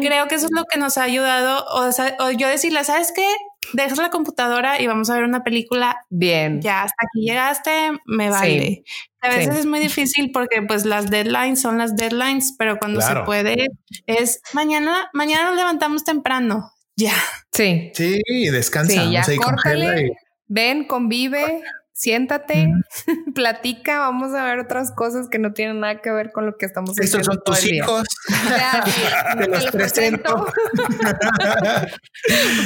Creo 0.00 0.28
que 0.28 0.34
eso 0.34 0.46
es 0.46 0.52
lo 0.52 0.64
que 0.64 0.78
nos 0.78 0.98
ha 0.98 1.04
ayudado. 1.04 1.64
O, 1.70 2.30
yo 2.30 2.48
decirle, 2.48 2.84
¿sabes 2.84 3.12
qué? 3.14 3.26
Dejas 3.72 3.98
la 3.98 4.10
computadora 4.10 4.80
y 4.80 4.86
vamos 4.86 5.08
a 5.08 5.14
ver 5.14 5.24
una 5.24 5.44
película. 5.44 6.04
Bien. 6.10 6.60
Ya 6.60 6.82
hasta 6.82 6.96
aquí 7.06 7.24
llegaste, 7.24 7.70
me 8.06 8.28
vale. 8.28 8.82
A 9.22 9.28
veces 9.28 9.56
es 9.56 9.66
muy 9.66 9.78
difícil 9.78 10.32
porque 10.32 10.62
pues 10.62 10.84
las 10.84 11.08
deadlines 11.08 11.60
son 11.60 11.78
las 11.78 11.96
deadlines, 11.96 12.54
pero 12.58 12.78
cuando 12.78 13.00
se 13.00 13.14
puede 13.24 13.68
es 14.06 14.40
mañana, 14.52 15.08
mañana 15.12 15.50
nos 15.50 15.56
levantamos 15.56 16.04
temprano. 16.04 16.72
Ya. 16.96 17.14
Sí. 17.52 17.92
Sí, 17.94 18.20
descansa. 18.50 18.92
Sí, 18.92 19.10
ya 19.12 19.24
córtale, 19.36 20.12
ven, 20.48 20.84
convive, 20.84 21.62
siéntate, 21.92 22.68
platica, 23.34 24.00
vamos 24.00 24.34
a 24.34 24.44
ver 24.44 24.58
otras 24.58 24.92
cosas 24.92 25.28
que 25.28 25.38
no 25.38 25.52
tienen 25.52 25.80
nada 25.80 26.00
que 26.00 26.10
ver 26.10 26.32
con 26.32 26.46
lo 26.46 26.56
que 26.56 26.66
estamos 26.66 26.90
haciendo. 26.90 27.18
Estos 27.18 27.26
son 27.26 27.42
tus 27.44 27.66
hijos. 27.66 28.04
Te 29.38 29.48
los 29.48 29.66
presento. 29.66 30.46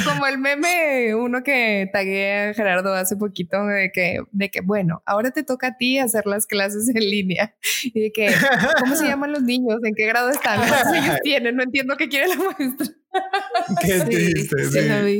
Como 0.05 0.25
el 0.25 0.37
meme, 0.37 1.13
uno 1.15 1.43
que 1.43 1.89
tagué 1.91 2.49
a 2.49 2.53
Gerardo 2.53 2.93
hace 2.93 3.15
poquito 3.15 3.65
de 3.65 3.91
que, 3.91 4.21
de 4.31 4.49
que, 4.49 4.61
bueno, 4.61 5.03
ahora 5.05 5.31
te 5.31 5.43
toca 5.43 5.67
a 5.67 5.77
ti 5.77 5.99
hacer 5.99 6.25
las 6.25 6.47
clases 6.47 6.89
en 6.89 7.01
línea. 7.01 7.55
Y 7.83 7.99
de 7.99 8.11
que, 8.11 8.33
¿cómo 8.79 8.95
se 8.95 9.05
llaman 9.05 9.31
los 9.31 9.43
niños? 9.43 9.79
¿En 9.83 9.93
qué 9.93 10.07
grado 10.07 10.29
están? 10.29 10.59
¿Cuántos 10.59 10.93
años 10.93 11.19
tienen? 11.21 11.55
No 11.55 11.63
entiendo 11.63 11.97
qué 11.97 12.07
quiere 12.07 12.27
la 12.27 12.35
maestra. 12.35 12.87
Qué 13.81 13.99
triste, 14.01 14.63
sí. 14.65 15.19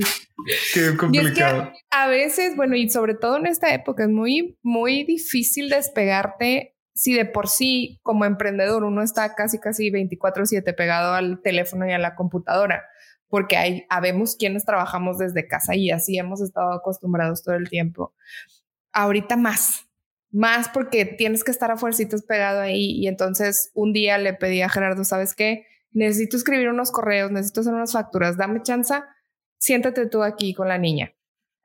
Qué 0.74 0.96
complicado. 0.96 1.74
a 1.90 2.08
veces, 2.08 2.56
bueno, 2.56 2.76
y 2.76 2.90
sobre 2.90 3.16
todo 3.16 3.38
en 3.38 3.48
esta 3.48 3.74
época 3.74 4.04
es 4.04 4.10
muy, 4.10 4.58
muy 4.62 5.04
difícil 5.04 5.70
despegarte 5.70 6.78
si 6.98 7.14
de 7.14 7.26
por 7.26 7.48
sí 7.48 8.00
como 8.02 8.26
emprendedor 8.26 8.84
uno 8.84 9.04
está 9.04 9.36
casi, 9.36 9.60
casi 9.60 9.92
24/7 9.92 10.74
pegado 10.74 11.14
al 11.14 11.42
teléfono 11.42 11.88
y 11.88 11.92
a 11.92 12.00
la 12.00 12.16
computadora, 12.16 12.86
porque 13.30 13.56
hay, 13.56 13.86
habemos 13.90 14.36
quienes 14.36 14.66
trabajamos 14.66 15.20
desde 15.20 15.48
casa 15.48 15.76
y 15.76 15.92
así 15.92 16.18
hemos 16.18 16.42
estado 16.42 16.74
acostumbrados 16.74 17.44
todo 17.44 17.56
el 17.56 17.70
tiempo. 17.70 18.16
Ahorita 18.94 19.38
más, 19.38 19.88
más 20.32 20.70
porque 20.70 21.06
tienes 21.06 21.44
que 21.44 21.52
estar 21.52 21.70
a 21.70 21.78
fuercitos 21.78 22.24
pegado 22.24 22.62
ahí 22.62 22.92
y 23.00 23.08
entonces 23.08 23.70
un 23.76 23.94
día 23.94 24.18
le 24.18 24.34
pedí 24.34 24.62
a 24.62 24.70
Gerardo, 24.70 25.04
¿sabes 25.04 25.36
qué? 25.36 25.66
Necesito 25.92 26.38
escribir 26.38 26.70
unos 26.70 26.92
correos, 26.92 27.32
necesito 27.32 27.62
hacer 27.62 27.74
unas 27.74 27.94
facturas, 27.94 28.38
dame 28.38 28.62
chance, 28.62 28.94
siéntate 29.58 30.08
tú 30.08 30.24
aquí 30.24 30.54
con 30.54 30.68
la 30.68 30.78
niña. 30.78 31.14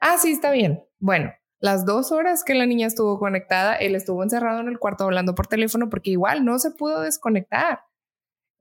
Ah, 0.01 0.19
sí, 0.19 0.33
está 0.33 0.51
bien. 0.51 0.85
Bueno, 0.99 1.33
las 1.61 1.87
dos 1.87 2.11
horas 2.11 2.43
que 2.43 2.55
la 2.55 2.67
niña 2.67 2.89
estuvo 2.89 3.19
conectada, 3.19 3.77
él 3.77 3.95
estuvo 3.95 4.23
encerrado 4.23 4.61
en 4.61 4.69
el 4.69 4.81
cuarto 4.81 5.05
hablando 5.05 5.35
por 5.35 5.47
teléfono 5.47 5.89
porque 5.89 6.11
igual 6.11 6.45
no 6.45 6.59
se 6.59 6.73
pudo 6.73 7.03
desconectar. 7.03 7.81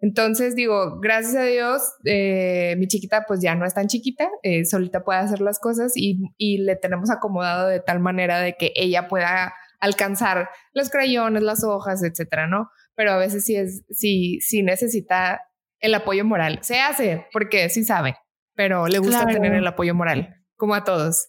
Entonces 0.01 0.55
digo, 0.55 0.99
gracias 0.99 1.35
a 1.35 1.43
Dios, 1.43 1.81
eh, 2.05 2.75
mi 2.77 2.87
chiquita 2.87 3.25
pues 3.27 3.39
ya 3.39 3.53
no 3.55 3.65
es 3.65 3.73
tan 3.75 3.87
chiquita, 3.87 4.29
eh, 4.41 4.65
solita 4.65 5.03
puede 5.03 5.19
hacer 5.19 5.41
las 5.41 5.59
cosas 5.59 5.93
y, 5.95 6.19
y, 6.37 6.57
le 6.59 6.75
tenemos 6.75 7.11
acomodado 7.11 7.67
de 7.67 7.79
tal 7.79 7.99
manera 7.99 8.39
de 8.39 8.55
que 8.57 8.71
ella 8.75 9.07
pueda 9.07 9.53
alcanzar 9.79 10.49
los 10.73 10.89
crayones, 10.89 11.43
las 11.43 11.63
hojas, 11.63 12.03
etcétera, 12.03 12.47
¿no? 12.47 12.69
Pero 12.95 13.11
a 13.11 13.17
veces 13.17 13.45
sí 13.45 13.55
es, 13.55 13.83
sí, 13.89 14.39
sí 14.41 14.63
necesita 14.63 15.41
el 15.81 15.93
apoyo 15.95 16.23
moral. 16.23 16.59
Se 16.61 16.79
hace 16.79 17.27
porque 17.33 17.69
sí 17.69 17.83
sabe, 17.83 18.15
pero 18.55 18.87
le 18.87 18.99
gusta 18.99 19.25
tener 19.25 19.53
el 19.53 19.67
apoyo 19.67 19.93
moral, 19.93 20.43
como 20.55 20.75
a 20.75 20.83
todos. 20.83 21.27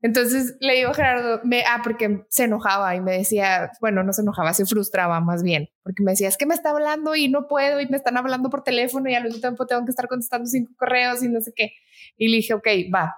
Entonces 0.00 0.56
le 0.60 0.74
digo 0.74 0.90
a 0.90 0.94
Gerardo, 0.94 1.40
me, 1.42 1.64
ah, 1.64 1.80
porque 1.82 2.24
se 2.28 2.44
enojaba 2.44 2.94
y 2.94 3.00
me 3.00 3.12
decía, 3.18 3.72
bueno, 3.80 4.04
no 4.04 4.12
se 4.12 4.22
enojaba, 4.22 4.54
se 4.54 4.64
frustraba 4.64 5.20
más 5.20 5.42
bien, 5.42 5.70
porque 5.82 6.04
me 6.04 6.12
decía, 6.12 6.28
es 6.28 6.36
que 6.36 6.46
me 6.46 6.54
está 6.54 6.70
hablando 6.70 7.16
y 7.16 7.28
no 7.28 7.48
puedo 7.48 7.80
y 7.80 7.88
me 7.88 7.96
están 7.96 8.16
hablando 8.16 8.48
por 8.48 8.62
teléfono 8.62 9.10
y 9.10 9.14
al 9.14 9.24
mismo 9.24 9.40
tiempo 9.40 9.66
tengo 9.66 9.84
que 9.84 9.90
estar 9.90 10.06
contestando 10.06 10.46
cinco 10.46 10.72
correos 10.76 11.22
y 11.24 11.28
no 11.28 11.40
sé 11.40 11.52
qué. 11.54 11.72
Y 12.16 12.28
le 12.28 12.36
dije, 12.36 12.54
ok, 12.54 12.66
va. 12.94 13.16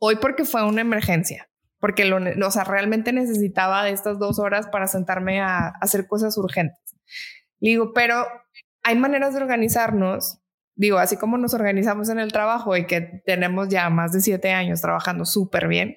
Hoy 0.00 0.16
porque 0.16 0.44
fue 0.44 0.64
una 0.64 0.80
emergencia, 0.80 1.48
porque 1.78 2.04
lo, 2.04 2.18
o 2.44 2.50
sea, 2.50 2.64
realmente 2.64 3.12
necesitaba 3.12 3.84
de 3.84 3.92
estas 3.92 4.18
dos 4.18 4.40
horas 4.40 4.66
para 4.66 4.88
sentarme 4.88 5.40
a 5.40 5.68
hacer 5.80 6.08
cosas 6.08 6.36
urgentes. 6.38 6.80
Le 7.60 7.70
digo, 7.70 7.92
pero 7.94 8.26
hay 8.84 8.96
maneras 8.96 9.34
de 9.34 9.40
organizarnos 9.40 10.40
digo, 10.76 10.98
así 10.98 11.16
como 11.16 11.38
nos 11.38 11.54
organizamos 11.54 12.08
en 12.08 12.18
el 12.18 12.32
trabajo 12.32 12.76
y 12.76 12.86
que 12.86 13.00
tenemos 13.24 13.68
ya 13.68 13.88
más 13.90 14.12
de 14.12 14.20
siete 14.20 14.50
años 14.50 14.80
trabajando 14.80 15.24
súper 15.24 15.68
bien, 15.68 15.96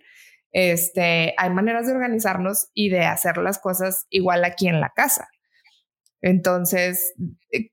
este, 0.51 1.33
hay 1.37 1.49
maneras 1.49 1.87
de 1.87 1.93
organizarnos 1.93 2.69
y 2.73 2.89
de 2.89 3.05
hacer 3.05 3.37
las 3.37 3.59
cosas 3.59 4.05
igual 4.09 4.43
aquí 4.45 4.67
en 4.67 4.79
la 4.79 4.89
casa. 4.95 5.27
Entonces, 6.21 7.13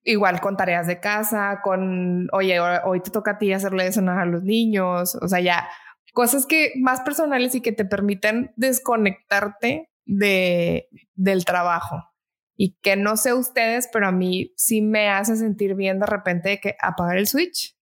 igual 0.02 0.40
con 0.40 0.56
tareas 0.56 0.86
de 0.86 1.00
casa, 1.00 1.60
con, 1.62 2.28
oye, 2.32 2.60
hoy 2.60 3.00
te 3.00 3.10
toca 3.10 3.32
a 3.32 3.38
ti 3.38 3.52
hacerle 3.52 3.86
eso 3.86 4.00
a 4.06 4.26
los 4.26 4.42
niños, 4.42 5.14
o 5.14 5.28
sea, 5.28 5.40
ya 5.40 5.68
cosas 6.12 6.46
que 6.46 6.72
más 6.76 7.00
personales 7.00 7.54
y 7.54 7.62
que 7.62 7.72
te 7.72 7.84
permiten 7.84 8.52
desconectarte 8.56 9.90
de, 10.04 10.88
del 11.14 11.44
trabajo. 11.44 12.13
Y 12.56 12.76
que 12.82 12.96
no 12.96 13.16
sé 13.16 13.34
ustedes, 13.34 13.88
pero 13.92 14.06
a 14.06 14.12
mí 14.12 14.52
sí 14.56 14.80
me 14.80 15.08
hace 15.08 15.36
sentir 15.36 15.74
bien 15.74 15.98
de 15.98 16.06
repente 16.06 16.60
que 16.60 16.76
apagar 16.80 17.18
el 17.18 17.26
switch, 17.26 17.76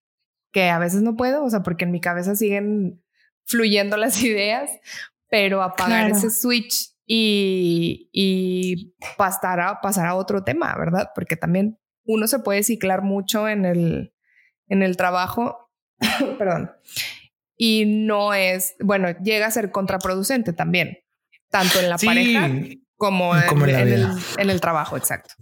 que 0.51 0.69
a 0.69 0.79
veces 0.79 1.01
no 1.01 1.15
puedo, 1.15 1.43
o 1.43 1.49
sea, 1.49 1.61
porque 1.61 1.85
en 1.85 1.91
mi 1.91 2.01
cabeza 2.01 2.35
siguen 2.35 3.03
fluyendo 3.45 3.97
las 3.97 4.21
ideas, 4.23 4.71
pero 5.29 5.61
apagar 5.61 6.11
ese 6.11 6.29
switch 6.29 6.93
y, 7.05 8.09
y 8.11 8.95
pasar, 9.17 9.59
a, 9.59 9.81
pasar 9.81 10.07
a 10.07 10.15
otro 10.15 10.43
tema, 10.43 10.75
¿verdad? 10.77 11.09
Porque 11.13 11.35
también 11.35 11.79
uno 12.05 12.27
se 12.27 12.39
puede 12.39 12.63
ciclar 12.63 13.01
mucho 13.01 13.47
en 13.47 13.65
el, 13.65 14.13
en 14.67 14.83
el 14.83 14.97
trabajo, 14.97 15.71
perdón, 16.37 16.71
y 17.55 17.85
no 17.85 18.33
es, 18.33 18.75
bueno, 18.79 19.09
llega 19.23 19.47
a 19.47 19.51
ser 19.51 19.71
contraproducente 19.71 20.53
también, 20.53 20.99
tanto 21.49 21.79
en 21.79 21.89
la 21.89 21.97
pareja 21.97 22.49
como, 23.03 23.35
en, 23.35 24.49
el, 24.49 24.61
trabajo, 24.61 24.97
exacto. 24.97 25.33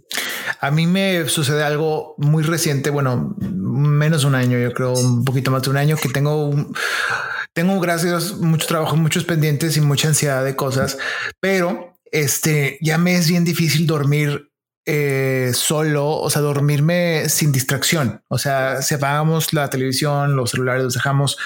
A 0.60 0.70
mí 0.70 0.86
me 0.86 1.28
sucede 1.28 1.62
algo 1.62 2.14
muy 2.18 2.42
reciente, 2.42 2.90
bueno, 2.90 3.36
menos 3.40 4.24
un 4.24 4.34
año, 4.34 4.58
yo 4.58 4.72
creo 4.72 4.92
un 4.92 5.24
poquito 5.24 5.50
más 5.50 5.62
de 5.62 5.70
un 5.70 5.76
año, 5.76 5.96
que 5.96 6.08
tengo 6.08 6.46
un, 6.46 6.74
tengo 7.52 7.78
gracias 7.80 8.38
mucho 8.38 8.66
trabajo, 8.66 8.96
muchos 8.96 9.24
pendientes 9.24 9.76
y 9.76 9.80
mucha 9.80 10.08
ansiedad 10.08 10.44
de 10.44 10.56
cosas, 10.56 10.98
pero 11.40 11.94
este 12.10 12.78
ya 12.80 12.98
me 12.98 13.16
es 13.16 13.28
bien 13.28 13.44
difícil 13.44 13.86
dormir 13.86 14.51
eh, 14.84 15.52
solo, 15.54 16.08
o 16.08 16.28
sea, 16.30 16.42
dormirme 16.42 17.28
sin 17.28 17.52
distracción. 17.52 18.22
O 18.28 18.38
sea, 18.38 18.82
si 18.82 18.94
apagamos 18.94 19.52
la 19.52 19.70
televisión, 19.70 20.34
los 20.36 20.50
celulares 20.50 20.82
los 20.82 20.94
dejamos, 20.94 21.38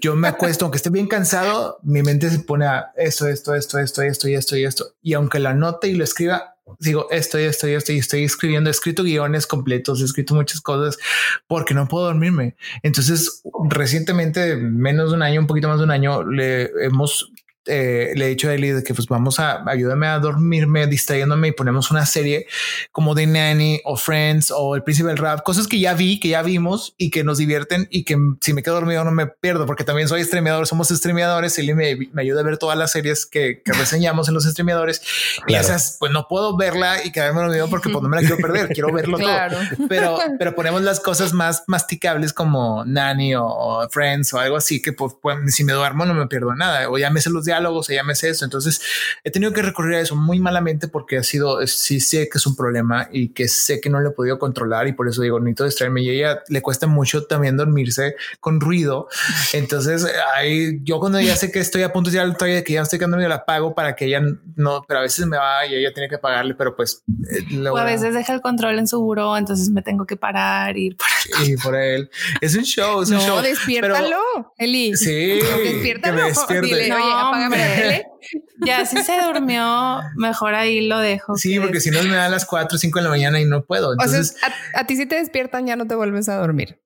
yo 0.00 0.16
me 0.16 0.28
acuesto, 0.28 0.64
aunque 0.64 0.76
esté 0.76 0.90
bien 0.90 1.06
cansado, 1.06 1.78
mi 1.82 2.02
mente 2.02 2.30
se 2.30 2.38
pone 2.40 2.66
a 2.66 2.92
esto, 2.96 3.26
esto, 3.28 3.54
esto, 3.54 3.78
esto, 3.78 4.02
esto 4.02 4.28
y 4.28 4.34
esto 4.34 4.56
y 4.56 4.64
esto. 4.64 4.86
Y 5.02 5.14
aunque 5.14 5.38
la 5.38 5.54
note 5.54 5.88
y 5.88 5.94
lo 5.94 6.04
escriba, 6.04 6.56
digo 6.78 7.08
esto 7.10 7.38
y 7.38 7.44
esto 7.44 7.68
y 7.68 7.72
esto 7.74 7.92
y 7.92 7.98
estoy 7.98 8.24
escribiendo, 8.24 8.70
he 8.70 8.72
escrito 8.72 9.02
guiones 9.02 9.46
completos, 9.46 10.00
he 10.00 10.04
escrito 10.04 10.34
muchas 10.34 10.60
cosas 10.60 10.98
porque 11.46 11.74
no 11.74 11.88
puedo 11.88 12.06
dormirme. 12.06 12.56
Entonces, 12.82 13.42
recientemente, 13.68 14.56
menos 14.56 15.10
de 15.10 15.16
un 15.16 15.22
año, 15.22 15.40
un 15.40 15.46
poquito 15.46 15.68
más 15.68 15.78
de 15.78 15.84
un 15.84 15.90
año, 15.90 16.24
le 16.24 16.70
hemos 16.84 17.31
eh, 17.66 18.12
le 18.16 18.26
he 18.26 18.28
dicho 18.28 18.48
a 18.48 18.54
Eli 18.54 18.70
de 18.70 18.82
que 18.82 18.94
pues 18.94 19.06
vamos 19.06 19.38
a 19.38 19.62
ayúdame 19.68 20.06
a 20.06 20.18
dormirme 20.18 20.86
distrayéndome 20.86 21.48
y 21.48 21.52
ponemos 21.52 21.90
una 21.90 22.06
serie 22.06 22.46
como 22.90 23.14
de 23.14 23.26
Nanny 23.26 23.80
o 23.84 23.96
Friends 23.96 24.52
o 24.54 24.74
El 24.74 24.82
Príncipe 24.82 25.08
del 25.08 25.18
Rap, 25.18 25.42
cosas 25.42 25.66
que 25.68 25.78
ya 25.78 25.94
vi, 25.94 26.18
que 26.18 26.28
ya 26.28 26.42
vimos 26.42 26.94
y 26.98 27.10
que 27.10 27.24
nos 27.24 27.38
divierten 27.38 27.88
y 27.90 28.04
que 28.04 28.16
si 28.40 28.52
me 28.52 28.62
quedo 28.62 28.74
dormido 28.74 29.04
no 29.04 29.12
me 29.12 29.26
pierdo 29.26 29.66
porque 29.66 29.84
también 29.84 30.08
soy 30.08 30.24
streameador, 30.24 30.66
somos 30.66 30.88
streameadores. 30.88 31.58
Eli 31.58 31.74
me, 31.74 31.96
me 32.12 32.22
ayuda 32.22 32.40
a 32.40 32.44
ver 32.44 32.58
todas 32.58 32.76
las 32.76 32.90
series 32.90 33.26
que, 33.26 33.62
que 33.64 33.72
reseñamos 33.72 34.28
en 34.28 34.34
los 34.34 34.44
streameadores 34.44 35.02
y 35.46 35.54
esas 35.54 35.96
pues 35.98 36.10
no 36.12 36.26
puedo 36.28 36.56
verla 36.56 37.04
y 37.04 37.12
quedarme 37.12 37.42
dormido 37.42 37.68
porque 37.68 37.90
pues 37.90 38.02
no 38.02 38.08
me 38.08 38.16
la 38.16 38.26
quiero 38.26 38.36
perder, 38.38 38.68
quiero 38.68 38.92
verlo 38.92 39.18
todo. 39.18 39.30
Pero, 39.88 40.18
pero 40.38 40.54
ponemos 40.54 40.82
las 40.82 41.00
cosas 41.00 41.32
más 41.32 41.64
masticables 41.66 42.32
como 42.32 42.84
Nanny 42.84 43.34
o, 43.34 43.88
Friends 43.90 44.32
o 44.34 44.38
algo 44.38 44.56
así 44.56 44.82
que 44.82 44.92
pues, 44.92 45.14
pues, 45.20 45.54
si 45.54 45.64
me 45.64 45.72
duermo 45.72 46.04
no 46.04 46.14
me 46.14 46.26
pierdo 46.26 46.54
nada 46.54 46.88
o 46.88 46.98
ya 46.98 47.10
me 47.10 47.20
sé 47.20 47.30
los 47.30 47.44
diálogos, 47.52 47.86
se 47.86 47.94
llame 47.94 48.12
eso. 48.12 48.44
Entonces 48.44 48.80
he 49.24 49.30
tenido 49.30 49.52
que 49.52 49.62
recurrir 49.62 49.96
a 49.96 50.00
eso 50.00 50.16
muy 50.16 50.40
malamente 50.40 50.88
porque 50.88 51.18
ha 51.18 51.22
sido, 51.22 51.66
sí 51.66 52.00
sé 52.00 52.28
que 52.28 52.38
es 52.38 52.46
un 52.46 52.56
problema 52.56 53.08
y 53.12 53.30
que 53.30 53.48
sé 53.48 53.80
que 53.80 53.90
no 53.90 54.00
lo 54.00 54.10
he 54.10 54.12
podido 54.12 54.38
controlar 54.38 54.88
y 54.88 54.92
por 54.92 55.08
eso 55.08 55.22
digo, 55.22 55.40
necesito 55.40 55.64
distraerme 55.64 56.02
y 56.02 56.10
a 56.10 56.12
ella 56.12 56.42
le 56.48 56.62
cuesta 56.62 56.86
mucho 56.86 57.24
también 57.24 57.56
dormirse 57.56 58.16
con 58.40 58.60
ruido. 58.60 59.08
Entonces 59.52 60.06
ahí 60.36 60.80
yo 60.82 60.98
cuando 60.98 61.20
ya 61.20 61.36
sé 61.36 61.50
que 61.50 61.60
estoy 61.60 61.82
a 61.82 61.92
punto 61.92 62.10
de 62.10 62.64
que 62.64 62.72
ya 62.72 62.82
estoy 62.82 62.98
quedando 62.98 63.18
la 63.28 63.44
pago 63.44 63.74
para 63.74 63.94
que 63.94 64.06
ella 64.06 64.22
no, 64.56 64.84
pero 64.86 65.00
a 65.00 65.02
veces 65.02 65.26
me 65.26 65.36
va 65.36 65.66
y 65.66 65.74
ella 65.74 65.92
tiene 65.92 66.08
que 66.08 66.18
pagarle, 66.18 66.54
pero 66.54 66.74
pues 66.74 67.02
eh, 67.30 67.68
o 67.68 67.76
a 67.76 67.84
veces 67.84 68.14
deja 68.14 68.32
el 68.34 68.40
control 68.40 68.78
en 68.78 68.88
su 68.88 69.00
buró, 69.00 69.36
entonces 69.36 69.70
me 69.70 69.82
tengo 69.82 70.06
que 70.06 70.16
parar 70.16 70.76
ir 70.76 70.96
por, 70.96 71.06
y 71.46 71.56
por 71.56 71.76
él. 71.76 72.10
Es 72.40 72.56
un 72.56 72.64
show, 72.64 73.02
es 73.02 73.10
un 73.10 73.18
show. 73.20 73.40
Despiértalo, 73.42 74.18
Eli. 74.58 74.96
Sí, 74.96 75.40
despiértalo. 75.62 76.22
Dile, 76.62 76.88
no, 76.88 77.41
ya 78.66 78.86
si 78.86 79.02
se 79.02 79.20
durmió, 79.20 80.00
mejor 80.16 80.54
ahí 80.54 80.86
lo 80.86 80.98
dejo. 80.98 81.36
Sí, 81.36 81.58
porque 81.58 81.80
si 81.80 81.90
no 81.90 82.02
me 82.02 82.16
da 82.16 82.26
a 82.26 82.28
las 82.28 82.44
4 82.44 82.76
o 82.76 82.78
5 82.78 82.98
de 82.98 83.02
la 83.02 83.10
mañana 83.10 83.40
y 83.40 83.44
no 83.44 83.64
puedo. 83.64 83.92
Entonces, 83.92 84.36
a, 84.74 84.86
ti 84.86 84.96
si 84.96 85.06
te 85.06 85.16
despiertan 85.16 85.66
ya 85.66 85.76
no 85.76 85.86
te 85.86 85.94
vuelves 85.94 86.28
a 86.28 86.36
dormir. 86.36 86.80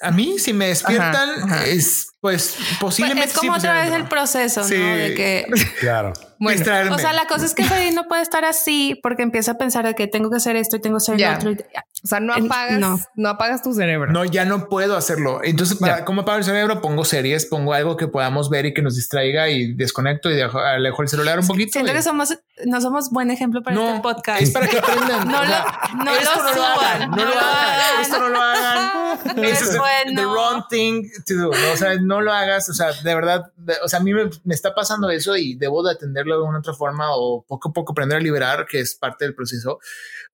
a 0.00 0.10
mí 0.10 0.38
si 0.38 0.52
me 0.52 0.68
despiertan 0.68 1.52
es 1.66 2.11
pues 2.22 2.56
posiblemente. 2.78 3.30
es 3.30 3.36
como 3.36 3.52
otra 3.52 3.82
vez 3.82 3.92
el 3.92 4.06
proceso, 4.06 4.60
¿no? 4.60 4.68
De 4.68 5.14
que. 5.14 5.46
Claro. 5.80 6.12
o 6.38 6.98
sea, 6.98 7.12
la 7.12 7.26
cosa 7.26 7.44
es 7.44 7.54
que 7.54 7.64
Freddy 7.68 7.92
no 7.92 8.06
puede 8.06 8.22
estar 8.22 8.44
así 8.44 8.98
porque 9.02 9.24
empieza 9.24 9.52
a 9.52 9.58
pensar 9.58 9.84
de 9.84 9.94
que 9.94 10.06
tengo 10.06 10.30
que 10.30 10.36
hacer 10.36 10.54
esto 10.54 10.76
y 10.76 10.80
tengo 10.80 10.98
que 10.98 11.12
hacer 11.12 11.20
lo 11.20 11.34
otro. 11.34 11.64
O 12.04 12.08
sea, 12.08 12.20
no 12.20 12.32
apagas, 12.32 12.80
no. 13.16 13.28
apagas 13.28 13.62
tu 13.62 13.74
cerebro. 13.74 14.12
No, 14.12 14.24
ya 14.24 14.44
no 14.44 14.68
puedo 14.68 14.96
hacerlo. 14.96 15.40
Entonces, 15.42 15.78
para, 15.78 16.04
¿cómo 16.04 16.22
apago 16.22 16.38
el 16.38 16.44
cerebro? 16.44 16.80
Pongo 16.80 17.04
series, 17.04 17.46
pongo 17.46 17.74
algo 17.74 17.96
que 17.96 18.06
podamos 18.06 18.50
ver 18.50 18.66
y 18.66 18.74
que 18.74 18.82
nos 18.82 18.94
distraiga 18.94 19.48
y 19.48 19.72
desconecto 19.74 20.30
y 20.30 20.34
dejo, 20.34 20.58
alejo 20.58 21.02
el 21.02 21.08
celular 21.08 21.40
un 21.40 21.46
poquito. 21.46 21.72
Siento 21.72 21.92
que 21.92 22.02
somos, 22.02 22.36
no 22.66 22.80
somos 22.80 23.10
buen 23.10 23.30
ejemplo 23.30 23.62
para 23.62 23.80
este 23.80 24.00
podcast. 24.00 24.42
Es 24.42 24.50
para 24.50 24.68
que 24.68 24.78
aprendan. 24.78 25.28
no, 25.28 25.44
lo, 25.44 26.04
no, 26.04 26.04
lo, 26.04 26.54
lo 26.54 26.64
hagan. 26.64 27.10
No, 27.10 27.16
lo 27.16 27.38
hagan. 27.38 28.00
Esto 28.00 28.18
no 28.20 28.28
lo 28.28 28.40
hagan. 28.40 28.92
No 29.36 29.42
es 29.44 29.78
bueno. 29.78 30.20
The 30.20 30.26
wrong 30.26 30.64
thing 30.68 31.08
to 31.26 31.34
do. 31.34 31.50
O 31.50 31.76
sea, 31.76 31.94
no 32.00 32.11
lo 32.20 32.32
hagas, 32.32 32.68
o 32.68 32.74
sea, 32.74 32.92
de 32.92 33.14
verdad, 33.14 33.52
o 33.82 33.88
sea, 33.88 34.00
a 34.00 34.02
mí 34.02 34.12
me, 34.12 34.28
está 34.50 34.74
pasando 34.74 35.10
eso 35.10 35.36
y 35.36 35.54
debo 35.54 35.82
de 35.82 35.92
atenderlo 35.92 36.36
de 36.36 36.48
una 36.48 36.58
otra 36.58 36.74
forma 36.74 37.14
o 37.14 37.44
poco 37.46 37.70
a 37.70 37.72
poco 37.72 37.92
aprender 37.92 38.18
a 38.18 38.20
liberar, 38.20 38.66
que 38.66 38.80
es 38.80 38.94
parte 38.94 39.24
del 39.24 39.34
proceso, 39.34 39.78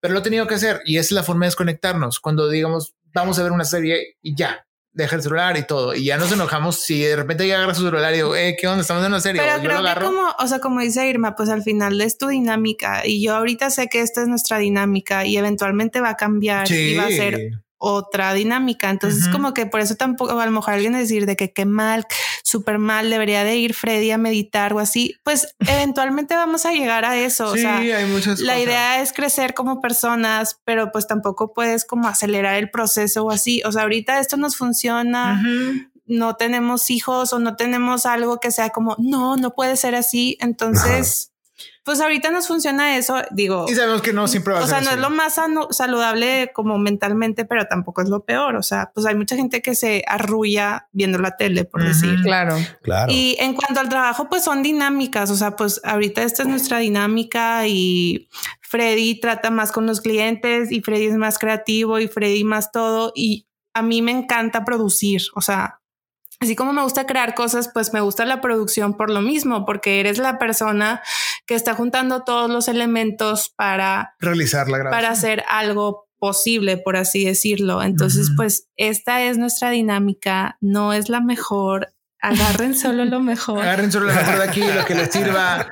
pero 0.01 0.15
lo 0.15 0.21
he 0.21 0.23
tenido 0.23 0.47
que 0.47 0.55
hacer 0.55 0.81
y 0.85 0.99
es 0.99 1.13
la 1.13 1.23
forma 1.23 1.47
de 1.47 1.49
desconectarnos. 1.49 2.21
Cuando 2.21 2.49
digamos, 2.49 2.95
vamos 3.15 3.39
a 3.39 3.43
ver 3.43 3.53
una 3.53 3.65
serie 3.65 4.17
y 4.23 4.35
ya, 4.37 4.67
deja 4.93 5.17
el 5.17 5.23
celular 5.23 5.57
y 5.57 5.63
todo. 5.63 5.95
Y 5.95 6.05
ya 6.05 6.17
nos 6.19 6.33
enojamos 6.33 6.83
si 6.83 7.03
de 7.03 7.17
repente 7.17 7.47
ya 7.47 7.57
agarra 7.57 7.75
su 7.75 7.85
celular 7.85 8.13
y 8.13 8.17
digo, 8.17 8.35
eh, 8.35 8.57
¿qué 8.61 8.67
onda? 8.67 8.83
Estamos 8.83 9.05
en 9.05 9.13
una 9.13 9.21
serie. 9.21 9.41
Pero 9.41 9.63
creo 9.63 9.83
que 9.83 10.01
como, 10.05 10.35
o 10.39 10.47
sea, 10.47 10.59
como 10.59 10.81
dice 10.81 11.09
Irma, 11.09 11.37
pues 11.37 11.49
al 11.49 11.63
final 11.63 12.01
es 12.01 12.19
tu 12.19 12.29
dinámica 12.29 13.07
y 13.07 13.25
yo 13.25 13.37
ahorita 13.37 13.71
sé 13.71 13.89
que 13.89 14.01
esta 14.01 14.23
es 14.23 14.29
nuestra 14.29 14.59
dinámica 14.59 15.25
y 15.25 15.37
eventualmente 15.37 16.01
va 16.01 16.11
a 16.11 16.17
cambiar 16.17 16.71
y 16.71 16.97
va 16.97 17.05
a 17.05 17.09
ser 17.09 17.63
otra 17.79 18.35
dinámica. 18.35 18.91
Entonces, 18.91 19.29
como 19.29 19.55
que 19.55 19.67
por 19.67 19.81
eso 19.81 19.95
tampoco, 19.95 20.39
a 20.39 20.45
lo 20.45 20.53
mejor 20.53 20.75
alguien 20.75 20.93
decir 20.93 21.27
de 21.27 21.37
que 21.37 21.53
qué 21.53 21.65
mal, 21.65 22.07
súper 22.43 22.79
mal, 22.79 23.09
debería 23.09 23.45
de 23.45 23.57
ir 23.57 23.73
Freddy 23.73 24.11
a 24.11 24.19
meditar 24.19 24.73
o 24.73 24.81
así, 24.81 25.15
pues 25.23 25.55
eventualmente 25.67 26.35
vamos 26.35 26.67
a 26.67 26.73
llegar 26.73 27.05
a 27.05 27.17
eso. 27.17 27.55
Sí, 27.55 27.61
o 27.61 27.63
sea, 27.63 27.79
hay 27.79 28.07
muchas 28.07 28.41
la 28.41 28.59
idea 28.59 29.01
es 29.01 29.13
crecer 29.13 29.55
como 29.55 29.81
personas, 29.81 30.61
pero 30.65 30.93
pues 30.93 31.07
tampoco 31.07 31.55
puedes 31.55 31.85
como 31.85 32.09
acelerar 32.09 32.57
el 32.57 32.71
proceso 32.71 33.25
o 33.25 33.31
así. 33.31 33.63
O 33.65 33.73
sea, 33.73 33.83
ahorita 33.83 34.19
esto 34.19 34.37
nos 34.37 34.57
funciona. 34.57 35.43
No 36.07 36.37
tenemos 36.37 36.91
hijos 36.91 37.33
o 37.33 37.39
no 37.39 37.55
tenemos 37.57 38.07
algo 38.07 38.41
que 38.41 38.51
sea 38.51 38.71
como, 38.71 38.97
no, 38.99 39.37
no 39.37 39.55
puede 39.55 39.77
ser 39.77 39.95
así. 39.95 40.39
Entonces, 40.41 41.33
pues 41.89 42.03
ahorita 42.03 42.31
nos 42.31 42.47
funciona 42.47 42.99
eso, 42.99 43.17
digo. 43.31 43.65
Y 43.67 43.75
sabemos 43.75 44.03
que 44.03 44.13
no 44.13 44.29
siempre 44.29 44.53
va 44.53 44.61
a 44.61 44.67
ser. 44.67 44.77
O 44.77 44.79
sea, 44.83 44.91
no 44.91 44.95
es 44.95 45.01
lo 45.01 45.09
más 45.09 45.41
saludable 45.71 46.51
como 46.53 46.77
mentalmente, 46.77 47.47
pero 47.47 47.65
tampoco 47.65 48.03
es 48.03 48.11
lo 48.11 48.27
peor. 48.27 48.57
O 48.57 48.63
sea, 48.63 48.91
pues 48.93 49.07
hay 49.07 49.15
mucha 49.15 49.37
gente 49.37 49.63
que 49.63 49.75
se 49.75 50.05
arrulla 50.07 50.87
viendo 50.93 51.19
la 51.19 51.39
tele, 51.39 51.65
por 51.65 51.83
decir. 51.83 52.21
Claro, 52.23 52.59
claro. 52.83 53.11
Y 53.11 53.39
en 53.41 53.55
cuanto 53.55 53.81
al 53.81 53.89
trabajo, 53.89 54.29
pues 54.29 54.45
son 54.45 54.63
dinámicas. 54.63 55.31
O 55.31 55.35
sea, 55.35 55.57
pues 55.57 55.81
ahorita 55.83 56.25
esta 56.25 56.43
es 56.43 56.49
nuestra 56.51 56.77
dinámica 56.77 57.67
y 57.67 58.29
Freddy 58.61 59.19
trata 59.19 59.49
más 59.51 59.73
con 59.73 59.87
los 59.87 60.03
clientes 60.03 60.71
y 60.71 60.83
Freddy 60.83 61.07
es 61.07 61.17
más 61.17 61.39
creativo 61.39 61.99
y 62.01 62.09
Freddy 62.09 62.45
más 62.45 62.71
todo. 62.71 63.13
Y 63.15 63.47
a 63.73 63.81
mí 63.81 64.03
me 64.03 64.11
encanta 64.11 64.63
producir. 64.63 65.23
O 65.35 65.41
sea, 65.41 65.81
Así 66.41 66.55
como 66.55 66.73
me 66.73 66.83
gusta 66.83 67.05
crear 67.05 67.35
cosas, 67.35 67.69
pues 67.75 67.93
me 67.93 68.01
gusta 68.01 68.25
la 68.25 68.41
producción 68.41 68.97
por 68.97 69.11
lo 69.11 69.21
mismo, 69.21 69.67
porque 69.67 69.99
eres 69.99 70.19
la 70.19 70.39
persona 70.39 71.03
que 71.49 71.55
está 71.55 71.75
juntando 71.75 72.25
todos 72.25 72.51
los 72.51 72.69
elementos 72.69 73.51
para 73.57 74.15
realizar 74.21 74.69
la 74.69 74.91
para 74.91 75.09
hacer 75.09 75.43
algo 75.49 76.07
posible, 76.19 76.77
por 76.77 76.97
así 76.97 77.25
decirlo. 77.25 77.83
Entonces, 77.83 78.31
pues 78.37 78.69
esta 78.77 79.23
es 79.23 79.39
nuestra 79.39 79.71
dinámica, 79.71 80.59
no 80.61 80.93
es 80.93 81.09
la 81.09 81.21
mejor. 81.21 81.95
Agarren 82.21 82.75
solo 82.75 83.07
lo 83.07 83.21
mejor. 83.21 83.63
Agarren 83.63 83.91
solo 83.91 84.09
lo 84.09 84.15
mejor 84.15 84.37
de 84.37 84.45
aquí, 84.45 84.61
lo 84.61 84.85
que 84.85 84.95
les 84.95 85.11
sirva. 85.11 85.67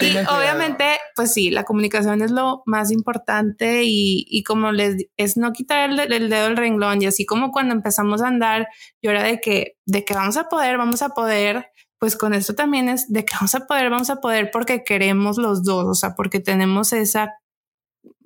Y 0.00 0.16
obviamente, 0.28 0.84
pues 1.14 1.32
sí, 1.32 1.50
la 1.50 1.64
comunicación 1.64 2.22
es 2.22 2.30
lo 2.30 2.62
más 2.66 2.90
importante 2.90 3.82
y, 3.84 4.42
como 4.44 4.72
les 4.72 5.06
es 5.16 5.36
no 5.36 5.52
quitar 5.52 5.90
el, 5.90 6.28
dedo 6.28 6.44
del 6.44 6.56
renglón 6.56 7.02
y 7.02 7.06
así 7.06 7.26
como 7.26 7.50
cuando 7.50 7.74
empezamos 7.74 8.22
a 8.22 8.28
andar, 8.28 8.68
yo 9.02 9.10
era 9.10 9.22
de 9.22 9.40
que, 9.40 9.76
de 9.86 10.04
que 10.04 10.14
vamos 10.14 10.36
a 10.36 10.48
poder, 10.48 10.78
vamos 10.78 11.02
a 11.02 11.10
poder, 11.10 11.66
pues 11.98 12.16
con 12.16 12.34
esto 12.34 12.54
también 12.54 12.88
es 12.88 13.10
de 13.12 13.24
que 13.24 13.34
vamos 13.40 13.54
a 13.54 13.66
poder, 13.66 13.90
vamos 13.90 14.10
a 14.10 14.16
poder 14.16 14.50
porque 14.52 14.84
queremos 14.84 15.38
los 15.38 15.62
dos, 15.62 15.86
o 15.86 15.94
sea, 15.94 16.14
porque 16.14 16.40
tenemos 16.40 16.92
esa, 16.92 17.34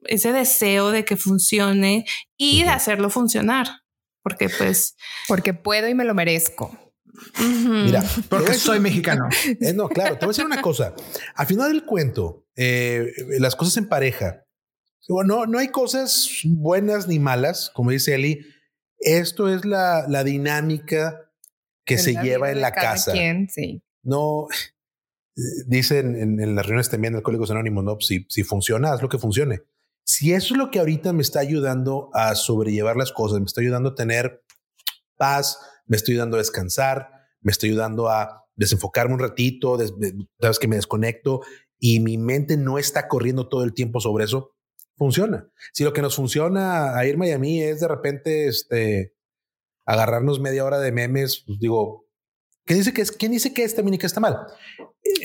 ese 0.04 0.32
deseo 0.32 0.90
de 0.90 1.04
que 1.04 1.16
funcione 1.16 2.04
y 2.36 2.62
de 2.62 2.70
hacerlo 2.70 3.10
funcionar, 3.10 3.68
porque 4.22 4.48
pues... 4.48 4.96
Porque 5.26 5.54
puedo 5.54 5.88
y 5.88 5.94
me 5.94 6.04
lo 6.04 6.14
merezco. 6.14 6.76
Mira, 7.40 8.04
porque 8.28 8.54
soy 8.54 8.80
mexicano. 8.80 9.28
Eh, 9.60 9.72
no, 9.72 9.88
claro, 9.88 10.18
te 10.18 10.26
voy 10.26 10.30
a 10.30 10.34
decir 10.34 10.46
una 10.46 10.62
cosa. 10.62 10.94
Al 11.34 11.46
final 11.46 11.72
del 11.72 11.84
cuento, 11.84 12.46
eh, 12.56 13.12
las 13.38 13.56
cosas 13.56 13.76
en 13.76 13.88
pareja, 13.88 14.44
no, 15.08 15.46
no 15.46 15.58
hay 15.58 15.68
cosas 15.68 16.28
buenas 16.44 17.08
ni 17.08 17.18
malas, 17.18 17.70
como 17.74 17.90
dice 17.90 18.14
Eli. 18.14 18.46
Esto 18.98 19.48
es 19.48 19.64
la, 19.64 20.06
la 20.08 20.24
dinámica 20.24 21.28
que 21.89 21.99
se 21.99 22.14
lleva 22.14 22.51
en 22.51 22.61
la 22.61 22.72
casa. 22.72 23.12
sí. 23.12 23.82
No, 24.03 24.47
dicen 25.66 26.16
en, 26.16 26.55
las 26.55 26.66
reuniones 26.66 26.91
también 26.91 27.14
del 27.14 27.22
Código 27.22 27.45
Anónimos, 27.51 27.84
no, 27.84 27.99
si, 28.01 28.26
si 28.28 28.43
funciona, 28.43 28.93
haz 28.93 29.03
lo 29.03 29.09
que 29.09 29.18
funcione. 29.18 29.62
Si 30.05 30.32
eso 30.32 30.55
es 30.55 30.59
lo 30.59 30.70
que 30.70 30.78
ahorita 30.78 31.12
me 31.12 31.22
está 31.22 31.41
ayudando 31.41 32.11
a 32.14 32.34
sobrellevar 32.34 32.97
las 32.97 33.12
cosas, 33.12 33.41
me 33.41 33.47
está 33.47 33.61
ayudando 33.61 33.91
a 33.91 33.95
tener 33.95 34.43
paz, 35.16 35.59
me 35.86 35.97
estoy 35.97 36.14
ayudando 36.14 36.36
a 36.36 36.39
descansar, 36.39 37.11
me 37.41 37.53
estoy 37.53 37.70
ayudando 37.70 38.09
a 38.09 38.47
desenfocarme 38.57 39.14
un 39.14 39.20
ratito, 39.20 39.78
sabes 40.41 40.59
que 40.59 40.68
me 40.68 40.76
desconecto 40.76 41.43
y 41.78 42.01
mi 42.01 42.18
mente 42.18 42.57
no 42.57 42.78
está 42.78 43.07
corriendo 43.07 43.49
todo 43.49 43.64
el 43.64 43.74
tiempo 43.74 44.01
sobre 44.01 44.24
eso, 44.24 44.55
funciona. 44.97 45.49
Si 45.72 45.84
lo 45.84 45.93
que 45.93 46.03
nos 46.03 46.16
funciona 46.16 46.97
a 46.97 47.07
Irma 47.07 47.26
y 47.26 47.32
a 47.32 47.39
mí 47.39 47.62
es 47.62 47.80
de 47.80 47.89
repente 47.89 48.49
este, 48.49 49.14
agarrarnos 49.89 50.39
media 50.39 50.66
hora 50.66 50.78
de 50.78 50.93
memes, 50.93 51.43
pues 51.47 51.59
digo, 51.59 52.07
¿quién 52.66 52.78
dice 52.78 52.93
que 52.93 53.01
es, 53.01 53.11
quién 53.11 53.32
dice 53.32 53.55
que 53.55 53.64
esta 53.64 53.82
minica 53.82 54.07
está 54.07 54.20
mal? 54.20 54.36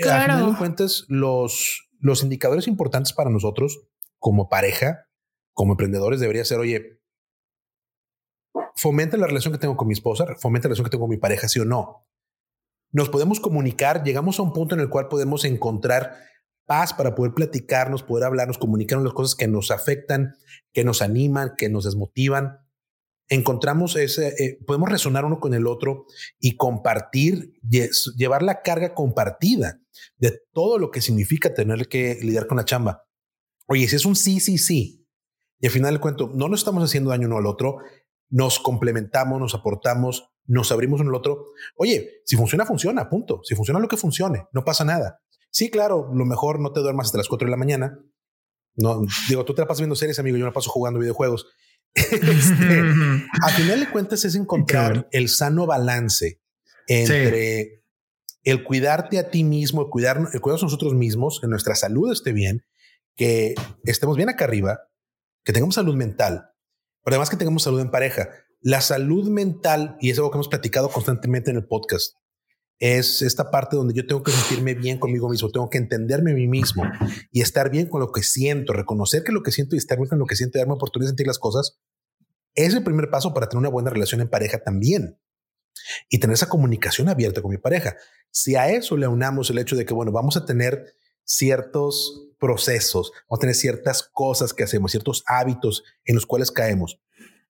Claro. 0.02 0.34
A 0.34 0.38
final 0.38 0.52
de 0.54 0.58
cuentas, 0.58 1.04
los, 1.10 1.90
los 2.00 2.24
indicadores 2.24 2.70
importantes 2.70 3.12
para 3.12 3.30
nosotros 3.30 3.90
como 4.20 4.48
pareja, 4.48 5.10
como 5.52 5.74
emprendedores, 5.74 6.22
debería 6.22 6.46
ser, 6.46 6.60
oye, 6.60 7.02
fomenta 8.78 9.18
la 9.18 9.28
relación 9.28 9.52
que 9.52 9.60
tengo 9.60 9.76
con 9.76 9.90
mi 9.90 9.94
esposa, 9.94 10.26
fomenta 10.40 10.68
la 10.68 10.70
relación 10.70 10.86
que 10.86 10.92
tengo 10.92 11.04
con 11.04 11.12
mi 11.12 11.18
pareja, 11.18 11.50
sí 11.50 11.60
o 11.60 11.66
no. 11.66 12.08
Nos 12.94 13.10
podemos 13.10 13.42
comunicar, 13.42 14.06
llegamos 14.06 14.40
a 14.40 14.44
un 14.44 14.54
punto 14.54 14.76
en 14.76 14.82
el 14.82 14.90
cual 14.90 15.10
podemos 15.10 15.44
encontrar 15.44 16.16
paz 16.66 16.94
para 16.94 17.16
poder 17.16 17.34
platicarnos, 17.34 18.02
poder 18.02 18.24
hablarnos, 18.24 18.58
comunicarnos 18.58 19.04
las 19.04 19.14
cosas 19.14 19.36
que 19.36 19.50
nos 19.50 19.72
afectan, 19.72 20.36
que 20.72 20.86
nos 20.86 21.02
animan, 21.02 21.56
que 21.58 21.68
nos 21.68 21.84
desmotivan. 21.84 22.63
Encontramos 23.30 23.96
ese, 23.96 24.30
eh, 24.44 24.60
podemos 24.66 24.90
resonar 24.90 25.26
uno 25.26 25.40
con 25.40 25.54
el 25.54 25.68
otro 25.68 26.06
y 26.40 26.58
compartir, 26.58 27.54
llevar 28.18 28.44
la 28.44 28.62
carga 28.62 28.94
compartida 28.94 29.80
de 30.18 30.40
todo 30.52 30.78
lo 30.78 30.92
que 30.92 31.02
significa 31.02 31.54
tener 31.54 31.88
que 31.88 32.20
lidiar 32.22 32.48
con 32.48 32.58
la 32.58 32.66
chamba. 32.66 33.04
Oye, 33.68 33.88
si 33.88 33.96
es 33.96 34.06
un 34.06 34.16
sí, 34.16 34.40
sí, 34.40 34.58
sí, 34.58 35.04
y 35.64 35.68
al 35.68 35.72
final 35.72 35.92
del 35.92 36.02
cuento, 36.02 36.30
no 36.34 36.50
nos 36.50 36.60
estamos 36.60 36.84
haciendo 36.84 37.12
daño 37.12 37.28
uno 37.28 37.38
al 37.38 37.46
otro, 37.46 37.78
nos 38.30 38.60
complementamos, 38.60 39.40
nos 39.40 39.56
aportamos, 39.56 40.30
nos 40.46 40.74
abrimos 40.74 41.00
uno 41.00 41.10
al 41.12 41.16
otro. 41.16 41.46
Oye, 41.78 42.22
si 42.26 42.36
funciona, 42.36 42.66
funciona, 42.66 43.10
punto. 43.10 43.40
Si 43.46 43.56
funciona 43.56 43.80
lo 43.80 43.88
que 43.88 43.96
funcione, 43.96 44.48
no 44.52 44.66
pasa 44.66 44.84
nada. 44.84 45.22
Sí, 45.52 45.72
claro, 45.72 46.10
lo 46.14 46.26
mejor 46.26 46.60
no 46.60 46.74
te 46.74 46.82
duermas 46.82 47.08
hasta 47.08 47.18
las 47.18 47.30
4 47.30 47.46
de 47.46 47.52
la 47.52 47.56
mañana. 47.56 47.98
No, 48.76 49.04
digo, 49.30 49.46
tú 49.46 49.54
te 49.54 49.62
la 49.62 49.68
pasas 49.68 49.80
viendo 49.80 49.96
series, 49.96 50.20
amigo, 50.20 50.36
yo 50.36 50.44
me 50.44 50.52
paso 50.52 50.70
jugando 50.70 51.00
videojuegos. 51.00 51.48
este, 51.96 52.82
a 53.42 53.50
final 53.50 53.80
de 53.80 53.90
cuentas 53.90 54.26
es 54.26 54.36
encontrar 54.36 55.08
el 55.12 55.30
sano 55.30 55.66
balance 55.66 56.40
entre 56.88 57.84
el 58.44 58.64
cuidarte 58.64 59.20
a 59.20 59.30
ti 59.30 59.44
mismo, 59.44 59.84
el 59.84 59.90
cuidar, 59.90 60.18
el 60.34 60.42
cuidarnos 60.42 60.64
a 60.64 60.66
nosotros 60.66 60.94
mismos, 60.94 61.40
que 61.40 61.48
nuestra 61.48 61.76
salud 61.76 62.12
esté 62.12 62.34
bien, 62.34 62.66
que 63.16 63.56
estemos 63.86 64.18
bien 64.18 64.30
acá 64.30 64.46
arriba, 64.46 64.90
que 65.44 65.54
tengamos 65.54 65.76
salud 65.76 65.96
mental, 65.96 66.50
pero 67.04 67.16
además 67.16 67.30
que 67.30 67.38
tengamos 67.38 67.64
salud 67.64 67.80
en 67.80 67.92
pareja. 67.92 68.30
La 68.60 68.82
salud 68.82 69.30
mental, 69.30 69.98
y 70.00 70.10
es 70.10 70.18
algo 70.18 70.32
que 70.32 70.38
hemos 70.38 70.48
platicado 70.48 70.90
constantemente 70.90 71.52
en 71.52 71.58
el 71.58 71.66
podcast, 71.66 72.16
es 72.80 73.22
esta 73.22 73.50
parte 73.52 73.76
donde 73.76 73.94
yo 73.94 74.06
tengo 74.06 74.24
que 74.24 74.32
sentirme 74.32 74.74
bien 74.74 75.00
conmigo 75.00 75.30
mismo, 75.30 75.50
tengo 75.50 75.70
que 75.70 75.78
entenderme 75.78 76.32
a 76.32 76.36
mí 76.36 76.48
mismo 76.48 76.84
y 77.32 77.42
estar 77.42 77.70
bien 77.70 77.88
con 77.88 78.02
lo 78.02 78.12
que 78.12 78.24
siento, 78.24 78.74
reconocer 78.74 79.24
que 79.24 79.32
lo 79.32 79.44
que 79.44 79.52
siento 79.52 79.76
y 79.76 79.78
estar 79.78 79.98
bien 79.98 80.10
con 80.10 80.20
lo 80.20 80.26
que 80.26 80.36
siento 80.36 80.60
darme 80.60 80.74
oportunidad 80.74 81.08
de 81.08 81.12
sentir 81.12 81.28
las 81.28 81.40
cosas, 81.40 81.80
es 82.56 82.74
el 82.74 82.84
primer 82.84 83.10
paso 83.10 83.34
para 83.34 83.48
tener 83.48 83.60
una 83.60 83.70
buena 83.70 83.90
relación 83.90 84.22
en 84.22 84.30
pareja 84.30 84.60
también 84.60 85.18
y 86.10 86.20
tener 86.20 86.34
esa 86.34 86.50
comunicación 86.50 87.10
abierta 87.10 87.42
con 87.42 87.52
mi 87.52 87.58
pareja. 87.58 87.96
Si 88.32 88.56
a 88.56 88.70
eso 88.70 88.98
le 88.98 89.08
unamos 89.08 89.50
el 89.50 89.58
hecho 89.58 89.76
de 89.76 89.86
que, 89.86 89.94
bueno, 89.94 90.12
vamos 90.12 90.38
a 90.38 90.46
tener 90.46 90.96
ciertos 91.24 92.30
procesos, 92.40 93.12
vamos 93.30 93.40
a 93.40 93.42
tener 93.42 93.56
ciertas 93.56 94.04
cosas 94.04 94.54
que 94.54 94.64
hacemos, 94.64 94.92
ciertos 94.92 95.24
hábitos 95.26 95.84
en 96.06 96.16
los 96.16 96.26
cuales 96.26 96.52
caemos, 96.52 97.00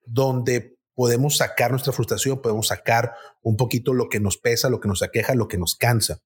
donde 0.06 0.73
podemos 0.96 1.38
sacar 1.38 1.72
nuestra 1.72 1.94
frustración, 1.94 2.42
podemos 2.42 2.68
sacar 2.68 3.14
un 3.42 3.58
poquito 3.58 3.94
lo 3.94 4.10
que 4.10 4.20
nos 4.20 4.38
pesa, 4.38 4.70
lo 4.70 4.80
que 4.80 4.88
nos 4.88 5.02
aqueja, 5.02 5.36
lo 5.36 5.48
que 5.48 5.58
nos 5.58 5.76
cansa 5.76 6.22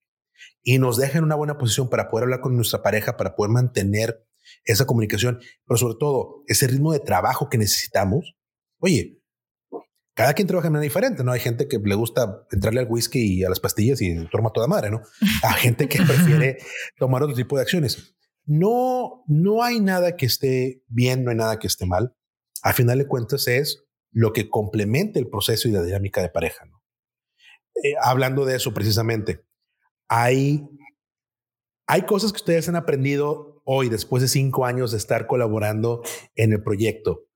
y 0.62 0.80
nos 0.80 0.98
deja 0.98 1.18
en 1.18 1.24
una 1.24 1.36
buena 1.36 1.58
posición 1.58 1.90
para 1.90 2.10
poder 2.10 2.24
hablar 2.24 2.42
con 2.42 2.56
nuestra 2.56 2.82
pareja, 2.82 3.18
para 3.18 3.36
poder 3.36 3.52
mantener 3.52 4.28
esa 4.64 4.86
comunicación, 4.86 5.40
pero 5.66 5.78
sobre 5.78 5.96
todo 6.00 6.44
ese 6.48 6.68
ritmo 6.68 6.94
de 6.94 7.00
trabajo 7.00 7.50
que 7.50 7.58
necesitamos. 7.58 8.36
Oye, 8.80 9.22
cada 10.14 10.34
quien 10.34 10.48
trabaja 10.48 10.68
de 10.68 10.72
manera 10.72 10.90
diferente, 10.90 11.24
¿no? 11.24 11.32
Hay 11.32 11.40
gente 11.40 11.68
que 11.68 11.78
le 11.78 11.96
gusta 11.96 12.46
entrarle 12.52 12.80
al 12.80 12.88
whisky 12.90 13.40
y 13.40 13.44
a 13.44 13.50
las 13.50 13.60
pastillas 13.60 14.02
y 14.02 14.28
toma 14.30 14.52
toda 14.52 14.68
madre, 14.68 14.90
¿no? 14.90 15.02
Hay 15.44 15.54
gente 15.62 15.88
que 15.88 16.02
prefiere 16.02 16.58
tomar 16.98 17.24
otro 17.24 17.36
tipo 17.36 17.56
de 17.56 17.62
acciones. 17.62 18.16
No, 18.44 19.24
no 19.28 19.64
hay 19.64 19.80
nada 19.80 20.16
que 20.16 20.26
esté 20.26 20.84
bien, 20.88 21.24
no 21.24 21.32
hay 21.32 21.38
nada 21.38 21.60
que 21.60 21.68
esté 21.68 21.86
mal. 21.86 22.16
A 22.64 22.74
final 22.74 22.98
de 22.98 23.08
cuentas 23.08 23.48
es 23.48 23.87
lo 24.18 24.34
que 24.34 24.50
complementa 24.50 25.20
el 25.20 25.30
proceso 25.30 25.68
y 25.68 25.72
la 25.74 25.84
dinámica 25.84 26.24
de 26.24 26.30
pareja. 26.30 26.66
¿no? 26.66 26.82
Eh, 27.84 27.94
hablando 28.02 28.46
de 28.46 28.56
eso 28.56 28.74
precisamente, 28.74 29.46
hay, 30.10 30.68
hay 31.86 32.02
cosas 32.02 32.32
que 32.32 32.38
ustedes 32.38 32.68
han 32.68 32.76
aprendido 32.76 33.62
hoy, 33.64 33.90
después 33.90 34.24
de 34.24 34.28
cinco 34.28 34.66
años 34.66 34.92
de 34.92 34.98
estar 34.98 35.28
colaborando 35.28 36.02
en 36.34 36.52
el 36.52 36.64
proyecto, 36.64 37.27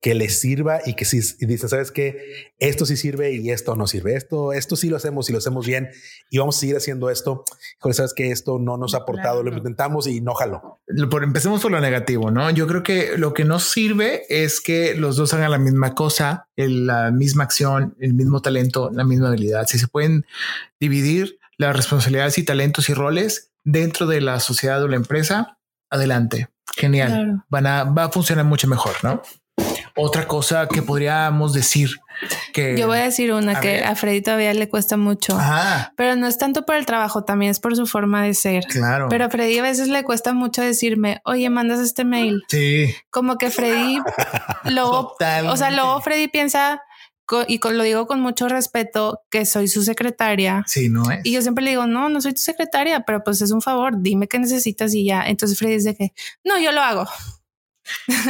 que 0.00 0.14
les 0.14 0.40
sirva 0.40 0.80
y 0.84 0.94
que 0.94 1.04
si 1.04 1.20
y 1.40 1.46
dice, 1.46 1.68
sabes 1.68 1.90
que 1.90 2.52
esto 2.58 2.86
sí 2.86 2.96
sirve 2.96 3.32
y 3.32 3.50
esto 3.50 3.74
no 3.76 3.86
sirve, 3.86 4.14
esto, 4.14 4.52
esto 4.52 4.76
sí 4.76 4.88
lo 4.88 4.96
hacemos 4.96 5.28
y 5.28 5.32
lo 5.32 5.38
hacemos 5.38 5.66
bien 5.66 5.88
y 6.30 6.38
vamos 6.38 6.56
a 6.56 6.60
seguir 6.60 6.76
haciendo 6.76 7.10
esto. 7.10 7.44
sabes 7.92 8.12
que 8.14 8.30
esto 8.30 8.58
no 8.58 8.76
nos 8.76 8.94
ha 8.94 8.98
aportado, 8.98 9.42
lo 9.42 9.56
intentamos 9.56 10.06
y 10.06 10.20
no 10.20 10.34
jalo. 10.34 10.80
Por, 11.10 11.24
empecemos 11.24 11.62
por 11.62 11.72
lo 11.72 11.80
negativo, 11.80 12.30
no? 12.30 12.50
Yo 12.50 12.66
creo 12.66 12.82
que 12.82 13.16
lo 13.16 13.32
que 13.34 13.44
no 13.44 13.58
sirve 13.58 14.22
es 14.28 14.60
que 14.60 14.94
los 14.94 15.16
dos 15.16 15.32
hagan 15.34 15.50
la 15.50 15.58
misma 15.58 15.94
cosa, 15.94 16.48
la 16.56 17.10
misma 17.10 17.44
acción, 17.44 17.96
el 17.98 18.14
mismo 18.14 18.42
talento, 18.42 18.90
la 18.92 19.04
misma 19.04 19.28
habilidad. 19.28 19.66
Si 19.66 19.78
se 19.78 19.88
pueden 19.88 20.26
dividir 20.78 21.38
las 21.58 21.74
responsabilidades 21.74 22.38
y 22.38 22.44
talentos 22.44 22.88
y 22.88 22.94
roles 22.94 23.50
dentro 23.64 24.06
de 24.06 24.20
la 24.20 24.40
sociedad 24.40 24.82
o 24.82 24.88
la 24.88 24.96
empresa, 24.96 25.58
adelante. 25.90 26.48
Genial. 26.76 27.42
Van 27.48 27.66
a, 27.66 27.84
va 27.84 28.04
a 28.04 28.10
funcionar 28.10 28.44
mucho 28.44 28.68
mejor, 28.68 28.92
¿no? 29.02 29.22
Otra 29.96 30.28
cosa 30.28 30.68
que 30.68 30.82
podríamos 30.82 31.52
decir 31.54 31.90
que 32.52 32.76
yo 32.78 32.86
voy 32.86 32.98
a 32.98 33.04
decir 33.04 33.32
una 33.32 33.60
que 33.60 33.82
a 33.84 33.94
Freddy 33.94 34.22
todavía 34.22 34.52
le 34.54 34.68
cuesta 34.68 34.96
mucho, 34.96 35.38
pero 35.96 36.16
no 36.16 36.26
es 36.26 36.38
tanto 36.38 36.64
por 36.64 36.76
el 36.76 36.86
trabajo, 36.86 37.24
también 37.24 37.50
es 37.50 37.60
por 37.60 37.76
su 37.76 37.86
forma 37.86 38.22
de 38.22 38.34
ser. 38.34 38.64
Claro. 38.64 39.08
Pero 39.08 39.24
a 39.24 39.30
Freddy 39.30 39.58
a 39.58 39.62
veces 39.62 39.88
le 39.88 40.04
cuesta 40.04 40.32
mucho 40.34 40.62
decirme, 40.62 41.20
oye, 41.24 41.48
mandas 41.50 41.80
este 41.80 42.04
mail. 42.04 42.42
Sí. 42.48 42.94
Como 43.10 43.36
que 43.36 43.50
Freddy 43.50 43.98
luego, 44.64 45.14
o 45.48 45.56
sea, 45.56 45.70
luego 45.70 46.00
Freddy 46.00 46.28
piensa 46.28 46.82
y 47.48 47.58
lo 47.58 47.82
digo 47.82 48.06
con 48.06 48.20
mucho 48.20 48.48
respeto 48.48 49.22
que 49.30 49.46
soy 49.46 49.68
su 49.68 49.82
secretaria. 49.82 50.62
Sí, 50.66 50.88
no 50.88 51.10
es. 51.10 51.24
Y 51.24 51.32
yo 51.32 51.42
siempre 51.42 51.64
le 51.64 51.70
digo, 51.70 51.86
no, 51.86 52.08
no 52.08 52.20
soy 52.20 52.32
tu 52.32 52.40
secretaria, 52.40 53.00
pero 53.00 53.24
pues 53.24 53.42
es 53.42 53.50
un 53.50 53.62
favor, 53.62 53.94
dime 53.98 54.28
qué 54.28 54.38
necesitas 54.38 54.94
y 54.94 55.04
ya. 55.04 55.22
Entonces 55.26 55.58
Freddy 55.58 55.74
dice 55.74 55.96
que 55.96 56.12
no, 56.44 56.58
yo 56.58 56.72
lo 56.72 56.80
hago. 56.82 57.08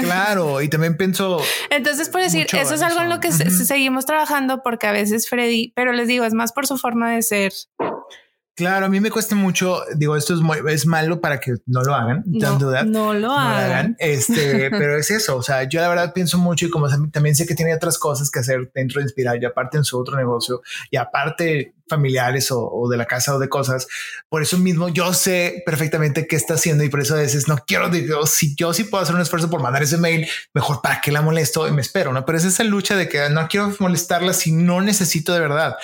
Claro, 0.00 0.60
y 0.60 0.68
también 0.68 0.96
pienso. 0.96 1.40
Entonces, 1.70 2.08
por 2.08 2.20
decir, 2.20 2.46
eso 2.52 2.74
es 2.74 2.82
algo 2.82 3.00
en 3.00 3.08
lo 3.08 3.20
que 3.20 3.32
seguimos 3.32 4.06
trabajando 4.06 4.62
porque 4.62 4.86
a 4.86 4.92
veces 4.92 5.28
Freddy, 5.28 5.72
pero 5.74 5.92
les 5.92 6.08
digo, 6.08 6.24
es 6.24 6.34
más 6.34 6.52
por 6.52 6.66
su 6.66 6.76
forma 6.78 7.12
de 7.12 7.22
ser. 7.22 7.52
Claro, 8.56 8.86
a 8.86 8.88
mí 8.88 9.00
me 9.00 9.10
cuesta 9.10 9.34
mucho, 9.34 9.82
digo, 9.96 10.16
esto 10.16 10.32
es, 10.32 10.40
muy, 10.40 10.56
es 10.70 10.86
malo 10.86 11.20
para 11.20 11.38
que 11.40 11.56
no 11.66 11.82
lo 11.82 11.94
hagan, 11.94 12.24
no, 12.24 12.58
no 12.84 13.12
lo 13.12 13.32
hagan. 13.32 13.96
Este, 13.98 14.70
pero 14.70 14.96
es 14.96 15.10
eso, 15.10 15.36
o 15.36 15.42
sea, 15.42 15.64
yo 15.64 15.78
la 15.82 15.90
verdad 15.90 16.14
pienso 16.14 16.38
mucho 16.38 16.64
y 16.64 16.70
como 16.70 16.88
también 17.10 17.36
sé 17.36 17.46
que 17.46 17.54
tiene 17.54 17.74
otras 17.74 17.98
cosas 17.98 18.30
que 18.30 18.38
hacer 18.38 18.72
dentro 18.74 19.00
de 19.00 19.04
Inspirar 19.04 19.36
y 19.42 19.44
aparte 19.44 19.76
en 19.76 19.84
su 19.84 19.98
otro 19.98 20.16
negocio 20.16 20.62
y 20.90 20.96
aparte 20.96 21.74
familiares 21.88 22.48
o, 22.50 22.88
de 22.90 22.96
la 22.96 23.06
casa 23.06 23.34
o 23.34 23.38
de 23.38 23.48
cosas. 23.48 23.86
Por 24.28 24.42
eso 24.42 24.58
mismo 24.58 24.88
yo 24.88 25.12
sé 25.14 25.62
perfectamente 25.64 26.26
qué 26.26 26.36
está 26.36 26.54
haciendo 26.54 26.84
y 26.84 26.88
por 26.88 27.00
eso 27.00 27.14
a 27.14 27.18
veces 27.18 27.48
no 27.48 27.58
quiero, 27.66 27.88
digo, 27.88 28.26
si 28.26 28.54
yo 28.54 28.72
sí 28.72 28.84
puedo 28.84 29.02
hacer 29.02 29.14
un 29.14 29.20
esfuerzo 29.20 29.50
por 29.50 29.62
mandar 29.62 29.82
ese 29.82 29.96
mail, 29.96 30.28
mejor 30.54 30.80
para 30.82 31.00
que 31.00 31.12
la 31.12 31.22
molesto 31.22 31.66
y 31.68 31.72
me 31.72 31.82
espero, 31.82 32.12
¿no? 32.12 32.24
Pero 32.24 32.38
es 32.38 32.44
esa 32.44 32.64
lucha 32.64 32.96
de 32.96 33.08
que 33.08 33.28
no 33.30 33.48
quiero 33.48 33.74
molestarla 33.78 34.32
si 34.32 34.52
no 34.52 34.80
necesito 34.80 35.32
de 35.32 35.40
verdad. 35.40 35.76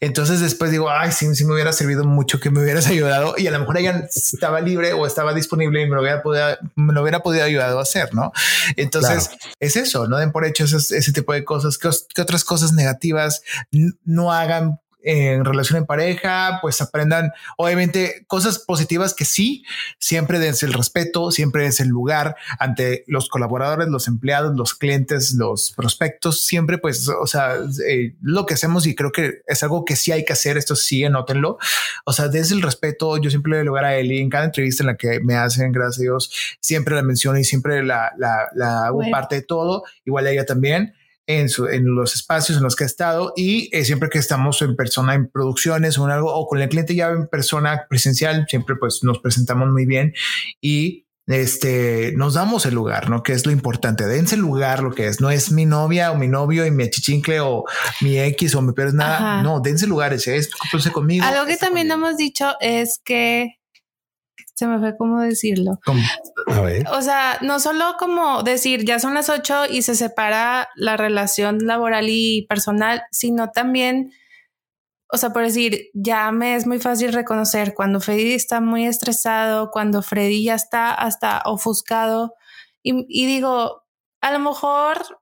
Entonces 0.00 0.40
después 0.40 0.70
digo, 0.70 0.90
ay, 0.90 1.12
sí, 1.12 1.34
sí 1.34 1.44
me 1.44 1.54
hubiera 1.54 1.72
servido 1.72 2.04
mucho 2.04 2.40
que 2.40 2.50
me 2.50 2.62
hubieras 2.62 2.86
ayudado 2.88 3.34
y 3.36 3.46
a 3.46 3.50
lo 3.50 3.60
mejor 3.60 3.78
ella 3.78 4.08
estaba 4.14 4.60
libre 4.60 4.92
o 4.92 5.06
estaba 5.06 5.34
disponible 5.34 5.82
y 5.82 5.88
me 5.88 5.94
lo 5.94 6.02
hubiera 6.02 6.22
podido, 6.22 6.58
me 6.76 6.92
lo 6.92 7.02
hubiera 7.02 7.20
podido 7.20 7.44
ayudar 7.44 7.70
a 7.70 7.80
hacer, 7.80 8.14
¿no? 8.14 8.32
Entonces 8.76 9.30
es 9.60 9.76
eso, 9.76 10.06
no 10.08 10.18
den 10.18 10.32
por 10.32 10.44
hecho 10.44 10.64
ese, 10.64 10.76
ese 10.76 11.12
tipo 11.12 11.32
de 11.32 11.44
cosas, 11.44 11.78
que, 11.78 11.90
que 12.14 12.22
otras 12.22 12.44
cosas 12.44 12.72
negativas 12.72 13.42
no 14.04 14.32
hagan 14.32 14.81
en 15.04 15.44
relación 15.44 15.78
en 15.78 15.86
pareja, 15.86 16.58
pues 16.60 16.80
aprendan, 16.80 17.32
obviamente, 17.56 18.24
cosas 18.26 18.58
positivas 18.58 19.14
que 19.14 19.24
sí, 19.24 19.64
siempre 19.98 20.38
dense 20.38 20.66
el 20.66 20.72
respeto, 20.72 21.30
siempre 21.30 21.66
es 21.66 21.80
el 21.80 21.88
lugar 21.88 22.36
ante 22.58 23.04
los 23.06 23.28
colaboradores, 23.28 23.88
los 23.88 24.08
empleados, 24.08 24.56
los 24.56 24.74
clientes, 24.74 25.34
los 25.34 25.72
prospectos, 25.72 26.42
siempre, 26.44 26.78
pues, 26.78 27.08
o 27.08 27.26
sea, 27.26 27.56
eh, 27.88 28.14
lo 28.22 28.46
que 28.46 28.54
hacemos 28.54 28.86
y 28.86 28.94
creo 28.94 29.12
que 29.12 29.42
es 29.46 29.62
algo 29.62 29.84
que 29.84 29.96
sí 29.96 30.12
hay 30.12 30.24
que 30.24 30.32
hacer, 30.32 30.56
esto 30.56 30.76
sí, 30.76 31.04
anótenlo, 31.04 31.58
o 32.04 32.12
sea, 32.12 32.28
dense 32.28 32.54
el 32.54 32.62
respeto, 32.62 33.16
yo 33.18 33.30
siempre 33.30 33.50
le 33.50 33.56
doy 33.58 33.66
lugar 33.66 33.84
a 33.84 33.96
Eli 33.96 34.20
en 34.20 34.30
cada 34.30 34.44
entrevista 34.44 34.82
en 34.82 34.88
la 34.88 34.96
que 34.96 35.20
me 35.20 35.34
hacen, 35.34 35.72
gracias 35.72 35.98
a 35.98 36.02
Dios, 36.02 36.30
siempre 36.60 36.94
la 36.94 37.02
menciono 37.02 37.38
y 37.38 37.44
siempre 37.44 37.82
la, 37.82 38.12
la, 38.16 38.48
la 38.54 38.86
hago 38.86 39.02
parte 39.10 39.36
de 39.36 39.42
todo, 39.42 39.84
igual 40.04 40.26
a 40.26 40.30
ella 40.30 40.46
también 40.46 40.94
en, 41.26 41.48
su, 41.48 41.66
en 41.66 41.94
los 41.94 42.14
espacios 42.14 42.58
en 42.58 42.64
los 42.64 42.76
que 42.76 42.84
ha 42.84 42.86
estado 42.86 43.32
y 43.36 43.68
eh, 43.72 43.84
siempre 43.84 44.08
que 44.08 44.18
estamos 44.18 44.60
en 44.62 44.76
persona 44.76 45.14
en 45.14 45.28
producciones 45.28 45.98
o 45.98 46.04
en 46.04 46.10
algo 46.10 46.34
o 46.34 46.46
con 46.46 46.60
el 46.60 46.68
cliente 46.68 46.94
ya 46.94 47.10
en 47.10 47.28
persona 47.28 47.86
presencial, 47.88 48.46
siempre 48.48 48.76
pues 48.76 49.00
nos 49.02 49.20
presentamos 49.20 49.70
muy 49.70 49.86
bien 49.86 50.14
y 50.60 51.06
este, 51.28 52.12
nos 52.16 52.34
damos 52.34 52.66
el 52.66 52.74
lugar, 52.74 53.08
¿no? 53.08 53.22
Que 53.22 53.32
es 53.32 53.46
lo 53.46 53.52
importante. 53.52 54.06
Dense 54.06 54.34
el 54.34 54.40
lugar, 54.40 54.82
lo 54.82 54.92
que 54.92 55.06
es. 55.06 55.20
No 55.20 55.30
es 55.30 55.52
mi 55.52 55.66
novia 55.66 56.10
o 56.10 56.16
mi 56.16 56.26
novio 56.26 56.66
y 56.66 56.70
mi 56.72 56.84
achichincle 56.84 57.40
o 57.40 57.64
mi 58.00 58.18
X 58.18 58.54
o 58.56 58.62
mi 58.62 58.72
peor 58.72 58.88
es 58.88 58.94
nada. 58.94 59.42
No, 59.42 59.60
dense 59.60 59.86
lugar, 59.86 60.12
ese 60.12 60.36
es, 60.36 60.50
conmigo. 60.92 61.24
Algo 61.24 61.46
que 61.46 61.56
también 61.56 61.90
hemos 61.90 62.16
dicho 62.16 62.54
es 62.60 63.00
que 63.04 63.61
se 64.54 64.66
me 64.66 64.78
fue 64.78 64.96
cómo 64.96 65.20
decirlo. 65.20 65.80
A 66.46 66.60
ver. 66.60 66.86
O 66.90 67.02
sea, 67.02 67.38
no 67.40 67.58
solo 67.60 67.96
como 67.98 68.42
decir 68.42 68.84
ya 68.84 68.98
son 68.98 69.14
las 69.14 69.28
ocho 69.28 69.64
y 69.66 69.82
se 69.82 69.94
separa 69.94 70.68
la 70.76 70.96
relación 70.96 71.58
laboral 71.66 72.06
y 72.08 72.46
personal, 72.48 73.02
sino 73.10 73.50
también, 73.50 74.12
o 75.10 75.16
sea, 75.16 75.30
por 75.30 75.42
decir, 75.42 75.90
ya 75.94 76.30
me 76.32 76.54
es 76.54 76.66
muy 76.66 76.78
fácil 76.78 77.12
reconocer 77.12 77.74
cuando 77.74 78.00
Freddy 78.00 78.34
está 78.34 78.60
muy 78.60 78.86
estresado, 78.86 79.70
cuando 79.70 80.02
Freddy 80.02 80.44
ya 80.44 80.54
está 80.54 80.92
hasta 80.92 81.42
ofuscado 81.44 82.34
y, 82.82 83.26
digo, 83.26 83.84
a 84.20 84.32
lo 84.32 84.40
mejor 84.40 85.20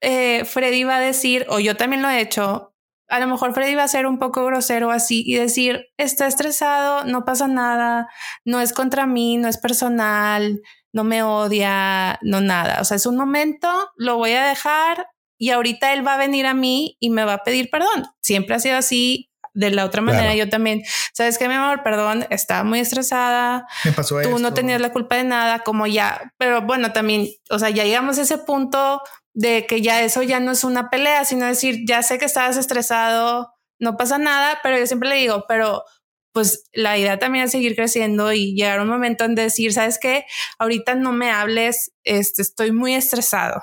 eh, 0.00 0.44
Freddy 0.44 0.84
va 0.84 0.96
a 0.96 1.00
decir, 1.00 1.46
o 1.48 1.60
yo 1.60 1.76
también 1.76 2.02
lo 2.02 2.08
he 2.08 2.20
hecho, 2.20 2.71
a 3.12 3.20
lo 3.20 3.26
mejor 3.26 3.52
Freddy 3.52 3.74
va 3.74 3.84
a 3.84 3.88
ser 3.88 4.06
un 4.06 4.18
poco 4.18 4.42
grosero 4.46 4.90
así 4.90 5.22
y 5.26 5.34
decir, 5.34 5.84
está 5.98 6.26
estresado, 6.26 7.04
no 7.04 7.26
pasa 7.26 7.46
nada, 7.46 8.08
no 8.46 8.58
es 8.58 8.72
contra 8.72 9.06
mí, 9.06 9.36
no 9.36 9.48
es 9.48 9.58
personal, 9.58 10.62
no 10.94 11.04
me 11.04 11.22
odia, 11.22 12.18
no 12.22 12.40
nada. 12.40 12.80
O 12.80 12.84
sea, 12.84 12.96
es 12.96 13.04
un 13.04 13.18
momento, 13.18 13.68
lo 13.96 14.16
voy 14.16 14.32
a 14.32 14.46
dejar 14.46 15.08
y 15.36 15.50
ahorita 15.50 15.92
él 15.92 16.06
va 16.06 16.14
a 16.14 16.16
venir 16.16 16.46
a 16.46 16.54
mí 16.54 16.96
y 17.00 17.10
me 17.10 17.26
va 17.26 17.34
a 17.34 17.44
pedir 17.44 17.68
perdón. 17.68 18.06
Siempre 18.22 18.54
ha 18.54 18.60
sido 18.60 18.78
así. 18.78 19.28
De 19.54 19.70
la 19.70 19.84
otra 19.84 20.00
manera, 20.00 20.34
yo 20.34 20.48
también, 20.48 20.82
sabes 21.12 21.36
que 21.36 21.46
mi 21.46 21.52
amor, 21.52 21.82
perdón, 21.82 22.26
estaba 22.30 22.64
muy 22.64 22.80
estresada. 22.80 23.66
Me 23.84 23.92
pasó 23.92 24.18
Tú 24.22 24.38
no 24.38 24.54
tenías 24.54 24.80
la 24.80 24.94
culpa 24.94 25.16
de 25.16 25.24
nada, 25.24 25.58
como 25.58 25.86
ya, 25.86 26.32
pero 26.38 26.62
bueno, 26.62 26.92
también, 26.92 27.28
o 27.50 27.58
sea, 27.58 27.68
ya 27.68 27.84
llegamos 27.84 28.16
a 28.16 28.22
ese 28.22 28.38
punto 28.38 29.02
de 29.34 29.66
que 29.66 29.80
ya 29.80 30.02
eso 30.02 30.22
ya 30.22 30.40
no 30.40 30.52
es 30.52 30.64
una 30.64 30.90
pelea, 30.90 31.24
sino 31.24 31.46
decir, 31.46 31.80
ya 31.86 32.02
sé 32.02 32.18
que 32.18 32.26
estabas 32.26 32.56
estresado, 32.56 33.52
no 33.78 33.96
pasa 33.96 34.18
nada, 34.18 34.60
pero 34.62 34.78
yo 34.78 34.86
siempre 34.86 35.08
le 35.08 35.16
digo, 35.16 35.44
pero 35.48 35.84
pues 36.32 36.64
la 36.72 36.96
idea 36.98 37.18
también 37.18 37.44
es 37.44 37.50
seguir 37.50 37.74
creciendo 37.76 38.32
y 38.32 38.54
llegar 38.54 38.78
a 38.78 38.82
un 38.82 38.88
momento 38.88 39.24
en 39.24 39.34
decir, 39.34 39.72
sabes 39.72 39.98
qué, 39.98 40.24
ahorita 40.58 40.94
no 40.94 41.12
me 41.12 41.30
hables, 41.30 41.92
este, 42.04 42.42
estoy 42.42 42.72
muy 42.72 42.94
estresado. 42.94 43.62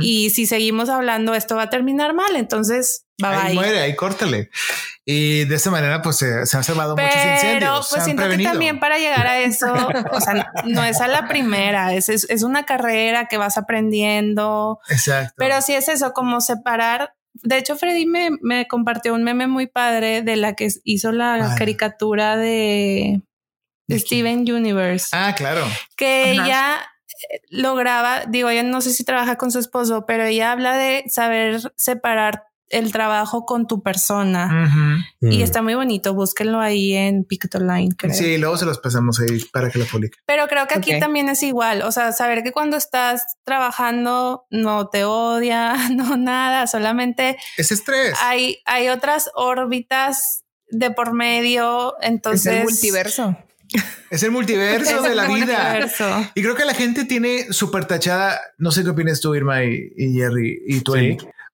Y 0.00 0.30
si 0.30 0.46
seguimos 0.46 0.88
hablando, 0.88 1.34
esto 1.34 1.54
va 1.54 1.64
a 1.64 1.68
terminar 1.68 2.14
mal. 2.14 2.34
Entonces, 2.34 3.04
va 3.22 3.44
ahí 3.44 3.54
muere, 3.54 3.80
ahí 3.80 3.94
córtale. 3.96 4.50
Y 5.04 5.44
de 5.44 5.56
esa 5.56 5.70
manera, 5.70 6.02
pues 6.02 6.16
se, 6.16 6.26
han 6.26 6.64
salvado 6.64 6.96
muchos 6.96 7.14
incendios. 7.14 7.52
Pero 7.58 7.80
pues 7.90 8.04
siento 8.04 8.28
que 8.28 8.38
también 8.38 8.78
para 8.78 8.98
llegar 8.98 9.26
a 9.26 9.40
eso, 9.40 9.72
o 10.12 10.20
sea, 10.20 10.52
no 10.66 10.84
es 10.84 11.00
a 11.00 11.08
la 11.08 11.26
primera, 11.26 11.94
es, 11.94 12.08
es, 12.08 12.42
una 12.42 12.64
carrera 12.64 13.26
que 13.26 13.36
vas 13.36 13.58
aprendiendo. 13.58 14.78
Exacto. 14.88 15.34
Pero 15.36 15.60
sí 15.62 15.74
es 15.74 15.88
eso, 15.88 16.12
como 16.12 16.40
separar 16.40 17.14
de 17.42 17.58
hecho, 17.58 17.76
Freddy 17.76 18.06
me, 18.06 18.30
me, 18.42 18.66
compartió 18.66 19.14
un 19.14 19.22
meme 19.22 19.46
muy 19.46 19.66
padre 19.66 20.22
de 20.22 20.36
la 20.36 20.54
que 20.54 20.68
hizo 20.84 21.12
la 21.12 21.54
caricatura 21.56 22.36
de, 22.36 23.22
Steven 23.88 24.40
Universe. 24.40 25.08
Ah, 25.12 25.34
claro. 25.36 25.66
Que 25.96 26.32
ella 26.32 26.80
lograba, 27.48 28.24
digo, 28.26 28.48
ella 28.48 28.62
no 28.62 28.80
sé 28.80 28.92
si 28.92 29.04
trabaja 29.04 29.36
con 29.36 29.50
su 29.50 29.58
esposo, 29.58 30.04
pero 30.06 30.24
ella 30.24 30.52
habla 30.52 30.76
de 30.76 31.04
saber 31.08 31.60
separar 31.76 32.44
el 32.70 32.92
trabajo 32.92 33.44
con 33.44 33.66
tu 33.66 33.82
persona 33.82 35.08
y 35.20 35.38
mm. 35.38 35.42
está 35.42 35.60
muy 35.60 35.74
bonito. 35.74 36.14
Búsquenlo 36.14 36.60
ahí 36.60 36.94
en 36.94 37.24
Pictoline. 37.24 37.94
Creo. 37.96 38.14
Sí, 38.14 38.38
luego 38.38 38.56
se 38.56 38.64
los 38.64 38.78
pasamos 38.78 39.20
ahí 39.20 39.44
para 39.52 39.70
que 39.70 39.78
lo 39.78 39.84
publique. 39.86 40.18
Pero 40.24 40.46
creo 40.46 40.66
que 40.66 40.74
aquí 40.74 40.98
también 40.98 41.28
es 41.28 41.42
igual. 41.42 41.82
O 41.82 41.92
sea, 41.92 42.12
saber 42.12 42.42
que 42.42 42.52
cuando 42.52 42.76
estás 42.76 43.36
trabajando 43.44 44.46
no 44.50 44.88
te 44.88 45.04
odia, 45.04 45.74
no 45.90 46.16
nada, 46.16 46.66
solamente 46.66 47.36
es 47.56 47.72
estrés. 47.72 48.16
Hay, 48.22 48.58
hay 48.64 48.88
otras 48.88 49.30
órbitas 49.34 50.44
de 50.68 50.90
por 50.92 51.12
medio. 51.12 51.96
Entonces, 52.00 52.46
es 52.46 52.58
el 52.58 52.64
multiverso. 52.64 53.36
Es 54.10 54.22
el 54.22 54.30
multiverso 54.30 55.02
de 55.08 55.14
la 55.14 55.26
vida. 55.26 55.90
Y 56.34 56.42
creo 56.42 56.54
que 56.54 56.64
la 56.64 56.74
gente 56.74 57.04
tiene 57.04 57.52
súper 57.52 57.86
tachada. 57.86 58.40
No 58.58 58.70
sé 58.70 58.84
qué 58.84 58.90
opinas 58.90 59.20
tú, 59.20 59.34
Irma 59.34 59.64
y, 59.64 59.90
Jerry 59.96 60.62
y 60.66 60.80
tú. 60.80 60.94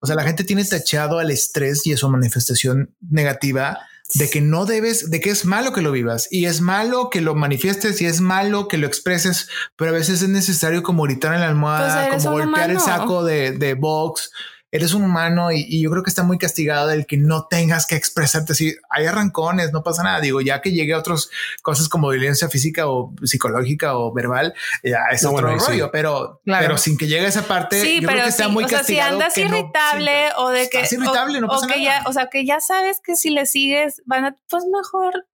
O 0.01 0.07
sea, 0.07 0.17
la 0.17 0.25
gente 0.25 0.45
tiene 0.45 0.65
tachado 0.65 1.19
al 1.19 1.31
estrés 1.31 1.87
y 1.87 1.93
a 1.93 1.97
su 1.97 2.09
manifestación 2.09 2.95
negativa 3.01 3.79
de 4.15 4.31
que 4.31 4.41
no 4.41 4.67
debes, 4.67 5.11
de 5.11 5.21
que 5.21 5.31
es 5.31 5.45
malo 5.45 5.73
que 5.73 5.83
lo 5.83 5.91
vivas 5.91 6.29
y 6.31 6.47
es 6.47 6.61
malo 6.61 7.11
que 7.11 7.21
lo 7.21 7.35
manifiestes 7.35 8.01
y 8.01 8.07
es 8.07 8.21
malo 8.21 8.69
que 8.69 8.79
lo 8.79 8.87
expreses, 8.87 9.49
pero 9.77 9.91
a 9.91 9.95
veces 9.95 10.23
es 10.23 10.29
necesario 10.29 10.83
como 10.83 11.03
gritar 11.03 11.35
en 11.35 11.41
la 11.41 11.49
almohada, 11.49 12.09
pues 12.09 12.25
como 12.25 12.37
golpear 12.37 12.71
el 12.71 12.81
saco 12.81 13.25
de, 13.25 13.53
de 13.53 13.75
box 13.75 14.31
eres 14.77 14.95
un 14.95 15.03
humano 15.03 15.53
y, 15.53 15.83
yo 15.83 15.91
creo 15.91 16.03
que 16.03 16.11
está 16.11 16.23
muy 16.23 16.39
castigado 16.39 16.91
el 16.91 17.07
que 17.07 17.17
no 17.17 17.47
tengas 17.47 17.87
que 17.87 17.97
expresarte 17.97 18.53
así. 18.53 18.77
Hay 18.91 19.07
arrancones, 19.07 19.73
no 19.73 19.83
pasa 19.83 20.03
nada. 20.03 20.21
Digo, 20.21 20.41
ya 20.41 20.61
que 20.61 20.73
llegue 20.73 20.95
a 20.95 20.99
otras 20.99 21.29
cosas 21.63 21.89
como 21.89 22.09
violencia 22.09 22.49
física 22.49 22.89
o 22.89 23.13
psicológica 23.23 23.97
o 23.97 24.13
verbal, 24.13 24.55
ya 24.83 25.01
es 25.11 25.25
otro 25.25 25.57
rollo, 25.57 25.91
pero, 25.91 26.41
pero 26.45 26.79
sin 26.79 26.97
que 26.97 27.07
llegue 27.07 27.27
a 27.27 27.29
esa 27.29 27.43
parte, 27.43 27.81
sí, 27.81 28.01
yo 28.01 28.09
creo 28.09 28.23
que 28.23 28.29
está 28.29 28.49
muy 28.49 28.65
o 28.65 28.69
castigado. 28.69 29.19
Sea, 29.19 29.31
si 29.31 29.43
andas 29.43 29.57
irritable 29.57 30.29
o 30.37 30.51
de 30.51 30.69
que, 30.69 30.87
irritable, 30.91 31.41
no 31.41 31.49
pasa 31.49 31.67
que 31.67 31.83
Ya, 31.83 32.03
o 32.07 32.13
sea, 32.13 32.29
que 32.29 32.47
ya 32.47 32.61
sabes 32.61 33.01
que 33.03 33.17
si 33.17 33.31
le 33.31 33.47
sigues, 33.47 34.03
van 34.07 34.25
a, 34.25 34.37
pues 34.49 34.65
mejor 34.73 35.27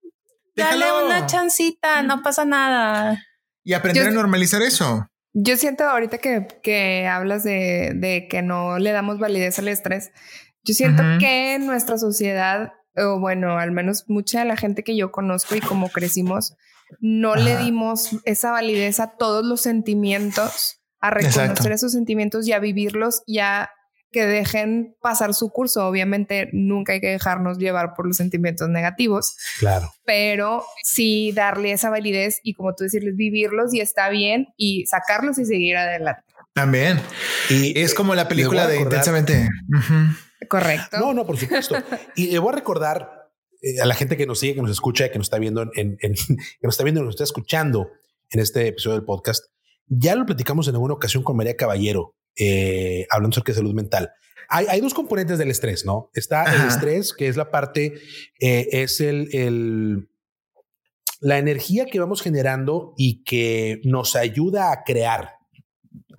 dale 0.55 0.85
una 1.05 1.25
chancita, 1.25 2.01
no 2.03 2.21
pasa 2.21 2.45
nada. 2.45 3.23
Y 3.63 3.73
aprender 3.73 4.07
a 4.07 4.11
normalizar 4.11 4.61
eso. 4.61 5.07
Yo 5.33 5.57
siento 5.57 5.83
ahorita 5.83 6.19
que, 6.19 6.47
que 6.61 7.07
hablas 7.07 7.43
de, 7.43 7.93
de, 7.95 8.27
que 8.29 8.41
no 8.41 8.77
le 8.77 8.91
damos 8.91 9.19
validez 9.19 9.57
al 9.59 9.67
estrés. 9.67 10.11
Yo 10.63 10.73
siento 10.73 11.03
que 11.19 11.55
en 11.55 11.65
nuestra 11.65 11.97
sociedad, 11.97 12.73
o 12.95 13.19
bueno, 13.19 13.57
al 13.57 13.71
menos 13.71 14.05
mucha 14.07 14.39
de 14.39 14.45
la 14.45 14.55
gente 14.55 14.83
que 14.83 14.95
yo 14.95 15.11
conozco 15.11 15.55
y 15.55 15.59
como 15.59 15.89
crecimos, 15.89 16.55
no 16.99 17.35
le 17.35 17.57
dimos 17.57 18.09
esa 18.25 18.51
validez 18.51 18.99
a 18.99 19.17
todos 19.17 19.43
los 19.45 19.61
sentimientos, 19.61 20.81
a 20.99 21.09
reconocer 21.09 21.71
esos 21.71 21.91
sentimientos 21.91 22.47
y 22.47 22.53
a 22.53 22.59
vivirlos 22.59 23.23
y 23.25 23.39
a 23.39 23.69
que 24.13 24.25
dejen 24.25 24.95
pasar 25.01 25.33
su 25.33 25.49
curso. 25.49 25.85
Obviamente 25.85 26.47
nunca 26.53 26.93
hay 26.93 27.01
que 27.01 27.09
dejarnos 27.09 27.57
llevar 27.57 27.95
por 27.95 28.07
los 28.07 28.15
sentimientos 28.15 28.69
negativos. 28.69 29.35
Claro. 29.59 29.91
Pero 30.05 30.63
sí 30.83 31.33
darle 31.33 31.73
esa 31.73 31.89
validez 31.89 32.39
y 32.43 32.53
como 32.53 32.73
tú 32.73 32.85
decirles, 32.85 33.17
vivirlos 33.17 33.73
y 33.73 33.81
está 33.81 34.07
bien 34.07 34.53
y 34.55 34.85
sacarlos 34.85 35.37
y 35.37 35.45
seguir 35.45 35.75
adelante. 35.75 36.23
También. 36.53 37.01
Y 37.49 37.77
es 37.77 37.93
como 37.93 38.15
la 38.15 38.29
película 38.29 38.67
de 38.67 38.79
intensamente. 38.79 39.49
Correcto. 40.47 40.99
No, 40.99 41.13
no, 41.13 41.25
por 41.25 41.37
supuesto. 41.37 41.75
y 42.15 42.27
le 42.27 42.39
voy 42.39 42.53
a 42.53 42.55
recordar 42.55 43.31
eh, 43.61 43.81
a 43.81 43.85
la 43.85 43.95
gente 43.95 44.17
que 44.17 44.27
nos 44.27 44.39
sigue, 44.39 44.55
que 44.55 44.61
nos 44.61 44.71
escucha, 44.71 45.09
que 45.09 45.17
nos 45.17 45.27
está 45.27 45.39
viendo, 45.39 45.63
en, 45.73 45.97
que 45.97 46.07
nos 46.61 46.73
está 46.73 46.83
viendo, 46.83 47.01
nos 47.01 47.15
está 47.15 47.23
escuchando 47.23 47.91
en 48.29 48.39
este 48.39 48.67
episodio 48.67 48.97
del 48.97 49.05
podcast, 49.05 49.45
ya 49.87 50.15
lo 50.15 50.25
platicamos 50.25 50.67
en 50.67 50.75
alguna 50.75 50.93
ocasión 50.93 51.23
con 51.23 51.37
María 51.37 51.55
Caballero, 51.55 52.15
eh, 52.37 53.05
hablando 53.09 53.35
sobre 53.35 53.53
salud 53.53 53.73
mental. 53.73 54.11
Hay, 54.49 54.65
hay, 54.69 54.81
dos 54.81 54.93
componentes 54.93 55.37
del 55.37 55.49
estrés, 55.49 55.85
¿no? 55.85 56.11
Está 56.13 56.43
el 56.43 56.67
estrés, 56.67 57.13
que 57.13 57.27
es 57.27 57.37
la 57.37 57.49
parte, 57.49 57.93
eh, 58.39 58.67
es 58.71 59.01
el, 59.01 59.29
el, 59.33 60.09
la 61.21 61.37
energía 61.37 61.85
que 61.85 61.99
vamos 61.99 62.21
generando 62.21 62.93
y 62.97 63.23
que 63.23 63.81
nos 63.83 64.15
ayuda 64.15 64.71
a 64.71 64.83
crear. 64.83 65.37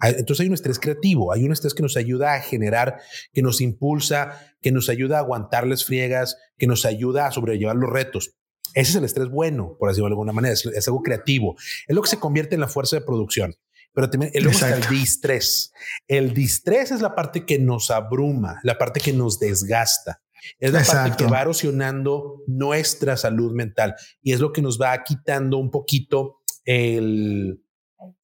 Entonces 0.03 0.41
hay 0.41 0.49
un 0.49 0.55
estrés 0.55 0.79
creativo, 0.79 1.33
hay 1.33 1.45
un 1.45 1.53
estrés 1.53 1.75
que 1.75 1.83
nos 1.83 1.97
ayuda 1.97 2.35
a 2.35 2.41
generar, 2.41 2.99
que 3.33 3.43
nos 3.43 3.61
impulsa, 3.61 4.41
que 4.61 4.73
nos 4.73 4.89
ayuda 4.89 5.17
a 5.17 5.21
aguantar 5.21 5.67
las 5.67 5.85
friegas, 5.85 6.37
que 6.59 6.67
nos 6.67 6.85
ayuda 6.85 7.27
a 7.27 7.33
sobrellevar 7.33 7.77
los 7.77 7.91
retos. 7.91 8.37
Ese 8.75 8.91
es 8.91 8.97
el 8.97 9.05
estrés 9.05 9.29
bueno, 9.29 9.77
por 9.79 9.89
decirlo 9.89 10.09
de 10.09 10.13
alguna 10.13 10.33
manera, 10.33 10.53
es, 10.53 10.89
algo 10.89 11.03
creativo. 11.03 11.57
Es 11.87 11.95
lo 11.95 12.03
que 12.03 12.11
se 12.11 12.19
convierte 12.19 12.55
en 12.55 12.61
la 12.61 12.69
fuerza 12.69 12.97
de 12.97 13.03
producción. 13.03 13.55
Pero 13.95 14.11
también 14.11 14.33
el, 14.35 14.47
el 14.47 14.89
distrés. 14.91 15.73
El 16.09 16.35
distrés 16.35 16.91
es 16.91 17.01
la 17.01 17.15
parte 17.15 17.47
que 17.47 17.59
nos 17.59 17.91
abruma, 17.91 18.59
la 18.65 18.77
parte 18.77 19.01
que 19.01 19.13
nos 19.13 19.39
desgasta. 19.39 20.21
Es 20.59 20.73
la 20.73 20.85
parte 20.85 21.17
que 21.17 21.31
va 21.31 21.41
erosionando 21.41 22.43
nuestra 22.47 23.17
salud 23.17 23.53
mental 23.53 23.95
y 24.21 24.33
es 24.33 24.41
lo 24.41 24.53
que 24.53 24.61
nos 24.61 24.79
va 24.79 25.03
quitando 25.03 25.57
un 25.57 25.71
poquito 25.71 26.43
el, 26.67 27.63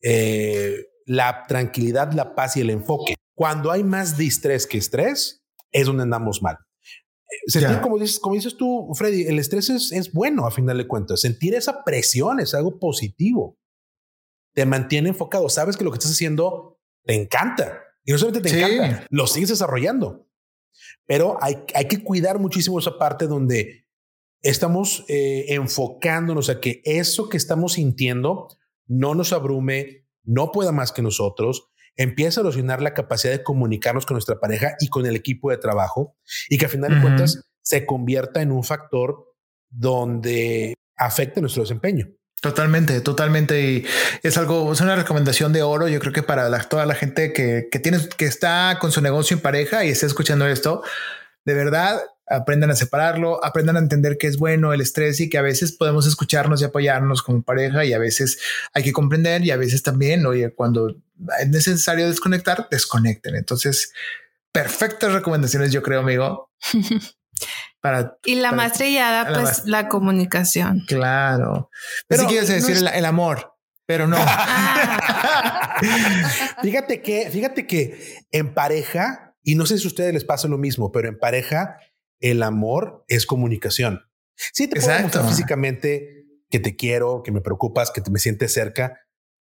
eh, 0.02 0.86
la 1.06 1.44
tranquilidad, 1.48 2.12
la 2.12 2.34
paz 2.34 2.56
y 2.56 2.60
el 2.60 2.70
enfoque. 2.70 3.14
Cuando 3.34 3.70
hay 3.70 3.82
más 3.84 4.18
distrés 4.18 4.66
que 4.66 4.76
estrés, 4.78 5.42
es 5.72 5.86
donde 5.86 6.02
andamos 6.02 6.42
mal. 6.42 6.56
Sentir, 7.46 7.80
como 7.80 7.98
dices, 7.98 8.18
como 8.18 8.34
dices 8.34 8.56
tú, 8.56 8.90
Freddy, 8.94 9.22
el 9.22 9.38
estrés 9.38 9.70
es, 9.70 9.92
es 9.92 10.12
bueno 10.12 10.46
a 10.46 10.50
final 10.50 10.76
de 10.76 10.86
cuentas. 10.86 11.20
Sentir 11.20 11.54
esa 11.54 11.84
presión 11.84 12.40
es 12.40 12.54
algo 12.54 12.78
positivo. 12.78 13.56
Te 14.60 14.66
mantiene 14.66 15.08
enfocado. 15.08 15.48
Sabes 15.48 15.78
que 15.78 15.84
lo 15.84 15.90
que 15.90 15.96
estás 15.96 16.10
haciendo 16.10 16.78
te 17.06 17.14
encanta. 17.14 17.82
Y 18.04 18.12
no 18.12 18.18
solamente 18.18 18.50
te 18.50 18.58
encanta, 18.58 19.06
lo 19.08 19.26
sigues 19.26 19.48
desarrollando. 19.48 20.28
Pero 21.06 21.38
hay, 21.40 21.64
hay 21.74 21.88
que 21.88 22.04
cuidar 22.04 22.38
muchísimo 22.38 22.78
esa 22.78 22.98
parte 22.98 23.26
donde 23.26 23.86
estamos 24.42 25.06
eh, 25.08 25.46
enfocándonos 25.48 26.50
a 26.50 26.60
que 26.60 26.82
eso 26.84 27.30
que 27.30 27.38
estamos 27.38 27.72
sintiendo 27.72 28.48
no 28.86 29.14
nos 29.14 29.32
abrume, 29.32 30.06
no 30.24 30.52
pueda 30.52 30.72
más 30.72 30.92
que 30.92 31.00
nosotros, 31.00 31.70
empieza 31.96 32.40
a 32.40 32.42
erosionar 32.42 32.82
la 32.82 32.92
capacidad 32.92 33.32
de 33.32 33.42
comunicarnos 33.42 34.04
con 34.04 34.16
nuestra 34.16 34.40
pareja 34.40 34.76
y 34.78 34.88
con 34.88 35.06
el 35.06 35.16
equipo 35.16 35.50
de 35.50 35.56
trabajo 35.56 36.18
y 36.50 36.58
que 36.58 36.66
al 36.66 36.70
final 36.70 36.94
de 36.94 37.00
cuentas 37.00 37.48
se 37.62 37.86
convierta 37.86 38.42
en 38.42 38.52
un 38.52 38.62
factor 38.62 39.24
donde 39.70 40.74
afecte 40.96 41.40
nuestro 41.40 41.62
desempeño. 41.62 42.10
Totalmente, 42.40 43.00
totalmente. 43.00 43.62
Y 43.62 43.86
es 44.22 44.38
algo, 44.38 44.72
es 44.72 44.80
una 44.80 44.96
recomendación 44.96 45.52
de 45.52 45.62
oro. 45.62 45.88
Yo 45.88 46.00
creo 46.00 46.12
que 46.12 46.22
para 46.22 46.50
toda 46.68 46.86
la 46.86 46.94
gente 46.94 47.32
que, 47.32 47.68
que 47.70 47.78
tiene, 47.78 47.98
que 48.16 48.24
está 48.24 48.78
con 48.80 48.92
su 48.92 49.02
negocio 49.02 49.36
en 49.36 49.42
pareja 49.42 49.84
y 49.84 49.90
está 49.90 50.06
escuchando 50.06 50.46
esto, 50.46 50.82
de 51.44 51.54
verdad 51.54 52.00
aprendan 52.30 52.70
a 52.70 52.76
separarlo, 52.76 53.44
aprendan 53.44 53.76
a 53.76 53.80
entender 53.80 54.16
que 54.16 54.28
es 54.28 54.36
bueno 54.36 54.72
el 54.72 54.80
estrés 54.80 55.20
y 55.20 55.28
que 55.28 55.36
a 55.36 55.42
veces 55.42 55.72
podemos 55.72 56.06
escucharnos 56.06 56.62
y 56.62 56.64
apoyarnos 56.64 57.22
como 57.22 57.42
pareja 57.42 57.84
y 57.84 57.92
a 57.92 57.98
veces 57.98 58.38
hay 58.72 58.84
que 58.84 58.92
comprender 58.92 59.44
y 59.44 59.50
a 59.50 59.56
veces 59.56 59.82
también, 59.82 60.24
oye, 60.24 60.54
cuando 60.54 60.94
es 61.40 61.48
necesario 61.48 62.06
desconectar, 62.06 62.68
desconecten. 62.70 63.34
Entonces, 63.34 63.92
perfectas 64.52 65.12
recomendaciones, 65.12 65.72
yo 65.72 65.82
creo, 65.82 66.00
amigo. 66.00 66.50
Para, 67.80 68.18
y 68.24 68.34
la 68.34 68.52
más 68.52 68.74
trillada, 68.74 69.40
pues 69.40 69.64
la 69.64 69.88
comunicación. 69.88 70.82
Claro. 70.86 71.70
Pero 72.08 72.22
si 72.22 72.28
quieres 72.28 72.48
decir 72.48 72.76
el, 72.92 73.04
amor, 73.06 73.54
pero 73.86 74.06
no. 74.06 74.16
fíjate 76.62 77.00
que, 77.00 77.30
fíjate 77.30 77.66
que 77.66 78.18
en 78.30 78.52
pareja, 78.52 79.34
y 79.42 79.54
no 79.54 79.64
sé 79.64 79.78
si 79.78 79.84
a 79.84 79.88
ustedes 79.88 80.12
les 80.12 80.24
pasa 80.24 80.46
lo 80.46 80.58
mismo, 80.58 80.92
pero 80.92 81.08
en 81.08 81.18
pareja 81.18 81.78
el 82.20 82.42
amor 82.42 83.04
es 83.08 83.24
comunicación. 83.24 84.02
Sí, 84.36 84.68
te 84.68 84.80
puedo 84.80 85.00
mostrar 85.00 85.26
físicamente 85.26 86.20
que 86.50 86.60
te 86.60 86.76
quiero, 86.76 87.22
que 87.22 87.32
me 87.32 87.40
preocupas, 87.40 87.90
que 87.90 88.00
te 88.00 88.10
me 88.10 88.18
sientes 88.18 88.52
cerca, 88.52 89.00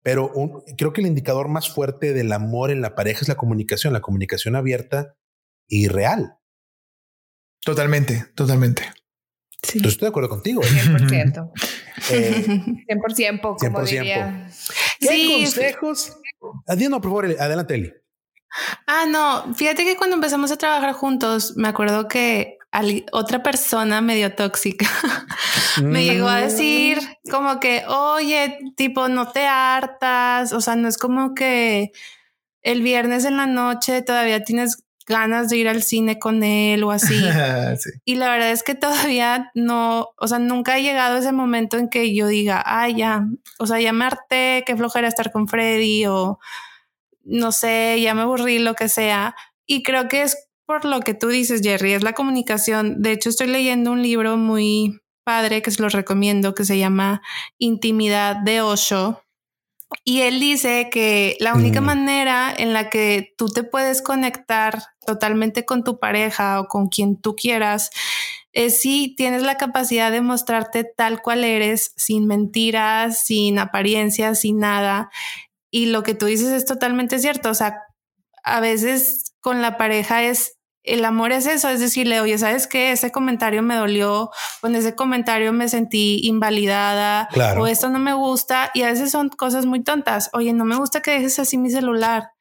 pero 0.02 0.32
creo 0.76 0.92
que 0.92 1.00
el 1.00 1.06
indicador 1.06 1.48
más 1.48 1.70
fuerte 1.70 2.12
del 2.12 2.32
amor 2.32 2.70
en 2.70 2.82
la 2.82 2.94
pareja 2.94 3.20
es 3.22 3.28
la 3.28 3.36
comunicación, 3.36 3.92
la 3.92 4.02
comunicación 4.02 4.54
abierta 4.54 5.16
y 5.66 5.88
real. 5.88 6.38
Totalmente, 7.64 8.26
totalmente. 8.34 8.92
Sí. 9.62 9.78
estoy 9.78 10.06
de 10.06 10.08
acuerdo 10.08 10.28
contigo. 10.28 10.60
100%. 10.62 11.52
Eh, 12.10 12.44
100%, 12.86 13.40
como 13.40 13.78
100%. 13.80 13.84
Diría. 13.84 14.48
¿Qué 15.00 15.08
sí, 15.08 15.40
consejos? 15.44 16.18
Adiós, 16.66 16.90
por 16.92 17.04
favor, 17.04 17.24
adelante, 17.40 17.74
Eli. 17.74 17.94
Ah, 18.86 19.06
no, 19.08 19.54
fíjate 19.54 19.84
que 19.84 19.96
cuando 19.96 20.16
empezamos 20.16 20.52
a 20.52 20.56
trabajar 20.56 20.92
juntos, 20.92 21.56
me 21.56 21.68
acuerdo 21.68 22.08
que 22.08 22.58
otra 23.12 23.42
persona 23.42 24.00
medio 24.00 24.34
tóxica 24.34 24.86
me 25.82 26.04
llegó 26.04 26.28
a 26.28 26.40
decir 26.40 26.98
como 27.30 27.60
que, 27.60 27.84
oye, 27.86 28.58
tipo, 28.76 29.08
no 29.08 29.30
te 29.30 29.46
hartas, 29.46 30.52
o 30.52 30.60
sea, 30.60 30.76
no 30.76 30.88
es 30.88 30.98
como 30.98 31.34
que 31.34 31.92
el 32.62 32.82
viernes 32.82 33.24
en 33.24 33.36
la 33.36 33.46
noche 33.46 34.02
todavía 34.02 34.42
tienes 34.44 34.83
ganas 35.06 35.48
de 35.48 35.58
ir 35.58 35.68
al 35.68 35.82
cine 35.82 36.18
con 36.18 36.42
él 36.42 36.82
o 36.84 36.90
así. 36.90 37.14
Y 38.04 38.16
la 38.16 38.30
verdad 38.30 38.50
es 38.50 38.62
que 38.62 38.74
todavía 38.74 39.50
no, 39.54 40.08
o 40.18 40.28
sea, 40.28 40.38
nunca 40.38 40.74
ha 40.74 40.78
llegado 40.78 41.18
ese 41.18 41.32
momento 41.32 41.76
en 41.76 41.88
que 41.88 42.14
yo 42.14 42.26
diga, 42.26 42.62
ay, 42.64 42.96
ya, 42.96 43.26
o 43.58 43.66
sea, 43.66 43.80
ya 43.80 43.92
me 43.92 44.04
harté, 44.04 44.62
qué 44.66 44.76
flojera 44.76 45.08
estar 45.08 45.32
con 45.32 45.48
Freddy 45.48 46.06
o 46.06 46.38
no 47.22 47.52
sé, 47.52 48.00
ya 48.00 48.14
me 48.14 48.22
aburrí, 48.22 48.58
lo 48.58 48.74
que 48.74 48.88
sea. 48.88 49.34
Y 49.66 49.82
creo 49.82 50.08
que 50.08 50.22
es 50.22 50.48
por 50.66 50.84
lo 50.84 51.00
que 51.00 51.14
tú 51.14 51.28
dices, 51.28 51.60
Jerry, 51.62 51.92
es 51.92 52.02
la 52.02 52.12
comunicación. 52.12 53.02
De 53.02 53.12
hecho, 53.12 53.28
estoy 53.28 53.48
leyendo 53.48 53.92
un 53.92 54.02
libro 54.02 54.36
muy 54.36 55.00
padre 55.24 55.62
que 55.62 55.70
se 55.70 55.82
lo 55.82 55.88
recomiendo, 55.88 56.54
que 56.54 56.64
se 56.64 56.78
llama 56.78 57.22
Intimidad 57.58 58.36
de 58.36 58.60
Osho. 58.60 59.22
Y 60.04 60.22
él 60.22 60.40
dice 60.40 60.88
que 60.90 61.36
la 61.40 61.54
única 61.54 61.80
mm. 61.80 61.84
manera 61.84 62.54
en 62.56 62.72
la 62.72 62.90
que 62.90 63.34
tú 63.36 63.48
te 63.48 63.62
puedes 63.62 64.02
conectar 64.02 64.82
totalmente 65.04 65.64
con 65.64 65.84
tu 65.84 65.98
pareja 65.98 66.60
o 66.60 66.68
con 66.68 66.88
quien 66.88 67.20
tú 67.20 67.36
quieras 67.36 67.90
es 68.54 68.80
si 68.80 69.14
tienes 69.16 69.42
la 69.42 69.56
capacidad 69.56 70.12
de 70.12 70.20
mostrarte 70.20 70.84
tal 70.84 71.20
cual 71.20 71.44
eres, 71.44 71.92
sin 71.96 72.26
mentiras, 72.26 73.24
sin 73.24 73.58
apariencias, 73.58 74.40
sin 74.40 74.60
nada. 74.60 75.10
Y 75.70 75.86
lo 75.86 76.04
que 76.04 76.14
tú 76.14 76.26
dices 76.26 76.52
es 76.52 76.64
totalmente 76.64 77.18
cierto. 77.18 77.50
O 77.50 77.54
sea, 77.54 77.82
a 78.44 78.60
veces 78.60 79.34
con 79.40 79.60
la 79.60 79.76
pareja 79.76 80.22
es 80.22 80.56
el 80.84 81.04
amor 81.06 81.32
es 81.32 81.46
eso, 81.46 81.70
es 81.70 81.80
decirle, 81.80 82.20
oye, 82.20 82.36
¿sabes 82.36 82.66
qué? 82.66 82.92
Ese 82.92 83.10
comentario 83.10 83.62
me 83.62 83.74
dolió, 83.74 84.30
con 84.60 84.74
ese 84.74 84.94
comentario 84.94 85.50
me 85.52 85.70
sentí 85.70 86.20
invalidada, 86.24 87.26
o 87.56 87.66
esto 87.66 87.88
no 87.88 87.98
me 87.98 88.12
gusta, 88.12 88.70
y 88.74 88.82
a 88.82 88.88
veces 88.88 89.10
son 89.10 89.30
cosas 89.30 89.64
muy 89.64 89.82
tontas, 89.82 90.28
oye, 90.34 90.52
no 90.52 90.66
me 90.66 90.76
gusta 90.76 91.00
que 91.00 91.12
dejes 91.12 91.38
así 91.38 91.56
mi 91.56 91.70
celular. 91.70 92.33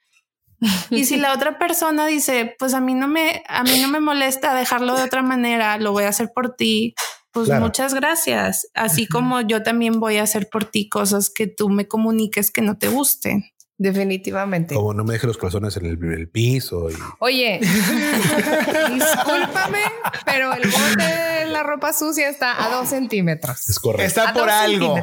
Y 0.90 1.06
si 1.06 1.18
la 1.18 1.34
otra 1.36 1.58
persona 1.58 2.06
dice, 2.06 2.56
pues 2.60 2.74
a 2.74 2.82
mí 2.82 2.94
no 2.94 3.08
me, 3.08 3.44
a 3.48 3.64
mí 3.64 3.80
no 3.82 3.88
me 3.88 4.00
molesta 4.00 4.54
dejarlo 4.54 4.96
de 4.96 5.04
otra 5.04 5.22
manera, 5.22 5.78
lo 5.78 5.92
voy 5.92 6.04
a 6.04 6.10
hacer 6.10 6.32
por 6.34 6.56
ti, 6.56 6.96
pues 7.32 7.50
muchas 7.50 7.94
gracias. 7.94 8.68
Así 8.76 9.08
como 9.08 9.42
yo 9.42 9.64
también 9.64 10.00
voy 10.00 10.18
a 10.18 10.24
hacer 10.24 10.50
por 10.52 10.66
ti 10.66 10.88
cosas 10.88 11.32
que 11.32 11.48
tú 11.48 11.70
me 11.70 11.88
comuniques 11.88 12.52
que 12.52 12.62
no 12.62 12.78
te 12.78 12.90
gusten. 12.90 13.46
Definitivamente. 13.78 14.76
Como 14.76 14.94
no 14.94 15.04
me 15.04 15.14
deje 15.14 15.26
los 15.26 15.38
corazones 15.38 15.76
en 15.78 15.86
el, 15.88 16.30
piso. 16.30 16.90
Oye, 17.20 17.60
discúlpame, 18.94 19.80
pero 20.26 20.54
el 20.54 20.70
bote 20.70 21.04
de 21.04 21.46
la 21.48 21.64
ropa 21.64 21.92
sucia 21.92 22.30
está 22.30 22.64
a 22.64 22.70
dos 22.70 22.90
centímetros. 22.90 23.68
Es 23.68 23.80
correcto. 23.80 24.06
Está 24.06 24.32
por 24.32 24.50
algo. 24.50 24.96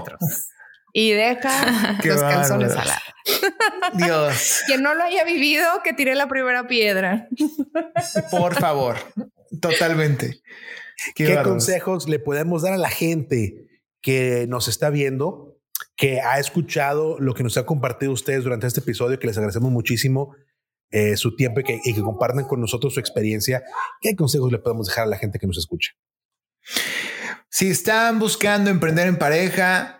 Y 0.93 1.13
deja 1.13 1.99
los 2.05 2.21
calzones 2.21 2.73
al 2.73 2.89
lado. 2.89 3.01
Dios. 3.95 4.61
Quien 4.67 4.83
no 4.83 4.95
lo 4.95 5.05
haya 5.05 5.25
vivido, 5.25 5.67
que 5.85 5.93
tire 5.93 6.15
la 6.15 6.29
primera 6.29 6.67
piedra. 6.67 7.29
Por 8.31 8.55
favor. 8.55 8.97
Totalmente. 9.61 10.43
¿Qué, 11.15 11.41
consejos 11.43 12.09
le 12.09 12.19
podemos 12.19 12.63
dar 12.63 12.75
a 12.75 12.79
la 12.79 12.91
gente 12.91 13.69
que 14.03 14.47
nos 14.49 14.69
está 14.69 14.91
viendo, 14.91 15.59
que 15.97 16.21
ha 16.21 16.39
escuchado 16.39 17.19
lo 17.19 17.35
que 17.35 17.43
nos 17.43 17.57
ha 17.57 17.67
compartido 17.67 18.13
ustedes 18.13 18.45
durante 18.45 18.67
este 18.67 18.81
episodio, 18.81 19.19
que 19.19 19.27
les 19.27 19.37
agradecemos 19.37 19.71
muchísimo 19.71 20.35
eh, 20.91 21.17
su 21.17 21.37
tiempo 21.37 21.61
y 21.61 21.65
que, 21.65 21.81
y 21.85 21.95
que 21.95 22.01
compartan 22.03 22.45
con 22.47 22.61
nosotros 22.61 22.95
su 22.95 23.01
experiencia? 23.01 23.63
¿Qué 24.01 24.15
consejos 24.15 24.53
le 24.53 24.59
podemos 24.59 24.89
dejar 24.89 25.05
a 25.05 25.09
la 25.09 25.19
gente 25.19 25.39
que 25.39 25.47
nos 25.47 25.59
escucha? 25.59 25.93
Si 27.49 27.69
están 27.69 28.19
buscando 28.19 28.71
emprender 28.71 29.09
en 29.09 29.19
pareja, 29.19 30.00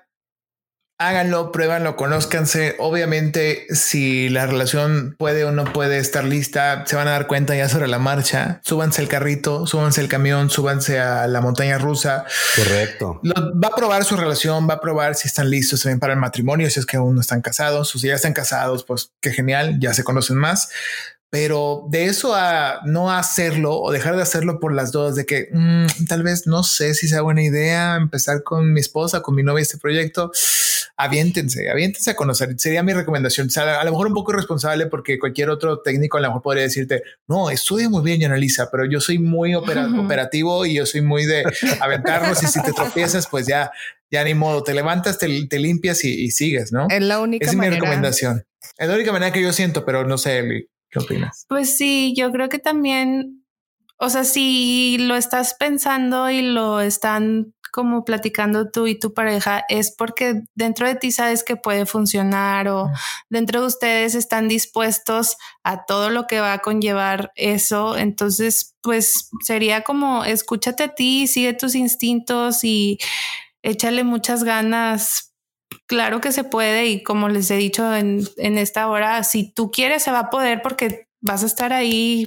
háganlo, 1.01 1.51
pruébanlo, 1.51 1.97
conózcanse. 1.97 2.77
Obviamente, 2.79 3.67
si 3.71 4.29
la 4.29 4.47
relación 4.47 5.17
puede 5.19 5.45
o 5.45 5.51
no 5.51 5.65
puede 5.65 5.99
estar 5.99 6.25
lista, 6.25 6.85
se 6.87 6.95
van 6.95 7.09
a 7.09 7.13
dar 7.13 7.27
cuenta 7.27 7.57
ya 7.57 7.69
sobre 7.69 7.89
la 7.89 7.99
marcha. 7.99 8.61
Súbanse 8.63 9.01
el 9.01 9.09
carrito, 9.09 9.67
súbanse 9.67 10.03
el 10.03 10.09
camión, 10.09 10.51
súbanse 10.51 11.01
a 11.01 11.27
la 11.27 11.41
montaña 11.41 11.79
rusa. 11.79 12.27
Correcto. 12.55 13.21
va 13.25 13.69
a 13.69 13.75
probar 13.75 14.05
su 14.05 14.17
relación, 14.17 14.69
va 14.69 14.75
a 14.75 14.81
probar 14.81 15.15
si 15.15 15.27
están 15.27 15.49
listos 15.49 15.83
también 15.83 16.01
para 16.01 16.13
el 16.13 16.19
matrimonio, 16.19 16.69
si 16.69 16.79
es 16.79 16.87
que 16.87 16.99
aún 16.99 17.15
no 17.15 17.23
están 17.23 17.41
casados 17.41 17.95
o 17.95 17.99
si 17.99 18.09
ya 18.09 18.15
están 18.15 18.35
casados, 18.35 18.85
pues 18.85 19.13
qué 19.23 19.33
genial, 19.33 19.79
ya 19.81 19.95
se 19.95 20.05
conocen 20.05 20.37
más 20.37 20.69
pero 21.31 21.87
de 21.89 22.07
eso 22.07 22.35
a 22.35 22.81
no 22.85 23.13
hacerlo 23.13 23.81
o 23.81 23.93
dejar 23.93 24.17
de 24.17 24.23
hacerlo 24.23 24.59
por 24.59 24.75
las 24.75 24.91
dos, 24.91 25.15
de 25.15 25.25
que 25.25 25.49
mm, 25.53 26.07
tal 26.09 26.25
vez 26.25 26.49
no 26.49 26.65
sé 26.65 26.95
si 26.95 27.07
sea 27.07 27.23
buena 27.23 27.43
idea 27.43 27.95
empezar 27.95 28.43
con 28.43 28.73
mi 28.73 28.81
esposa, 28.81 29.23
con 29.23 29.37
mi 29.37 29.45
novia 29.45 29.63
este 29.63 29.79
proyecto, 29.79 30.33
aviéntense, 30.97 31.71
aviéntense 31.71 32.11
a 32.11 32.17
conocer. 32.17 32.55
Sería 32.59 32.83
mi 32.83 32.93
recomendación. 32.93 33.49
a 33.57 33.85
lo 33.85 33.91
mejor 33.93 34.09
un 34.09 34.15
poco 34.15 34.33
irresponsable 34.33 34.87
porque 34.87 35.21
cualquier 35.21 35.51
otro 35.51 35.81
técnico 35.81 36.19
a 36.19 36.21
lo 36.21 36.29
mejor 36.29 36.43
podría 36.43 36.65
decirte, 36.65 37.05
no, 37.29 37.49
estudia 37.51 37.89
muy 37.89 38.03
bien 38.03 38.21
y 38.21 38.25
analiza, 38.25 38.69
pero 38.71 38.85
yo 38.85 39.01
soy 39.01 39.19
muy 39.19 39.55
operativo 39.55 40.67
y 40.67 40.75
yo 40.75 40.85
soy 40.85 41.01
muy 41.01 41.27
de 41.27 41.45
aventarnos 41.81 42.43
y 42.43 42.49
si 42.49 42.61
te 42.61 42.73
tropiezas, 42.73 43.29
pues 43.29 43.47
ya, 43.47 43.71
ya 44.11 44.25
ni 44.25 44.35
modo, 44.35 44.65
te 44.65 44.75
levantas, 44.75 45.19
te, 45.19 45.29
limpias 45.29 46.05
y, 46.05 46.31
sigues, 46.33 46.73
¿no? 46.73 46.89
Es 46.91 47.03
la 47.03 47.21
única 47.21 47.47
es 47.47 47.55
mi 47.55 47.69
recomendación. 47.71 48.45
Es 48.77 48.89
la 48.89 48.95
única 48.95 49.13
manera 49.13 49.33
que 49.33 49.43
yo 49.43 49.53
siento, 49.53 49.85
pero 49.85 50.05
no 50.05 50.19
sé, 50.19 50.67
¿Qué 50.91 50.99
opinas? 50.99 51.47
Pues 51.49 51.77
sí, 51.77 52.15
yo 52.17 52.31
creo 52.33 52.49
que 52.49 52.59
también, 52.59 53.45
o 53.97 54.11
sea, 54.11 54.25
si 54.25 54.99
lo 54.99 55.17
estás 55.17 55.55
pensando 55.55 56.31
y 56.31 56.43
lo 56.43 56.81
están 56.81 57.55
como 57.71 58.05
platicando 58.05 58.71
tú 58.71 58.87
y 58.87 58.99
tu 58.99 59.15
pareja, 59.15 59.65
es 59.69 59.95
porque 59.97 60.43
dentro 60.55 60.87
de 60.87 60.97
ti 60.97 61.13
sabes 61.13 61.45
que 61.45 61.57
puede 61.57 61.87
funcionar 61.87 62.69
o 62.69 62.91
dentro 63.29 63.61
de 63.61 63.67
ustedes 63.69 64.15
están 64.15 64.49
dispuestos 64.49 65.37
a 65.63 65.85
todo 65.85 66.11
lo 66.11 66.27
que 66.27 66.41
va 66.41 66.53
a 66.55 66.59
conllevar 66.59 67.33
eso. 67.37 67.97
Entonces, 67.97 68.75
pues 68.83 69.31
sería 69.45 69.83
como 69.83 70.25
escúchate 70.25 70.83
a 70.85 70.95
ti, 70.95 71.27
sigue 71.27 71.55
tus 71.55 71.75
instintos 71.75 72.65
y 72.65 72.99
échale 73.63 74.05
muchas 74.05 74.45
ganas 74.45 75.30
claro 75.87 76.21
que 76.21 76.33
se 76.33 76.45
puede 76.45 76.87
y 76.87 77.03
como 77.03 77.29
les 77.29 77.51
he 77.51 77.57
dicho 77.57 77.95
en, 77.95 78.27
esta 78.37 78.89
hora, 78.89 79.23
si 79.25 79.53
tú 79.53 79.71
quieres 79.71 80.03
se 80.03 80.11
va 80.11 80.21
a 80.21 80.31
poder 80.31 80.63
porque 80.63 81.09
vas 81.21 81.43
a 81.43 81.47
estar 81.47 81.73
ahí 81.73 82.27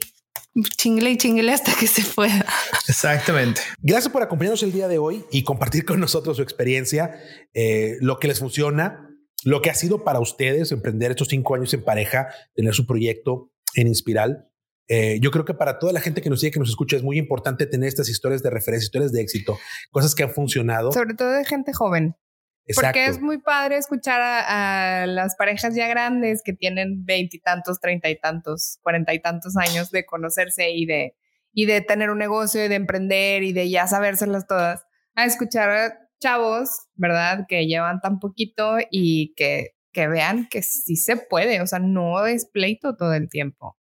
chingle 0.77 1.11
y 1.11 1.17
chingle 1.17 1.51
hasta 1.51 1.73
que 1.73 1.87
se 1.87 2.03
pueda. 2.03 2.45
Exactamente. 2.87 3.61
Gracias 3.79 4.11
por 4.11 4.21
acompañarnos 4.21 4.63
el 4.63 4.71
día 4.71 4.87
de 4.87 4.97
hoy 4.97 5.25
y 5.31 5.43
compartir 5.43 5.85
con 5.85 5.99
nosotros 5.99 6.37
su 6.37 6.43
experiencia, 6.43 7.19
eh, 7.53 7.97
lo 8.01 8.19
que 8.19 8.27
les 8.27 8.39
funciona, 8.39 9.09
lo 9.43 9.61
que 9.61 9.69
ha 9.69 9.75
sido 9.75 10.03
para 10.03 10.19
ustedes 10.19 10.71
emprender 10.71 11.11
estos 11.11 11.27
cinco 11.29 11.55
años 11.55 11.73
en 11.73 11.83
pareja, 11.83 12.27
tener 12.55 12.73
su 12.73 12.85
proyecto 12.85 13.51
en 13.75 13.87
Inspiral. 13.87 14.49
Eh, 14.87 15.19
yo 15.21 15.31
creo 15.31 15.45
que 15.45 15.53
para 15.53 15.79
toda 15.79 15.93
la 15.93 16.01
gente 16.01 16.21
que 16.21 16.29
nos 16.29 16.41
sigue, 16.41 16.51
que 16.51 16.59
nos 16.59 16.69
escucha, 16.69 16.97
es 16.97 17.03
muy 17.03 17.17
importante 17.17 17.65
tener 17.65 17.87
estas 17.87 18.09
historias 18.09 18.43
de 18.43 18.49
referencia, 18.49 18.85
historias 18.85 19.11
de 19.11 19.21
éxito, 19.21 19.57
cosas 19.91 20.13
que 20.13 20.23
han 20.23 20.31
funcionado. 20.31 20.91
Sobre 20.91 21.13
todo 21.13 21.31
de 21.31 21.45
gente 21.45 21.73
joven. 21.73 22.15
Porque 22.75 23.05
es 23.07 23.19
muy 23.19 23.39
padre 23.39 23.77
escuchar 23.77 24.21
a, 24.21 25.05
las 25.05 25.35
parejas 25.35 25.75
ya 25.75 25.87
grandes 25.87 26.41
que 26.43 26.53
tienen 26.53 27.05
veintitantos, 27.05 27.79
treinta 27.81 28.09
y 28.09 28.17
tantos, 28.17 28.79
cuarenta 28.81 29.13
y 29.13 29.21
tantos 29.21 29.57
años 29.57 29.91
de 29.91 30.05
conocerse 30.05 30.69
y 30.71 30.85
de, 30.85 31.15
y 31.51 31.65
de 31.65 31.81
tener 31.81 32.09
un 32.09 32.19
negocio 32.19 32.63
y 32.63 32.69
de 32.69 32.75
emprender 32.75 33.43
y 33.43 33.51
de 33.51 33.69
ya 33.69 33.87
sabérselas 33.87 34.47
todas, 34.47 34.85
a 35.15 35.25
escuchar 35.25 35.69
a 35.69 35.99
chavos, 36.19 36.69
¿verdad? 36.95 37.45
Que 37.49 37.67
llevan 37.67 37.99
tan 37.99 38.19
poquito 38.19 38.77
y 38.89 39.33
que, 39.35 39.75
que 39.91 40.07
vean 40.07 40.47
que 40.49 40.63
sí 40.63 40.95
se 40.95 41.17
puede, 41.17 41.61
o 41.61 41.67
sea, 41.67 41.79
no 41.79 42.25
es 42.25 42.45
pleito 42.45 42.95
todo 42.95 43.13
el 43.13 43.27
tiempo. 43.29 43.77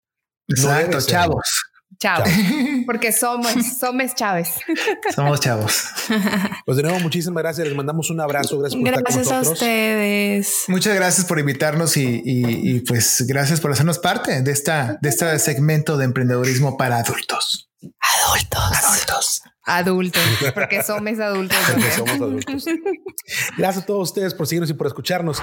Exacto, 0.48 0.98
chavos. 1.02 1.69
Chao. 2.00 2.24
Porque 2.86 3.12
somos, 3.12 3.52
somos 3.78 4.14
Chávez. 4.14 4.54
Somos 5.14 5.38
chavos. 5.40 5.84
Pues 6.64 6.76
de 6.76 6.82
nuevo, 6.82 6.98
muchísimas 7.00 7.42
gracias. 7.42 7.66
Les 7.66 7.76
mandamos 7.76 8.10
un 8.10 8.20
abrazo. 8.20 8.58
Gracias 8.58 8.80
por 8.80 8.90
gracias 8.90 9.08
estar 9.08 9.24
con 9.24 9.36
nosotros. 9.38 9.48
a 9.48 9.52
ustedes. 9.52 10.64
Muchas 10.68 10.94
gracias 10.94 11.26
por 11.26 11.38
invitarnos 11.38 11.96
y, 11.96 12.22
y, 12.24 12.80
pues 12.80 13.24
gracias 13.28 13.60
por 13.60 13.72
hacernos 13.72 13.98
parte 13.98 14.40
de 14.42 14.50
esta, 14.50 14.98
de 15.02 15.08
este 15.10 15.38
segmento 15.38 15.98
de 15.98 16.06
emprendedurismo 16.06 16.78
para 16.78 16.98
adultos. 16.98 17.70
Adultos. 18.00 18.62
Adultos. 18.72 19.42
Adultos, 19.64 20.22
porque 20.54 20.82
somos 20.82 21.20
adultos. 21.20 21.58
Porque 21.70 21.90
somos 21.92 22.14
adultos. 22.14 22.64
Gracias 23.58 23.84
a 23.84 23.86
todos 23.86 24.08
ustedes 24.08 24.34
por 24.34 24.46
seguirnos 24.46 24.70
y 24.70 24.74
por 24.74 24.86
escucharnos. 24.86 25.42